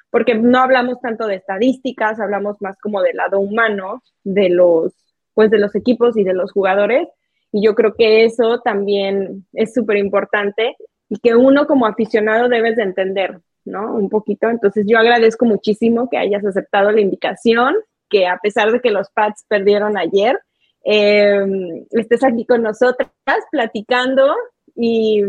porque 0.10 0.34
no 0.34 0.60
hablamos 0.60 1.00
tanto 1.00 1.28
de 1.28 1.36
estadísticas, 1.36 2.20
hablamos 2.20 2.62
más 2.62 2.78
como 2.80 3.02
del 3.02 3.18
lado 3.18 3.40
humano 3.40 4.02
de 4.24 4.50
los, 4.50 4.94
pues 5.34 5.52
de 5.52 5.60
los 5.60 5.76
equipos 5.76 6.18
y 6.18 6.24
de 6.24 6.34
los 6.34 6.52
jugadores. 6.52 7.08
Y 7.52 7.64
yo 7.64 7.76
creo 7.76 7.94
que 7.94 8.26
eso 8.26 8.60
también 8.62 9.46
es 9.54 9.74
súper 9.74 9.98
importante 9.98 10.76
y 11.10 11.20
que 11.20 11.36
uno 11.36 11.68
como 11.68 11.86
aficionado 11.86 12.50
debes 12.50 12.76
de 12.76 12.84
entender, 12.84 13.40
¿no? 13.64 13.96
Un 13.96 14.10
poquito. 14.10 14.50
Entonces 14.50 14.86
yo 14.88 14.98
agradezco 14.98 15.46
muchísimo 15.46 16.10
que 16.10 16.18
hayas 16.18 16.46
aceptado 16.46 16.92
la 16.92 17.02
invitación, 17.02 17.76
que 18.10 18.28
a 18.28 18.38
pesar 18.38 18.72
de 18.72 18.80
que 18.80 18.92
los 18.92 19.10
Pats 19.12 19.46
perdieron 19.48 19.98
ayer, 19.98 20.40
em, 20.84 21.86
estés 21.92 22.24
aquí 22.24 22.46
con 22.46 22.64
nosotras 22.64 23.10
platicando 23.52 24.36
y 24.76 25.24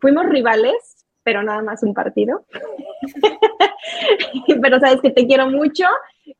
fuimos 0.00 0.26
rivales, 0.26 1.06
pero 1.22 1.42
nada 1.42 1.62
más 1.62 1.82
un 1.82 1.94
partido. 1.94 2.44
pero 4.62 4.80
sabes 4.80 5.00
que 5.00 5.10
te 5.10 5.26
quiero 5.26 5.50
mucho 5.50 5.84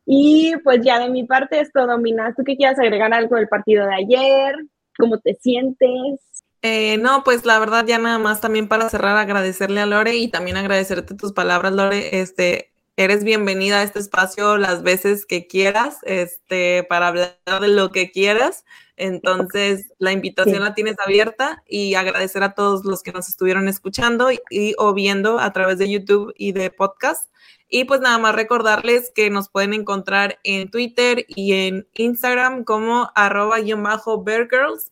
y 0.06 0.54
pues 0.64 0.80
ya 0.82 0.98
de 0.98 1.10
mi 1.10 1.24
parte 1.24 1.60
es 1.60 1.70
todo. 1.72 1.96
¿Tú 2.36 2.44
qué 2.44 2.56
quieres 2.56 2.78
agregar 2.78 3.12
algo 3.12 3.36
del 3.36 3.48
partido 3.48 3.86
de 3.86 3.94
ayer? 3.94 4.56
¿Cómo 4.96 5.18
te 5.18 5.34
sientes? 5.34 6.44
Eh, 6.62 6.98
no, 6.98 7.22
pues 7.22 7.44
la 7.44 7.58
verdad 7.60 7.86
ya 7.86 7.98
nada 7.98 8.18
más 8.18 8.40
también 8.40 8.66
para 8.68 8.88
cerrar 8.90 9.16
agradecerle 9.16 9.80
a 9.80 9.86
Lore 9.86 10.16
y 10.16 10.28
también 10.28 10.56
agradecerte 10.56 11.14
tus 11.14 11.32
palabras, 11.32 11.72
Lore. 11.72 12.20
Este, 12.20 12.72
eres 12.98 13.22
bienvenida 13.22 13.78
a 13.78 13.82
este 13.84 14.00
espacio 14.00 14.58
las 14.58 14.82
veces 14.82 15.24
que 15.24 15.46
quieras, 15.46 15.98
este, 16.02 16.82
para 16.82 17.06
hablar 17.06 17.36
de 17.60 17.68
lo 17.68 17.92
que 17.92 18.10
quieras. 18.10 18.64
Entonces, 18.96 19.92
la 19.98 20.10
invitación 20.10 20.64
la 20.64 20.74
tienes 20.74 20.96
abierta 20.98 21.62
y 21.68 21.94
agradecer 21.94 22.42
a 22.42 22.54
todos 22.54 22.84
los 22.84 23.04
que 23.04 23.12
nos 23.12 23.28
estuvieron 23.28 23.68
escuchando 23.68 24.30
y 24.32 24.74
o 24.78 24.94
viendo 24.94 25.38
a 25.38 25.52
través 25.52 25.78
de 25.78 25.88
YouTube 25.88 26.34
y 26.36 26.50
de 26.50 26.70
podcast. 26.70 27.30
Y 27.68 27.84
pues 27.84 28.00
nada 28.00 28.18
más 28.18 28.34
recordarles 28.34 29.12
que 29.14 29.30
nos 29.30 29.48
pueden 29.48 29.74
encontrar 29.74 30.40
en 30.42 30.68
Twitter 30.68 31.24
y 31.28 31.52
en 31.52 31.86
Instagram 31.94 32.64
como 32.64 33.12
arroba 33.14 33.58
bajo 33.76 34.24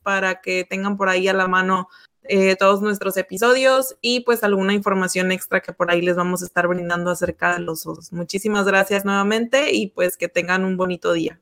para 0.05 0.41
que 0.41 0.63
tengan 0.63 0.97
por 0.97 1.09
ahí 1.09 1.27
a 1.27 1.33
la 1.33 1.49
mano 1.49 1.89
eh, 2.29 2.57
todos 2.57 2.83
nuestros 2.83 3.17
episodios 3.17 3.97
y 4.01 4.21
pues 4.21 4.45
alguna 4.45 4.73
información 4.75 5.33
extra 5.33 5.61
que 5.61 5.73
por 5.73 5.91
ahí 5.91 6.03
les 6.03 6.17
vamos 6.17 6.43
a 6.43 6.47
estar 6.47 6.67
brindando 6.69 7.11
acerca 7.11 7.55
de 7.55 7.61
los 7.61 7.87
osos. 7.87 8.13
Muchísimas 8.13 8.67
gracias 8.67 9.05
nuevamente 9.05 9.73
y 9.73 9.89
pues 9.89 10.17
que 10.17 10.29
tengan 10.29 10.65
un 10.65 10.77
bonito 10.77 11.13
día. 11.13 11.41